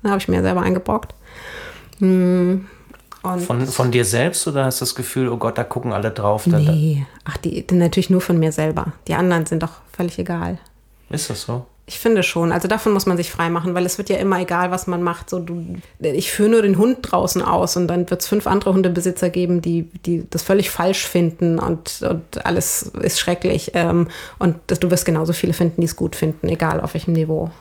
Da 0.04 0.10
habe 0.10 0.20
ich 0.20 0.28
mir 0.28 0.42
selber 0.42 0.62
eingebrockt. 0.62 1.16
Hm, 2.00 2.68
von, 3.24 3.66
von 3.68 3.92
dir 3.92 4.04
selbst 4.04 4.46
oder 4.48 4.66
hast 4.66 4.82
du 4.82 4.86
das 4.86 4.96
Gefühl, 4.96 5.30
oh 5.30 5.38
Gott, 5.38 5.58
da 5.58 5.64
gucken 5.64 5.94
alle 5.94 6.12
drauf? 6.12 6.46
Nee, 6.46 7.06
ach, 7.24 7.38
die 7.38 7.66
natürlich 7.72 8.10
nur 8.10 8.20
von 8.20 8.38
mir 8.38 8.52
selber. 8.52 8.92
Die 9.08 9.14
anderen 9.14 9.46
sind 9.46 9.64
doch 9.64 9.82
völlig 9.96 10.20
egal. 10.20 10.58
Ist 11.10 11.30
das 11.30 11.44
so? 11.44 11.66
Ich 11.86 12.00
finde 12.00 12.24
schon. 12.24 12.54
Also 12.54 12.70
davon 12.70 12.94
muss 12.94 13.06
man 13.06 13.18
sich 13.18 13.30
freimachen, 13.30 13.76
weil 13.76 13.86
es 13.86 13.98
wird 13.98 14.10
ja 14.10 14.16
immer 14.16 14.40
egal, 14.40 14.72
was 14.72 14.88
man 14.88 15.04
macht. 15.04 15.30
So, 15.30 15.40
du, 15.40 15.76
ich 16.00 16.32
führe 16.32 16.50
nur 16.50 16.62
den 16.62 16.78
Hund 16.78 17.00
draußen 17.02 17.42
aus 17.42 17.76
und 17.76 17.88
dann 17.88 18.10
wird 18.10 18.22
es 18.22 18.28
fünf 18.28 18.48
andere 18.48 18.74
Hundebesitzer 18.74 19.30
geben, 19.30 19.62
die, 19.62 19.84
die 20.06 20.26
das 20.30 20.44
völlig 20.44 20.70
falsch 20.70 21.06
finden 21.06 21.60
und, 21.60 22.02
und 22.02 22.46
alles 22.46 22.84
ist 22.84 23.20
schrecklich. 23.20 23.72
Ähm, 23.74 24.08
und 24.40 24.56
du 24.68 24.92
wirst 24.92 25.04
genauso 25.04 25.34
viele 25.34 25.52
finden, 25.52 25.82
die 25.82 25.86
es 25.86 25.98
gut 25.98 26.16
finden, 26.16 26.48
egal 26.48 26.80
auf 26.80 26.94
welchem 26.94 27.14
Niveau. 27.14 27.52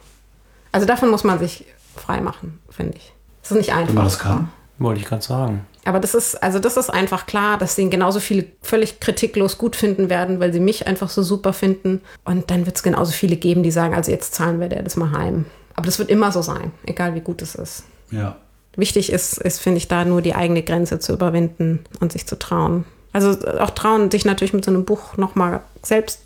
Also 0.70 0.86
davon 0.86 1.10
muss 1.10 1.24
man 1.24 1.40
sich 1.40 1.64
freimachen, 1.96 2.60
finde 2.70 2.96
ich. 2.98 3.12
Das 3.42 3.50
ist 3.50 3.56
nicht 3.56 3.72
einfach. 3.72 3.88
Wenn 3.88 3.94
man 3.96 4.04
das 4.04 4.18
kann. 4.20 4.50
Wollte 4.78 5.00
ich 5.00 5.06
gerade 5.06 5.22
sagen. 5.22 5.66
Aber 5.84 5.98
das 5.98 6.14
ist, 6.14 6.42
also 6.42 6.58
das 6.58 6.76
ist 6.76 6.90
einfach 6.90 7.26
klar, 7.26 7.58
dass 7.58 7.74
sie 7.74 7.90
genauso 7.90 8.20
viele 8.20 8.46
völlig 8.62 9.00
kritiklos 9.00 9.58
gut 9.58 9.74
finden 9.74 10.08
werden, 10.08 10.38
weil 10.38 10.52
sie 10.52 10.60
mich 10.60 10.86
einfach 10.86 11.10
so 11.10 11.22
super 11.22 11.52
finden. 11.52 12.02
Und 12.24 12.50
dann 12.50 12.66
wird 12.66 12.76
es 12.76 12.82
genauso 12.82 13.12
viele 13.12 13.36
geben, 13.36 13.62
die 13.62 13.72
sagen, 13.72 13.94
also 13.94 14.10
jetzt 14.10 14.34
zahlen 14.34 14.60
wir 14.60 14.68
der 14.68 14.82
das 14.82 14.96
mal 14.96 15.10
heim. 15.10 15.46
Aber 15.74 15.86
das 15.86 15.98
wird 15.98 16.10
immer 16.10 16.30
so 16.30 16.42
sein, 16.42 16.70
egal 16.86 17.14
wie 17.14 17.20
gut 17.20 17.42
es 17.42 17.54
ist. 17.54 17.84
Ja. 18.10 18.36
Wichtig 18.76 19.12
ist, 19.12 19.38
ist 19.38 19.60
finde 19.60 19.78
ich, 19.78 19.88
da 19.88 20.04
nur 20.04 20.22
die 20.22 20.34
eigene 20.34 20.62
Grenze 20.62 20.98
zu 20.98 21.12
überwinden 21.12 21.80
und 22.00 22.12
sich 22.12 22.26
zu 22.26 22.38
trauen. 22.38 22.84
Also 23.12 23.36
auch 23.58 23.70
trauen, 23.70 24.10
sich 24.10 24.24
natürlich 24.24 24.54
mit 24.54 24.64
so 24.64 24.70
einem 24.70 24.84
Buch 24.84 25.16
nochmal 25.16 25.60
selbst 25.82 26.20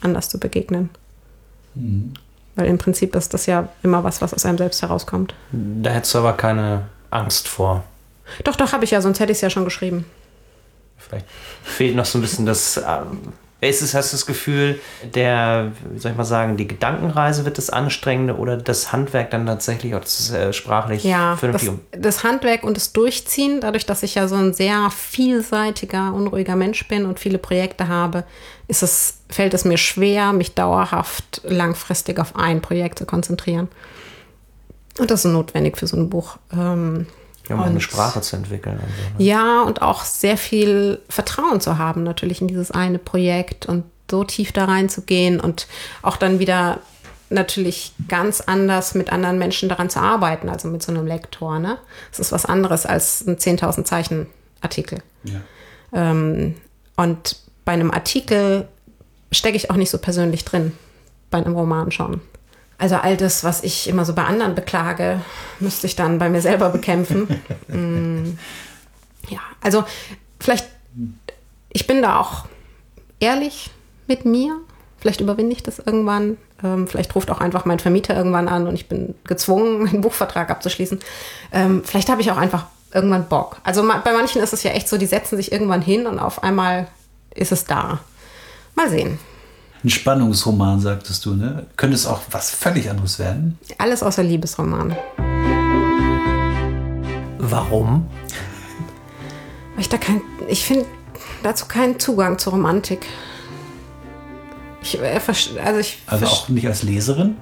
anders 0.00 0.28
zu 0.28 0.40
begegnen. 0.40 0.90
Mhm. 1.74 2.14
Weil 2.56 2.66
im 2.66 2.78
Prinzip 2.78 3.14
ist 3.14 3.34
das 3.34 3.46
ja 3.46 3.68
immer 3.82 4.02
was, 4.02 4.20
was 4.20 4.34
aus 4.34 4.44
einem 4.44 4.58
selbst 4.58 4.82
herauskommt. 4.82 5.34
Da 5.52 5.90
hättest 5.90 6.14
du 6.14 6.18
aber 6.18 6.32
keine 6.32 6.86
Angst 7.10 7.46
vor. 7.46 7.84
Doch, 8.44 8.56
doch, 8.56 8.72
habe 8.72 8.84
ich 8.84 8.90
ja, 8.90 9.00
sonst 9.00 9.20
hätte 9.20 9.32
ich 9.32 9.38
es 9.38 9.42
ja 9.42 9.50
schon 9.50 9.64
geschrieben. 9.64 10.04
Vielleicht 10.96 11.26
fehlt 11.62 11.96
noch 11.96 12.04
so 12.04 12.18
ein 12.18 12.22
bisschen 12.22 12.46
das. 12.46 12.76
Ähm, 12.76 13.32
ist 13.60 13.82
es, 13.82 13.92
hast 13.92 14.12
du 14.12 14.16
das 14.16 14.24
Gefühl, 14.24 14.78
der, 15.02 15.72
wie 15.90 15.98
soll 15.98 16.12
ich 16.12 16.16
mal 16.16 16.24
sagen, 16.24 16.56
die 16.56 16.68
Gedankenreise 16.68 17.44
wird 17.44 17.58
das 17.58 17.70
Anstrengende 17.70 18.36
oder 18.36 18.56
das 18.56 18.92
Handwerk 18.92 19.32
dann 19.32 19.46
tatsächlich 19.46 19.96
auch 19.96 20.00
das, 20.00 20.30
äh, 20.30 20.52
sprachlich 20.52 21.02
ja, 21.02 21.36
das, 21.40 21.68
das 21.90 22.22
Handwerk 22.22 22.62
und 22.62 22.76
das 22.76 22.92
Durchziehen, 22.92 23.60
dadurch, 23.60 23.84
dass 23.84 24.04
ich 24.04 24.14
ja 24.14 24.28
so 24.28 24.36
ein 24.36 24.54
sehr 24.54 24.90
vielseitiger, 24.90 26.14
unruhiger 26.14 26.54
Mensch 26.54 26.86
bin 26.86 27.04
und 27.04 27.18
viele 27.18 27.38
Projekte 27.38 27.88
habe, 27.88 28.22
ist 28.68 28.84
es, 28.84 29.22
fällt 29.28 29.54
es 29.54 29.64
mir 29.64 29.78
schwer, 29.78 30.32
mich 30.32 30.54
dauerhaft 30.54 31.40
langfristig 31.42 32.20
auf 32.20 32.36
ein 32.36 32.60
Projekt 32.60 33.00
zu 33.00 33.06
konzentrieren. 33.06 33.66
Und 35.00 35.10
das 35.10 35.24
ist 35.24 35.32
notwendig 35.32 35.78
für 35.78 35.88
so 35.88 35.96
ein 35.96 36.08
Buch. 36.08 36.36
Ähm, 36.52 37.06
ja, 37.48 37.54
um 37.54 37.62
und, 37.62 37.68
eine 37.68 37.80
Sprache 37.80 38.20
zu 38.20 38.36
entwickeln. 38.36 38.76
Und 38.76 38.88
so, 38.88 39.18
ne? 39.18 39.24
Ja, 39.24 39.62
und 39.62 39.82
auch 39.82 40.04
sehr 40.04 40.36
viel 40.36 41.00
Vertrauen 41.08 41.60
zu 41.60 41.78
haben, 41.78 42.02
natürlich 42.02 42.40
in 42.40 42.48
dieses 42.48 42.70
eine 42.70 42.98
Projekt 42.98 43.66
und 43.66 43.84
so 44.10 44.24
tief 44.24 44.52
da 44.52 44.64
reinzugehen 44.64 45.40
und 45.40 45.66
auch 46.02 46.16
dann 46.16 46.38
wieder 46.38 46.78
natürlich 47.30 47.92
ganz 48.08 48.40
anders 48.40 48.94
mit 48.94 49.12
anderen 49.12 49.38
Menschen 49.38 49.68
daran 49.68 49.90
zu 49.90 50.00
arbeiten, 50.00 50.48
also 50.48 50.68
mit 50.68 50.82
so 50.82 50.92
einem 50.92 51.06
Lektor. 51.06 51.58
Ne? 51.58 51.76
Das 52.10 52.20
ist 52.20 52.32
was 52.32 52.46
anderes 52.46 52.86
als 52.86 53.26
ein 53.26 53.36
10.000 53.36 53.84
Zeichen 53.84 54.26
Artikel. 54.60 55.02
Ja. 55.24 55.40
Ähm, 55.92 56.54
und 56.96 57.36
bei 57.64 57.72
einem 57.72 57.90
Artikel 57.90 58.66
stecke 59.30 59.56
ich 59.56 59.70
auch 59.70 59.76
nicht 59.76 59.90
so 59.90 59.98
persönlich 59.98 60.44
drin, 60.44 60.72
bei 61.30 61.38
einem 61.38 61.54
Roman 61.54 61.90
schon. 61.90 62.20
Also 62.78 62.94
all 62.94 63.16
das, 63.16 63.42
was 63.42 63.64
ich 63.64 63.88
immer 63.88 64.04
so 64.04 64.14
bei 64.14 64.24
anderen 64.24 64.54
beklage, 64.54 65.20
müsste 65.58 65.88
ich 65.88 65.96
dann 65.96 66.18
bei 66.18 66.28
mir 66.28 66.40
selber 66.40 66.70
bekämpfen. 66.70 67.26
mm, 67.68 68.38
ja, 69.28 69.40
also 69.60 69.84
vielleicht, 70.38 70.66
ich 71.70 71.88
bin 71.88 72.02
da 72.02 72.20
auch 72.20 72.44
ehrlich 73.18 73.70
mit 74.06 74.24
mir. 74.24 74.56
Vielleicht 75.00 75.20
überwinde 75.20 75.52
ich 75.52 75.62
das 75.64 75.80
irgendwann. 75.80 76.38
Ähm, 76.62 76.86
vielleicht 76.86 77.14
ruft 77.16 77.30
auch 77.32 77.40
einfach 77.40 77.64
mein 77.64 77.80
Vermieter 77.80 78.16
irgendwann 78.16 78.48
an 78.48 78.68
und 78.68 78.74
ich 78.74 78.88
bin 78.88 79.16
gezwungen, 79.24 79.88
einen 79.88 80.00
Buchvertrag 80.00 80.48
abzuschließen. 80.48 81.00
Ähm, 81.52 81.82
vielleicht 81.84 82.08
habe 82.08 82.20
ich 82.20 82.30
auch 82.30 82.36
einfach 82.36 82.66
irgendwann 82.94 83.28
Bock. 83.28 83.58
Also 83.64 83.82
bei 83.82 84.12
manchen 84.12 84.40
ist 84.40 84.52
es 84.52 84.62
ja 84.62 84.70
echt 84.70 84.88
so, 84.88 84.98
die 84.98 85.06
setzen 85.06 85.36
sich 85.36 85.50
irgendwann 85.50 85.82
hin 85.82 86.06
und 86.06 86.20
auf 86.20 86.44
einmal 86.44 86.86
ist 87.34 87.52
es 87.52 87.64
da. 87.64 87.98
Mal 88.76 88.88
sehen 88.88 89.18
ein 89.84 89.90
Spannungsroman, 89.90 90.80
sagtest 90.80 91.24
du, 91.24 91.34
ne? 91.34 91.66
Könnte 91.76 91.94
es 91.94 92.06
auch 92.06 92.20
was 92.30 92.50
völlig 92.50 92.90
anderes 92.90 93.18
werden? 93.18 93.58
Alles 93.78 94.02
außer 94.02 94.22
Liebesroman. 94.22 94.96
Warum? 97.38 98.08
Weil 99.74 99.80
ich 99.80 99.88
da 99.88 99.96
kein. 99.96 100.20
Ich 100.48 100.64
finde, 100.64 100.86
dazu 101.42 101.66
keinen 101.66 101.98
Zugang 102.00 102.38
zur 102.38 102.54
Romantik. 102.54 103.06
Ich, 104.82 105.00
äh, 105.00 105.20
also 105.64 105.80
ich 105.80 105.98
Also 106.06 106.26
auch 106.26 106.48
nicht 106.48 106.66
als 106.66 106.82
Leserin? 106.82 107.36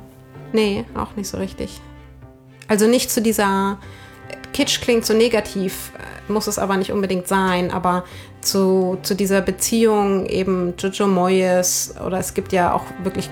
Nee, 0.53 0.84
auch 0.95 1.16
nicht 1.16 1.28
so 1.28 1.39
richtig. 1.39 1.80
Also 2.68 2.87
nicht 2.87 3.11
zu 3.11 3.22
dieser. 3.22 3.78
Kitsch 4.53 4.80
klingt 4.80 5.05
so 5.05 5.12
negativ, 5.12 5.93
äh, 5.99 6.32
muss 6.32 6.47
es 6.47 6.59
aber 6.59 6.76
nicht 6.76 6.93
unbedingt 6.93 7.28
sein, 7.28 7.70
aber 7.70 8.05
zu, 8.47 8.99
zu 9.03 9.14
dieser 9.14 9.40
Beziehung 9.40 10.26
eben 10.26 10.74
Jojo 10.78 11.07
Moyes 11.07 11.94
oder 12.05 12.18
es 12.18 12.34
gibt 12.34 12.53
ja 12.53 12.72
auch 12.72 12.84
wirklich 13.03 13.28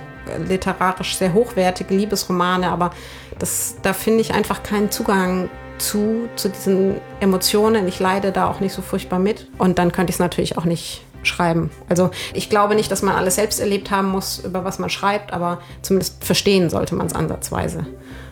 literarisch 0.49 1.17
sehr 1.17 1.35
hochwertige 1.35 1.95
Liebesromane, 1.95 2.69
aber 2.69 2.91
das, 3.39 3.77
da 3.83 3.93
finde 3.93 4.21
ich 4.21 4.33
einfach 4.33 4.63
keinen 4.63 4.91
Zugang 4.91 5.49
zu, 5.79 6.29
zu 6.37 6.49
diesen 6.49 6.97
Emotionen. 7.21 7.87
Ich 7.89 8.01
leide 8.01 8.33
da 8.33 8.49
auch 8.49 8.61
nicht 8.61 8.73
so 8.73 8.81
furchtbar 8.83 9.19
mit 9.19 9.49
und 9.59 9.79
dann 9.79 9.93
könnte 9.93 10.11
ich 10.11 10.17
es 10.17 10.21
natürlich 10.21 10.57
auch 10.57 10.65
nicht 10.65 11.03
schreiben. 11.23 11.71
Also 11.89 12.11
ich 12.33 12.51
glaube 12.51 12.75
nicht, 12.75 12.91
dass 12.91 13.03
man 13.03 13.17
alles 13.17 13.37
selbst 13.37 13.61
erlebt 13.61 13.91
haben 13.91 14.09
muss, 14.09 14.39
über 14.39 14.65
was 14.65 14.79
man 14.79 14.91
schreibt, 14.91 15.33
aber 15.33 15.61
zumindest 15.83 16.25
verstehen 16.25 16.71
sollte 16.71 16.95
man 16.95 17.07
es 17.07 17.15
ansatzweise. 17.15 17.87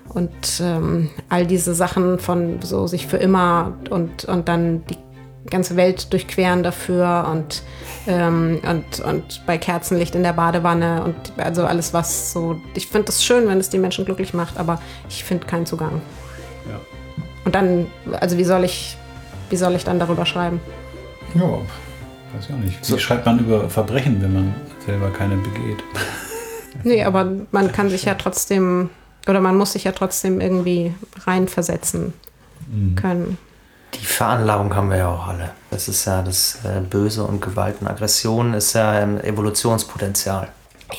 Und 0.08 0.60
ähm, 0.60 1.08
all 1.30 1.46
diese 1.46 1.74
Sachen 1.74 2.18
von 2.18 2.60
so 2.62 2.86
sich 2.86 3.06
für 3.06 3.16
immer 3.16 3.78
und, 3.90 4.26
und 4.26 4.48
dann 4.48 4.84
die 4.86 4.98
ganze 5.50 5.76
Welt 5.76 6.12
durchqueren 6.12 6.62
dafür 6.62 7.28
und, 7.30 7.62
ähm, 8.06 8.60
und, 8.68 9.00
und 9.00 9.42
bei 9.46 9.58
Kerzenlicht 9.58 10.14
in 10.14 10.22
der 10.22 10.32
Badewanne 10.32 11.02
und 11.04 11.14
also 11.36 11.64
alles, 11.64 11.92
was 11.92 12.32
so. 12.32 12.60
Ich 12.74 12.88
finde 12.88 13.06
das 13.06 13.24
schön, 13.24 13.48
wenn 13.48 13.58
es 13.58 13.68
die 13.68 13.78
Menschen 13.78 14.04
glücklich 14.04 14.34
macht, 14.34 14.58
aber 14.58 14.80
ich 15.08 15.24
finde 15.24 15.46
keinen 15.46 15.66
Zugang. 15.66 16.00
Ja. 16.68 16.80
Und 17.44 17.54
dann, 17.54 17.86
also 18.20 18.38
wie 18.38 18.44
soll 18.44 18.64
ich, 18.64 18.96
wie 19.50 19.56
soll 19.56 19.74
ich 19.74 19.84
dann 19.84 19.98
darüber 19.98 20.26
schreiben? 20.26 20.60
Ja, 21.34 21.42
weiß 21.42 22.46
ich 22.48 22.54
auch 22.54 22.58
nicht. 22.58 22.92
Wie 22.92 22.98
schreibt 22.98 23.26
man 23.26 23.38
über 23.40 23.68
Verbrechen, 23.68 24.22
wenn 24.22 24.32
man 24.32 24.54
selber 24.86 25.10
keine 25.10 25.36
begeht? 25.36 25.82
Nee, 26.84 27.04
aber 27.04 27.30
man 27.50 27.70
kann 27.70 27.90
sich 27.90 28.06
ja 28.06 28.14
trotzdem, 28.14 28.88
oder 29.28 29.42
man 29.42 29.56
muss 29.56 29.74
sich 29.74 29.84
ja 29.84 29.92
trotzdem 29.92 30.40
irgendwie 30.40 30.94
reinversetzen 31.26 32.14
können. 32.96 33.36
Die 33.94 34.04
Veranlagung 34.04 34.74
haben 34.74 34.90
wir 34.90 34.98
ja 34.98 35.08
auch 35.08 35.26
alle. 35.26 35.50
Das 35.70 35.88
ist 35.88 36.04
ja 36.04 36.22
das 36.22 36.58
äh, 36.64 36.80
Böse 36.80 37.24
und 37.24 37.40
Gewalt 37.40 37.76
und 37.80 37.88
Aggression 37.88 38.54
ist 38.54 38.72
ja 38.72 38.90
ein 38.90 39.22
Evolutionspotenzial. 39.22 40.48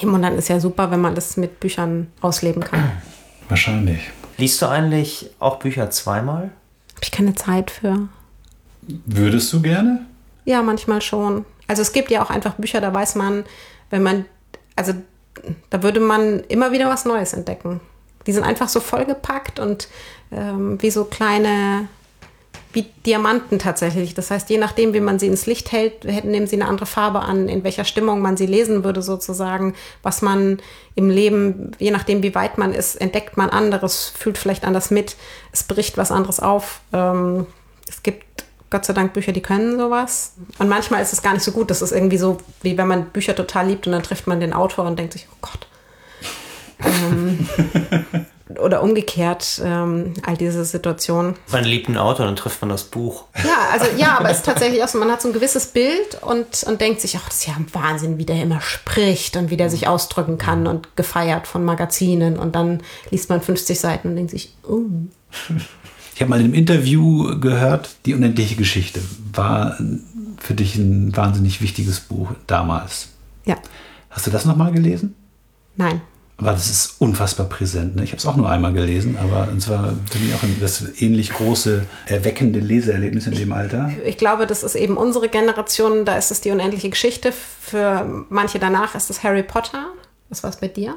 Eben, 0.01 0.13
und 0.13 0.21
dann 0.21 0.37
ist 0.37 0.49
ja 0.49 0.59
super, 0.59 0.89
wenn 0.91 1.01
man 1.01 1.15
das 1.15 1.37
mit 1.37 1.59
Büchern 1.59 2.11
ausleben 2.21 2.63
kann. 2.63 2.81
Habe 2.81 2.91
Wahrscheinlich. 3.49 4.11
Liest 4.37 4.61
du 4.61 4.67
eigentlich 4.67 5.29
auch 5.39 5.57
Bücher 5.57 5.89
zweimal? 5.91 6.51
ich 7.03 7.11
keine 7.11 7.35
Zeit 7.35 7.71
für. 7.71 8.07
Würdest 8.81 9.51
du 9.53 9.61
gerne? 9.61 10.05
Ja, 10.45 10.61
manchmal 10.61 11.01
schon. 11.01 11.45
Also 11.67 11.81
es 11.81 11.93
gibt 11.93 12.11
ja 12.11 12.23
auch 12.23 12.29
einfach 12.29 12.55
Bücher, 12.55 12.81
da 12.81 12.93
weiß 12.93 13.15
man, 13.15 13.45
wenn 13.89 14.03
man, 14.03 14.25
also 14.75 14.93
da 15.69 15.83
würde 15.83 15.99
man 15.99 16.41
immer 16.41 16.71
wieder 16.71 16.89
was 16.89 17.05
Neues 17.05 17.33
entdecken. 17.33 17.79
Die 18.25 18.33
sind 18.33 18.43
einfach 18.43 18.69
so 18.69 18.79
vollgepackt 18.79 19.59
und 19.59 19.87
ähm, 20.31 20.81
wie 20.81 20.91
so 20.91 21.05
kleine, 21.05 21.87
wie 22.73 22.87
Diamanten 23.05 23.59
tatsächlich. 23.59 24.15
Das 24.15 24.31
heißt, 24.31 24.49
je 24.49 24.57
nachdem, 24.57 24.93
wie 24.93 24.99
man 24.99 25.19
sie 25.19 25.27
ins 25.27 25.45
Licht 25.45 25.71
hält, 25.71 26.03
nehmen 26.25 26.47
sie 26.47 26.55
eine 26.55 26.67
andere 26.67 26.87
Farbe 26.87 27.19
an, 27.19 27.47
in 27.47 27.63
welcher 27.63 27.85
Stimmung 27.85 28.21
man 28.21 28.35
sie 28.35 28.47
lesen 28.47 28.83
würde 28.83 29.01
sozusagen, 29.01 29.75
was 30.01 30.21
man 30.21 30.59
im 30.95 31.09
Leben, 31.09 31.71
je 31.77 31.91
nachdem, 31.91 32.23
wie 32.23 32.35
weit 32.35 32.57
man 32.57 32.73
ist, 32.73 32.95
entdeckt 32.95 33.37
man 33.37 33.49
anderes, 33.49 34.11
fühlt 34.17 34.37
vielleicht 34.37 34.65
anders 34.65 34.91
mit, 34.91 35.15
es 35.51 35.63
bricht 35.63 35.97
was 35.97 36.11
anderes 36.11 36.39
auf. 36.39 36.81
Ähm, 36.91 37.45
es 37.87 38.01
gibt 38.01 38.25
Gott 38.71 38.85
sei 38.85 38.93
Dank 38.93 39.13
Bücher, 39.13 39.33
die 39.33 39.41
können 39.41 39.77
sowas. 39.77 40.33
Und 40.57 40.67
manchmal 40.67 41.03
ist 41.03 41.13
es 41.13 41.21
gar 41.21 41.33
nicht 41.33 41.43
so 41.43 41.51
gut. 41.51 41.69
Das 41.69 41.83
ist 41.83 41.91
irgendwie 41.91 42.17
so, 42.17 42.39
wie 42.63 42.75
wenn 42.75 42.87
man 42.87 43.05
Bücher 43.05 43.35
total 43.35 43.67
liebt 43.67 43.85
und 43.85 43.93
dann 43.93 44.01
trifft 44.01 44.25
man 44.25 44.39
den 44.39 44.51
Autor 44.51 44.85
und 44.85 44.97
denkt 44.97 45.13
sich, 45.13 45.27
oh 45.31 45.37
Gott. 45.41 45.67
ähm, 46.83 47.47
oder 48.49 48.83
umgekehrt, 48.83 49.61
ähm, 49.63 50.13
all 50.25 50.35
diese 50.35 50.65
Situationen. 50.65 51.35
Man 51.51 51.63
liebt 51.63 51.87
einen 51.87 51.97
Autor, 51.97 52.25
dann 52.25 52.35
trifft 52.35 52.61
man 52.61 52.69
das 52.69 52.83
Buch. 52.83 53.25
Ja, 53.43 53.69
also 53.71 53.85
ja, 53.97 54.17
aber 54.19 54.29
es 54.29 54.37
ist 54.37 54.45
tatsächlich 54.45 54.83
auch 54.83 54.87
so, 54.87 54.97
man 54.97 55.09
hat 55.11 55.21
so 55.21 55.29
ein 55.29 55.33
gewisses 55.33 55.67
Bild 55.67 56.21
und, 56.21 56.63
und 56.63 56.81
denkt 56.81 57.01
sich, 57.01 57.17
ach, 57.17 57.25
das 57.27 57.37
ist 57.37 57.47
ja 57.47 57.53
ein 57.55 57.67
Wahnsinn, 57.73 58.17
wie 58.17 58.25
der 58.25 58.41
immer 58.41 58.61
spricht 58.61 59.37
und 59.37 59.49
wie 59.49 59.57
der 59.57 59.69
sich 59.69 59.87
ausdrücken 59.87 60.37
kann 60.37 60.67
und 60.67 60.95
gefeiert 60.95 61.47
von 61.47 61.63
Magazinen. 61.63 62.37
Und 62.37 62.55
dann 62.55 62.81
liest 63.11 63.29
man 63.29 63.41
50 63.41 63.79
Seiten 63.79 64.09
und 64.09 64.15
denkt 64.17 64.31
sich, 64.31 64.53
oh. 64.67 64.81
Ich 66.13 66.21
habe 66.21 66.29
mal 66.29 66.39
in 66.39 66.45
einem 66.45 66.53
Interview 66.53 67.39
gehört, 67.39 67.95
die 68.05 68.13
unendliche 68.13 68.55
Geschichte 68.55 69.01
war 69.33 69.77
für 70.37 70.53
dich 70.53 70.75
ein 70.75 71.15
wahnsinnig 71.15 71.61
wichtiges 71.61 72.01
Buch 72.01 72.31
damals. 72.45 73.07
Ja, 73.45 73.55
Hast 74.09 74.27
du 74.27 74.31
das 74.31 74.45
nochmal 74.45 74.71
gelesen? 74.71 75.15
nein. 75.75 76.01
Aber 76.37 76.51
das 76.51 76.69
ist 76.69 76.95
unfassbar 76.99 77.47
präsent. 77.47 77.95
Ne? 77.95 78.03
Ich 78.03 78.09
habe 78.09 78.17
es 78.17 78.25
auch 78.25 78.35
nur 78.35 78.49
einmal 78.49 78.73
gelesen, 78.73 79.17
aber 79.21 79.47
es 79.55 79.69
war 79.69 79.93
für 80.09 80.19
mich 80.19 80.33
auch 80.33 80.43
ein, 80.43 80.57
das 80.59 81.01
ähnlich 81.01 81.29
große, 81.29 81.85
erweckende 82.07 82.59
Leseerlebnis 82.59 83.27
in 83.27 83.35
dem 83.35 83.51
Alter. 83.53 83.91
Ich 84.03 84.17
glaube, 84.17 84.47
das 84.47 84.63
ist 84.63 84.75
eben 84.75 84.97
unsere 84.97 85.29
Generation, 85.29 86.05
da 86.05 86.17
ist 86.17 86.31
es 86.31 86.41
die 86.41 86.51
unendliche 86.51 86.89
Geschichte. 86.89 87.31
Für 87.31 88.25
manche 88.29 88.59
danach 88.59 88.95
ist 88.95 89.09
es 89.09 89.23
Harry 89.23 89.43
Potter. 89.43 89.85
Was 90.29 90.43
war 90.43 90.49
es 90.49 90.57
bei 90.57 90.67
dir? 90.67 90.95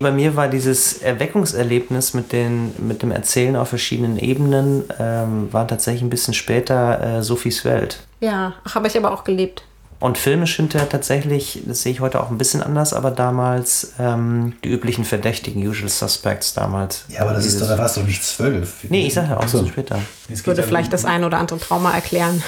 Bei 0.00 0.12
mir 0.12 0.36
war 0.36 0.46
dieses 0.46 1.02
Erweckungserlebnis 1.02 2.14
mit, 2.14 2.30
den, 2.30 2.72
mit 2.78 3.02
dem 3.02 3.10
Erzählen 3.10 3.56
auf 3.56 3.70
verschiedenen 3.70 4.16
Ebenen, 4.16 4.84
ähm, 5.00 5.52
war 5.52 5.66
tatsächlich 5.66 6.02
ein 6.02 6.10
bisschen 6.10 6.34
später 6.34 7.18
äh, 7.18 7.22
Sophies 7.24 7.64
Welt. 7.64 7.98
Ja, 8.20 8.54
ach, 8.62 8.76
habe 8.76 8.86
ich 8.86 8.96
aber 8.96 9.10
auch 9.10 9.24
gelebt. 9.24 9.64
Und 10.00 10.16
filmisch 10.16 10.54
hinterher 10.56 10.88
tatsächlich, 10.88 11.60
das 11.66 11.82
sehe 11.82 11.90
ich 11.90 12.00
heute 12.00 12.20
auch 12.20 12.30
ein 12.30 12.38
bisschen 12.38 12.62
anders, 12.62 12.92
aber 12.92 13.10
damals 13.10 13.94
ähm, 13.98 14.52
die 14.62 14.68
üblichen 14.68 15.04
Verdächtigen, 15.04 15.66
Usual 15.66 15.88
Suspects 15.88 16.54
damals. 16.54 17.04
Ja, 17.08 17.22
aber 17.22 17.32
das 17.32 17.44
ist 17.46 17.60
doch, 17.60 17.66
da 17.66 17.76
warst 17.78 17.96
du 17.96 18.00
doch 18.02 18.06
nicht 18.06 18.22
zwölf. 18.22 18.84
Nee, 18.88 19.06
ich 19.08 19.14
sage 19.14 19.30
ja 19.30 19.38
auch 19.38 19.48
so. 19.48 19.66
später. 19.66 19.98
Es 20.30 20.46
Würde 20.46 20.60
ja 20.60 20.66
vielleicht 20.68 20.88
um- 20.88 20.92
das 20.92 21.04
ein 21.04 21.24
oder 21.24 21.38
andere 21.38 21.58
Trauma 21.58 21.92
erklären. 21.92 22.42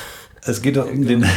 Es 0.44 0.62
geht 0.62 0.76
doch 0.76 0.86
um 0.90 1.04
den. 1.06 1.26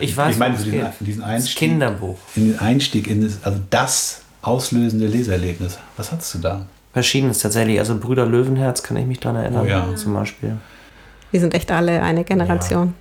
Ich 0.00 0.16
weiß, 0.16 0.32
ich 0.32 0.38
meine, 0.38 0.56
so 0.56 0.64
es 0.64 0.70
diesen, 0.70 0.86
diesen 1.00 1.22
Einstieg. 1.22 1.58
Kinderbuch. 1.58 2.18
In 2.34 2.48
den 2.52 2.58
Einstieg 2.58 3.06
in 3.06 3.22
das, 3.22 3.38
also 3.42 3.60
das 3.70 4.22
auslösende 4.40 5.06
Leseerlebnis. 5.06 5.78
Was 5.96 6.10
hattest 6.10 6.34
du 6.34 6.38
da? 6.38 6.66
Verschiedenes 6.92 7.38
tatsächlich. 7.38 7.78
Also 7.78 7.96
Brüder 7.96 8.26
Löwenherz 8.26 8.82
kann 8.82 8.96
ich 8.96 9.06
mich 9.06 9.20
daran 9.20 9.36
erinnern, 9.42 9.64
Oh 9.64 9.68
ja. 9.68 9.94
zum 9.94 10.14
Beispiel. 10.14 10.56
Wir 11.30 11.38
sind 11.40 11.54
echt 11.54 11.70
alle 11.70 12.02
eine 12.02 12.24
Generation. 12.24 12.94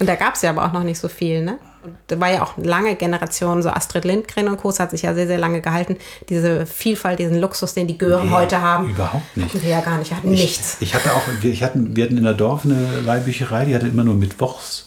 Und 0.00 0.08
da 0.08 0.14
gab 0.14 0.34
es 0.34 0.42
ja 0.42 0.50
aber 0.50 0.64
auch 0.64 0.72
noch 0.72 0.84
nicht 0.84 0.98
so 0.98 1.08
viel, 1.08 1.42
ne? 1.44 1.58
Und 1.84 1.94
da 2.08 2.18
war 2.20 2.30
ja 2.30 2.42
auch 2.42 2.56
eine 2.56 2.66
lange 2.66 2.94
Generation, 2.96 3.62
so 3.62 3.70
Astrid 3.70 4.04
Lindgren 4.04 4.48
und 4.48 4.56
Co. 4.58 4.76
Hat 4.78 4.90
sich 4.90 5.02
ja 5.02 5.14
sehr, 5.14 5.26
sehr 5.26 5.38
lange 5.38 5.60
gehalten. 5.60 5.96
Diese 6.28 6.66
Vielfalt, 6.66 7.18
diesen 7.18 7.40
Luxus, 7.40 7.74
den 7.74 7.86
die 7.86 7.96
Gören 7.98 8.26
Nee, 8.28 8.32
heute 8.34 8.60
haben. 8.60 8.90
überhaupt 8.90 9.36
nicht. 9.36 9.48
Hatten 9.48 9.62
wir 9.62 9.70
ja 9.70 9.80
gar 9.80 9.98
nicht, 9.98 10.10
wir 10.10 10.16
hatten 10.16 10.32
Ich, 10.32 10.40
nichts. 10.40 10.76
ich 10.80 10.94
hatte 10.94 11.12
auch, 11.12 11.22
wir, 11.40 11.52
ich 11.52 11.62
hatten, 11.62 11.96
wir 11.96 12.04
hatten 12.04 12.18
in 12.18 12.24
der 12.24 12.34
Dorf 12.34 12.64
eine 12.64 13.00
Leihbücherei, 13.04 13.64
die 13.64 13.74
hatte 13.74 13.86
immer 13.86 14.04
nur 14.04 14.14
mittwochs 14.14 14.86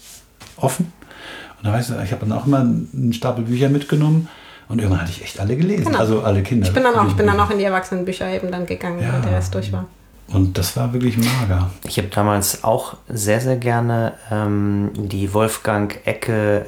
offen. 0.57 0.91
Und 1.61 1.67
da 1.67 1.73
weißt 1.73 1.91
du, 1.91 1.93
ich 2.03 2.11
habe 2.11 2.25
dann 2.25 2.37
auch 2.37 2.45
immer 2.45 2.59
einen 2.59 3.13
Stapel 3.13 3.43
Bücher 3.45 3.69
mitgenommen 3.69 4.27
und 4.67 4.79
irgendwann 4.79 5.01
hatte 5.01 5.11
ich 5.11 5.23
echt 5.23 5.39
alle 5.39 5.55
gelesen. 5.55 5.85
Genau. 5.85 5.99
Also 5.99 6.21
alle 6.23 6.41
Kinder. 6.43 6.67
Ich 6.67 6.73
bin 6.73 6.83
dann 6.83 6.95
auch, 6.95 7.07
ich 7.07 7.15
bin 7.15 7.27
dann 7.27 7.39
auch 7.39 7.49
in 7.51 7.57
die 7.57 7.63
Erwachsenenbücher 7.65 8.29
eben 8.29 8.51
dann 8.51 8.65
gegangen, 8.65 8.99
Ja. 9.01 9.13
wenn 9.13 9.21
der 9.23 9.33
Rest 9.33 9.53
durch 9.55 9.71
war. 9.71 9.85
Und 10.33 10.57
das 10.57 10.77
war 10.77 10.93
wirklich 10.93 11.17
mager. 11.17 11.69
Ich 11.85 11.97
habe 11.97 12.07
damals 12.07 12.63
auch 12.63 12.95
sehr, 13.09 13.41
sehr 13.41 13.57
gerne 13.57 14.13
ähm, 14.31 14.91
die 14.95 15.33
Wolfgang 15.33 15.99
Ecke 16.05 16.65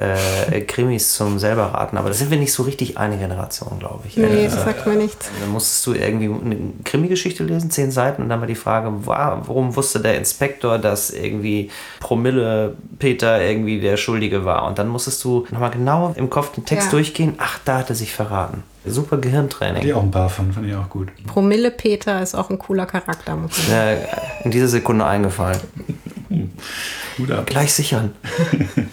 äh, 0.52 0.60
Krimis 0.66 1.14
zum 1.14 1.38
selber 1.38 1.66
raten, 1.66 1.96
aber 1.96 2.08
da 2.08 2.14
sind 2.14 2.30
wir 2.30 2.38
nicht 2.38 2.52
so 2.52 2.62
richtig 2.64 2.98
eine 2.98 3.16
Generation, 3.16 3.78
glaube 3.78 4.04
ich. 4.06 4.16
Nee, 4.16 4.24
Äh, 4.24 4.44
das 4.44 4.64
sagt 4.64 4.86
mir 4.86 4.96
nichts. 4.96 5.30
Dann 5.40 5.50
musstest 5.50 5.86
du 5.86 5.94
irgendwie 5.94 6.26
eine 6.26 6.56
Krimi-Geschichte 6.84 7.44
lesen, 7.44 7.70
zehn 7.70 7.90
Seiten, 7.90 8.22
und 8.22 8.28
dann 8.28 8.40
war 8.40 8.46
die 8.46 8.54
Frage, 8.54 9.06
wa- 9.06 9.40
warum 9.46 9.74
wusste 9.76 10.00
der 10.00 10.16
Inspektor, 10.18 10.78
dass 10.78 11.10
irgendwie 11.10 11.70
Promille 12.00 12.76
Peter 12.98 13.42
irgendwie 13.42 13.80
der 13.80 13.96
Schuldige 13.96 14.44
war? 14.44 14.66
Und 14.66 14.78
dann 14.78 14.88
musstest 14.88 15.24
du 15.24 15.46
nochmal 15.50 15.70
genau 15.70 16.12
im 16.16 16.28
Kopf 16.28 16.52
den 16.52 16.64
Text 16.64 16.86
Ja. 16.88 16.90
durchgehen. 16.90 17.34
Ach, 17.38 17.58
da 17.64 17.78
hat 17.78 17.88
er 17.90 17.96
sich 17.96 18.12
verraten. 18.12 18.62
Super 18.86 19.16
Gehirntraining. 19.18 19.82
ich 19.82 19.94
auch 19.94 20.02
ein 20.02 20.10
paar 20.10 20.28
von, 20.28 20.52
fand 20.52 20.66
ich 20.66 20.74
auch 20.74 20.88
gut. 20.90 21.08
Promille 21.26 21.70
Peter 21.70 22.22
ist 22.22 22.34
auch 22.34 22.50
ein 22.50 22.58
cooler 22.58 22.86
Charakter. 22.86 23.34
Muss 23.36 23.56
man 23.58 23.66
sagen. 23.68 24.00
In 24.44 24.50
dieser 24.50 24.68
Sekunde 24.68 25.06
eingefallen. 25.06 25.58
Gut 27.16 27.30
ab. 27.30 27.46
Gleich 27.46 27.72
sichern. 27.72 28.12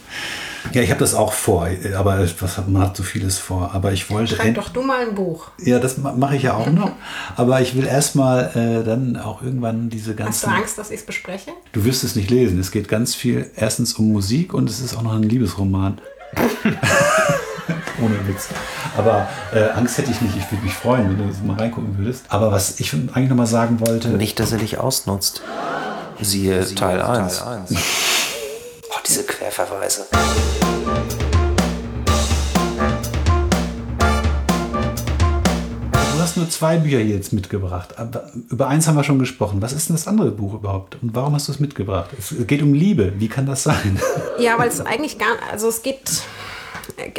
Ja, 0.74 0.82
ich 0.82 0.90
habe 0.90 1.00
das 1.02 1.16
auch 1.16 1.34
vor, 1.34 1.68
aber 1.98 2.20
was 2.40 2.58
man 2.68 2.82
hat 2.84 2.96
so 2.96 3.04
vieles 3.04 3.38
vor. 3.40 3.72
Aber 3.74 3.92
ich 3.92 4.10
wollte. 4.10 4.36
Schreib 4.38 4.56
doch 4.56 4.70
du 4.70 4.82
mal 4.84 5.06
ein 5.06 5.16
Buch. 5.16 5.48
Ja, 5.60 5.80
das 5.80 5.98
ma- 5.98 6.14
mache 6.14 6.38
ich 6.38 6.44
ja 6.44 6.54
auch 6.54 6.68
noch. 6.72 6.92
Aber 7.36 7.60
ich 7.60 7.76
will 7.76 7.86
erstmal 7.86 8.52
äh, 8.56 8.86
dann 8.86 9.18
auch 9.18 9.42
irgendwann 9.42 9.90
diese 9.90 10.16
Hast 10.18 10.44
du. 10.44 10.48
Angst, 10.48 10.78
dass 10.78 10.90
ich 10.92 11.00
es 11.02 11.06
bespreche? 11.06 11.52
Du 11.74 11.84
wirst 11.84 12.06
es 12.06 12.16
nicht 12.16 12.30
lesen. 12.30 12.58
Es 12.58 12.72
geht 12.72 12.88
ganz 12.88 13.16
viel 13.16 13.50
erstens 13.58 13.96
um 13.96 14.14
Musik 14.14 14.54
und 14.54 14.70
es 14.70 14.80
ist 14.80 14.96
auch 14.96 15.02
noch 15.02 15.14
ein 15.14 15.24
Liebesroman. 15.24 16.00
Ohne 18.02 18.16
Witz. 18.28 18.50
Aber 18.98 19.28
äh, 19.54 19.70
Angst 19.72 19.98
hätte 19.98 20.12
ich 20.12 20.22
nicht. 20.22 20.36
Ich 20.38 20.52
würde 20.52 20.64
mich 20.64 20.74
freuen, 20.74 21.10
wenn 21.10 21.18
du 21.18 21.48
mal 21.48 21.58
reingucken 21.58 21.98
würdest. 21.98 22.26
Aber 22.30 22.52
was 22.52 22.80
ich 22.80 22.94
eigentlich 22.94 23.30
noch 23.30 23.38
mal 23.38 23.46
sagen 23.48 23.80
wollte. 23.80 24.10
Nicht, 24.10 24.40
dass 24.40 24.52
er 24.52 24.58
dich 24.60 24.78
ausnutzt. 24.78 25.42
Siehe, 26.20 26.66
Teil 26.76 27.02
1. 27.02 27.44
Oh, 28.94 28.98
Diese 29.08 29.24
Querverweise. 29.24 30.06
Du 36.16 36.20
hast 36.20 36.38
nur 36.38 36.50
zwei 36.50 36.78
Bücher 36.78 37.00
jetzt 37.00 37.34
mitgebracht. 37.34 37.98
Aber 37.98 38.30
über 38.50 38.68
eins 38.68 38.88
haben 38.88 38.96
wir 38.96 39.04
schon 39.04 39.18
gesprochen. 39.20 39.62
Was 39.62 39.74
ist 39.74 39.90
denn 39.90 39.96
das 39.96 40.08
andere 40.08 40.32
Buch 40.32 40.54
überhaupt? 40.54 40.98
Und 41.02 41.16
warum 41.16 41.34
hast 41.34 41.48
du 41.48 41.52
es 41.52 41.60
mitgebracht? 41.60 42.10
Es 42.18 42.34
geht 42.48 42.62
um 42.62 42.74
Liebe. 42.74 43.14
Wie 43.18 43.28
kann 43.28 43.46
das 43.46 43.64
sein? 43.64 44.00
Ja, 44.38 44.60
weil 44.60 44.70
es 44.70 44.82
eigentlich 44.82 45.18
gar, 45.18 45.34
also 45.52 45.70
es 45.70 45.82
geht, 45.82 46.22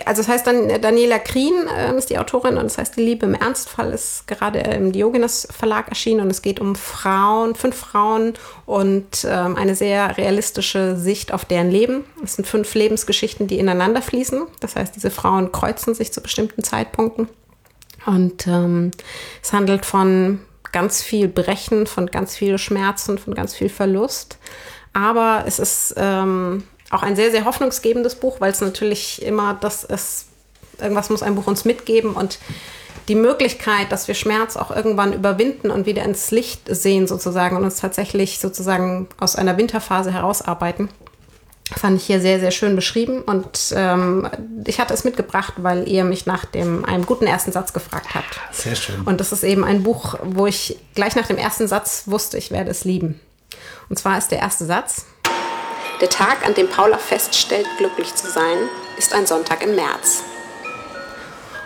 also 0.05 0.23
es 0.23 0.29
heißt 0.29 0.47
dann, 0.47 0.69
Daniela 0.81 1.19
Krien 1.19 1.67
äh, 1.69 1.97
ist 1.97 2.11
die 2.11 2.19
Autorin 2.19 2.57
und 2.57 2.67
es 2.67 2.79
heißt 2.79 2.97
Die 2.97 3.03
Liebe 3.03 3.27
im 3.27 3.35
Ernstfall 3.35 3.93
ist 3.93 4.27
gerade 4.27 4.59
im 4.61 4.93
Diogenes 4.93 5.49
Verlag 5.51 5.89
erschienen 5.89 6.21
und 6.21 6.31
es 6.31 6.43
geht 6.43 6.61
um 6.61 6.75
Frauen, 6.75 7.55
fünf 7.55 7.77
Frauen 7.77 8.35
und 8.67 9.27
ähm, 9.29 9.57
eine 9.57 9.75
sehr 9.75 10.17
realistische 10.17 10.97
Sicht 10.97 11.33
auf 11.33 11.45
deren 11.45 11.71
Leben. 11.71 12.05
Es 12.23 12.35
sind 12.35 12.47
fünf 12.47 12.75
Lebensgeschichten, 12.75 13.47
die 13.47 13.59
ineinander 13.59 14.03
fließen. 14.03 14.43
Das 14.61 14.77
heißt, 14.77 14.95
diese 14.95 15.11
Frauen 15.11 15.53
kreuzen 15.53 15.95
sich 15.95 16.13
zu 16.13 16.21
bestimmten 16.21 16.63
Zeitpunkten. 16.63 17.29
Und 18.07 18.47
ähm, 18.47 18.91
es 19.43 19.53
handelt 19.53 19.87
von 19.87 20.41
ganz 20.73 21.03
viel 21.03 21.29
Brechen, 21.29 21.87
von 21.87 22.07
ganz 22.07 22.35
viel 22.35 22.59
Schmerzen, 22.59 23.19
von 23.19 23.35
ganz 23.35 23.55
viel 23.55 23.69
Verlust. 23.69 24.39
Aber 24.93 25.45
es 25.47 25.59
ist 25.59 25.95
ähm, 25.97 26.65
auch 26.93 27.03
ein 27.03 27.17
sehr, 27.17 27.31
sehr 27.31 27.45
hoffnungsgebendes 27.45 28.15
Buch, 28.17 28.41
weil 28.41 28.53
es 28.53 28.61
natürlich 28.61 29.23
immer 29.23 29.59
das 29.61 29.83
ist, 29.83 30.27
irgendwas 30.79 31.11
muss 31.11 31.23
ein 31.23 31.35
Buch 31.35 31.47
uns 31.47 31.65
mitgeben 31.65 32.13
und 32.13 32.39
die 33.09 33.15
Möglichkeit, 33.15 33.91
dass 33.91 34.07
wir 34.07 34.15
Schmerz 34.15 34.57
auch 34.57 34.71
irgendwann 34.71 35.13
überwinden 35.13 35.71
und 35.71 35.87
wieder 35.87 36.05
ins 36.05 36.31
Licht 36.31 36.63
sehen 36.69 37.09
sozusagen 37.09 37.57
und 37.57 37.65
uns 37.65 37.81
tatsächlich 37.81 38.39
sozusagen 38.39 39.09
aus 39.19 39.35
einer 39.35 39.57
Winterphase 39.57 40.13
herausarbeiten, 40.13 40.89
fand 41.77 41.97
ich 41.97 42.07
hier 42.07 42.21
sehr, 42.21 42.39
sehr 42.39 42.51
schön 42.51 42.77
beschrieben. 42.77 43.23
Und 43.23 43.75
ähm, 43.75 44.29
ich 44.67 44.79
hatte 44.79 44.95
es 44.95 45.03
mitgebracht, 45.03 45.55
weil 45.57 45.89
ihr 45.89 46.05
mich 46.05 46.27
nach 46.27 46.45
dem, 46.45 46.85
einem 46.85 47.07
guten 47.07 47.27
ersten 47.27 47.51
Satz 47.51 47.73
gefragt 47.73 48.15
habt. 48.15 48.41
Sehr 48.53 48.77
schön. 48.77 49.01
Und 49.03 49.21
das 49.21 49.33
ist 49.33 49.43
eben 49.43 49.65
ein 49.65 49.83
Buch, 49.83 50.15
wo 50.23 50.47
ich 50.47 50.79
gleich 50.95 51.17
nach 51.17 51.27
dem 51.27 51.39
ersten 51.39 51.67
Satz 51.67 52.05
wusste, 52.07 52.39
ich 52.39 52.51
werde 52.51 52.71
es 52.71 52.85
lieben. 52.85 53.19
Und 53.89 53.99
zwar 53.99 54.19
ist 54.19 54.31
der 54.31 54.39
erste 54.39 54.65
Satz. 54.65 55.07
Der 56.03 56.11
Tag, 56.11 56.45
an 56.45 56.55
dem 56.55 56.69
Paula 56.69 56.99
feststellt, 56.99 57.65
glücklich 57.79 58.13
zu 58.17 58.29
sein, 58.29 58.59
ist 58.99 59.15
ein 59.15 59.25
Sonntag 59.25 59.63
im 59.63 59.77
März. 59.77 60.25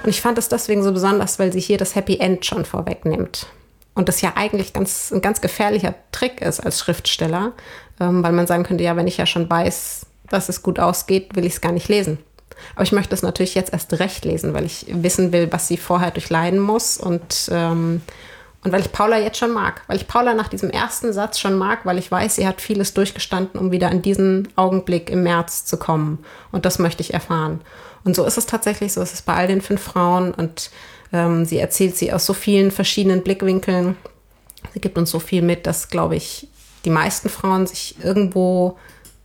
Und 0.05 0.11
ich 0.11 0.20
fand 0.20 0.37
es 0.37 0.51
deswegen 0.51 0.82
so 0.82 0.93
besonders, 0.93 1.39
weil 1.39 1.55
sie 1.55 1.61
hier 1.61 1.78
das 1.78 1.95
Happy 1.95 2.18
End 2.18 2.45
schon 2.45 2.66
vorwegnimmt. 2.66 3.47
Und 3.95 4.11
das 4.11 4.20
ja 4.20 4.34
eigentlich 4.37 4.74
ganz, 4.74 5.11
ein 5.11 5.22
ganz 5.22 5.41
gefährlicher 5.41 5.95
Trick 6.12 6.43
ist 6.43 6.61
als 6.61 6.78
Schriftsteller, 6.80 7.55
ähm, 7.99 8.22
weil 8.22 8.32
man 8.32 8.47
sagen 8.47 8.64
könnte, 8.64 8.84
ja, 8.84 8.95
wenn 8.95 9.07
ich 9.07 9.16
ja 9.16 9.24
schon 9.24 9.49
weiß, 9.49 10.05
dass 10.28 10.51
es 10.51 10.62
gut 10.62 10.78
ausgeht, 10.78 11.34
will 11.34 11.47
ich 11.47 11.55
es 11.55 11.61
gar 11.62 11.72
nicht 11.72 11.89
lesen. 11.89 12.18
Aber 12.74 12.82
ich 12.82 12.93
möchte 12.93 13.14
es 13.14 13.22
natürlich 13.22 13.55
jetzt 13.55 13.72
erst 13.72 13.99
recht 13.99 14.26
lesen, 14.26 14.53
weil 14.53 14.66
ich 14.66 14.84
wissen 14.91 15.32
will, 15.32 15.51
was 15.51 15.66
sie 15.66 15.78
vorher 15.78 16.11
durchleiden 16.11 16.61
muss 16.61 16.99
und, 16.99 17.49
ähm, 17.51 18.03
und 18.67 18.73
weil 18.73 18.81
ich 18.81 18.91
Paula 18.91 19.21
jetzt 19.21 19.39
schon 19.39 19.53
mag. 19.53 19.83
Weil 19.87 19.97
ich 19.97 20.09
Paula 20.09 20.35
nach 20.35 20.49
diesem 20.49 20.71
ersten 20.71 21.12
Satz 21.12 21.39
schon 21.39 21.55
mag, 21.55 21.87
weil 21.87 21.99
ich 21.99 22.11
weiß, 22.11 22.35
sie 22.35 22.49
hat 22.49 22.61
vieles 22.61 22.95
durchgestanden, 22.95 23.61
um 23.61 23.71
wieder 23.71 23.93
in 23.93 24.03
diesen 24.03 24.49
Augenblick 24.57 25.09
im 25.09 25.23
März 25.23 25.64
zu 25.64 25.77
kommen. 25.77 26.19
Und 26.51 26.64
das 26.64 26.81
möchte 26.81 27.01
ich 27.01 27.14
erfahren. 27.14 27.61
Und 28.03 28.17
so 28.17 28.25
ist 28.25 28.39
es 28.39 28.47
tatsächlich, 28.47 28.93
so 28.93 29.01
ist 29.03 29.14
es 29.14 29.23
bei 29.23 29.35
all 29.35 29.47
den 29.47 29.61
fünf 29.61 29.81
Frauen 29.81 30.35
und 30.35 30.73
ähm, 31.12 31.45
sie 31.45 31.59
erzählt 31.59 31.97
sie 31.97 32.12
aus 32.12 32.27
so 32.27 32.33
vielen 32.33 32.73
verschiedenen 32.73 33.23
Blickwinkeln. 33.23 33.97
Sie 34.75 34.81
gibt 34.81 34.99
uns 34.99 35.12
so 35.12 35.21
viel 35.21 35.43
mit, 35.43 35.69
dass, 35.69 35.89
glaube 35.89 36.17
ich, 36.17 36.49
die 36.85 36.91
meisten 36.91 37.29
Frauen 37.29 37.69
sich 37.69 37.95
irgendwo 38.03 38.77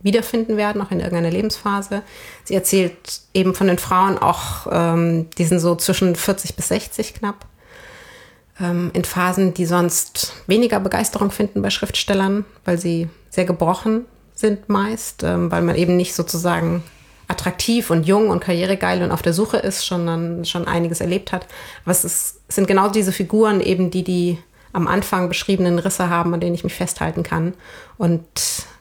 wiederfinden 0.02 0.56
werden, 0.56 0.80
auch 0.80 0.92
in 0.92 1.00
irgendeiner 1.00 1.32
Lebensphase. 1.32 2.02
Sie 2.44 2.54
erzählt 2.54 3.22
eben 3.34 3.56
von 3.56 3.66
den 3.66 3.78
Frauen 3.78 4.18
auch, 4.18 4.68
ähm, 4.70 5.30
die 5.36 5.46
sind 5.46 5.58
so 5.58 5.74
zwischen 5.74 6.14
40 6.14 6.54
bis 6.54 6.68
60 6.68 7.14
knapp, 7.14 7.44
in 8.58 9.04
Phasen, 9.04 9.54
die 9.54 9.64
sonst 9.64 10.34
weniger 10.46 10.78
Begeisterung 10.78 11.30
finden 11.30 11.62
bei 11.62 11.70
Schriftstellern, 11.70 12.44
weil 12.64 12.78
sie 12.78 13.08
sehr 13.30 13.44
gebrochen 13.44 14.04
sind 14.34 14.68
meist, 14.68 15.22
ähm, 15.22 15.50
weil 15.50 15.62
man 15.62 15.76
eben 15.76 15.96
nicht 15.96 16.14
sozusagen 16.14 16.82
attraktiv 17.28 17.90
und 17.90 18.06
jung 18.06 18.28
und 18.28 18.40
karrieregeil 18.40 19.02
und 19.02 19.10
auf 19.10 19.22
der 19.22 19.32
Suche 19.32 19.56
ist, 19.56 19.86
schon 19.86 20.06
dann 20.06 20.44
schon 20.44 20.66
einiges 20.66 21.00
erlebt 21.00 21.32
hat. 21.32 21.46
Aber 21.84 21.92
es, 21.92 22.04
ist, 22.04 22.40
sind 22.48 22.66
genau 22.66 22.88
diese 22.88 23.12
Figuren 23.12 23.60
eben, 23.60 23.90
die 23.90 24.04
die 24.04 24.38
am 24.72 24.86
Anfang 24.86 25.28
beschriebenen 25.28 25.78
Risse 25.78 26.08
haben, 26.08 26.32
an 26.34 26.40
denen 26.40 26.54
ich 26.54 26.64
mich 26.64 26.74
festhalten 26.74 27.22
kann 27.22 27.54
und 27.98 28.22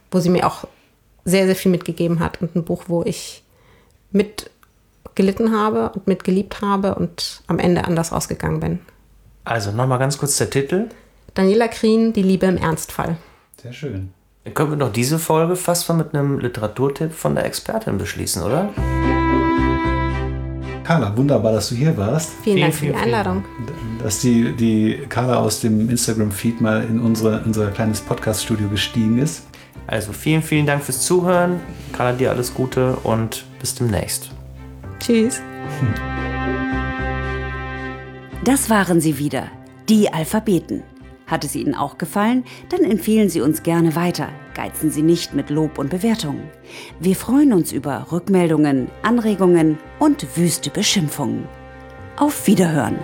wo 0.10 0.20
sie 0.20 0.30
mir 0.30 0.48
auch 0.48 0.66
sehr, 1.26 1.46
sehr 1.46 1.56
viel 1.56 1.72
mitgegeben 1.72 2.20
hat 2.20 2.42
und 2.42 2.56
ein 2.56 2.64
Buch, 2.64 2.84
wo 2.88 3.04
ich 3.04 3.44
mitgelitten 4.12 5.56
habe 5.58 5.90
und 5.90 6.08
mitgeliebt 6.08 6.62
habe 6.62 6.96
und 6.96 7.42
am 7.48 7.60
Ende 7.60 7.86
anders 7.86 8.12
rausgegangen 8.12 8.60
bin. 8.60 8.80
Also 9.44 9.72
nochmal 9.72 10.00
ganz 10.00 10.18
kurz 10.18 10.38
der 10.38 10.50
Titel. 10.50 10.90
Daniela 11.34 11.68
Krien, 11.68 12.14
Die 12.14 12.24
Liebe 12.24 12.46
im 12.46 12.58
Ernstfall. 12.58 13.18
Sehr 13.62 13.74
schön. 13.74 14.12
Dann 14.44 14.54
können 14.54 14.72
wir 14.72 14.78
doch 14.78 14.92
diese 14.92 15.20
Folge 15.20 15.56
fast 15.56 15.88
mal 15.88 15.96
mit 15.96 16.14
einem 16.14 16.40
Literaturtipp 16.40 17.14
von 17.14 17.36
der 17.36 17.46
Expertin 17.46 17.98
beschließen, 17.98 18.42
oder? 18.42 18.70
Carla, 20.84 21.16
wunderbar, 21.16 21.54
dass 21.54 21.70
du 21.70 21.76
hier 21.76 21.96
warst. 21.96 22.32
Vielen, 22.44 22.56
Vielen, 22.56 22.62
Dank 22.62 22.74
für 22.74 22.86
die 22.88 22.96
Einladung. 22.96 23.46
Dass 24.04 24.20
die, 24.20 24.52
die 24.54 25.04
Carla 25.08 25.38
aus 25.38 25.62
dem 25.62 25.90
Instagram-Feed 25.90 26.60
mal 26.60 26.84
in 26.84 27.00
unsere, 27.00 27.42
unser 27.46 27.70
kleines 27.70 28.02
Podcast-Studio 28.02 28.68
gestiegen 28.68 29.20
ist. 29.20 29.44
Also 29.88 30.12
vielen, 30.12 30.42
vielen 30.42 30.66
Dank 30.66 30.84
fürs 30.84 31.02
Zuhören. 31.02 31.60
Carla, 31.94 32.14
dir 32.14 32.32
alles 32.32 32.54
Gute 32.54 32.96
und 33.04 33.46
bis 33.60 33.76
demnächst. 33.76 34.32
Tschüss. 35.00 35.40
Das 38.44 38.72
waren 38.72 39.00
sie 39.00 39.20
wieder, 39.20 39.52
die 39.88 40.12
Alphabeten. 40.12 40.82
Hat 41.28 41.44
es 41.44 41.56
Ihnen 41.56 41.76
auch 41.76 42.00
gefallen? 42.00 42.44
Dann 42.70 42.82
empfehlen 42.82 43.30
Sie 43.30 43.40
uns 43.40 43.62
gerne 43.62 43.96
weiter. 43.96 44.30
Geizen 44.56 44.90
Sie 44.90 45.04
nicht 45.04 45.36
mit 45.36 45.52
Lob 45.52 45.78
und 45.78 45.92
Bewertungen. 45.92 46.50
Wir 47.00 47.16
freuen 47.16 47.54
uns 47.54 47.72
über 47.72 48.08
Rückmeldungen, 48.12 48.90
Anregungen 49.04 49.78
und 50.00 50.26
wüste 50.36 50.72
Beschimpfungen. 50.72 51.48
Auf 52.18 52.48
Wiederhören! 52.48 52.98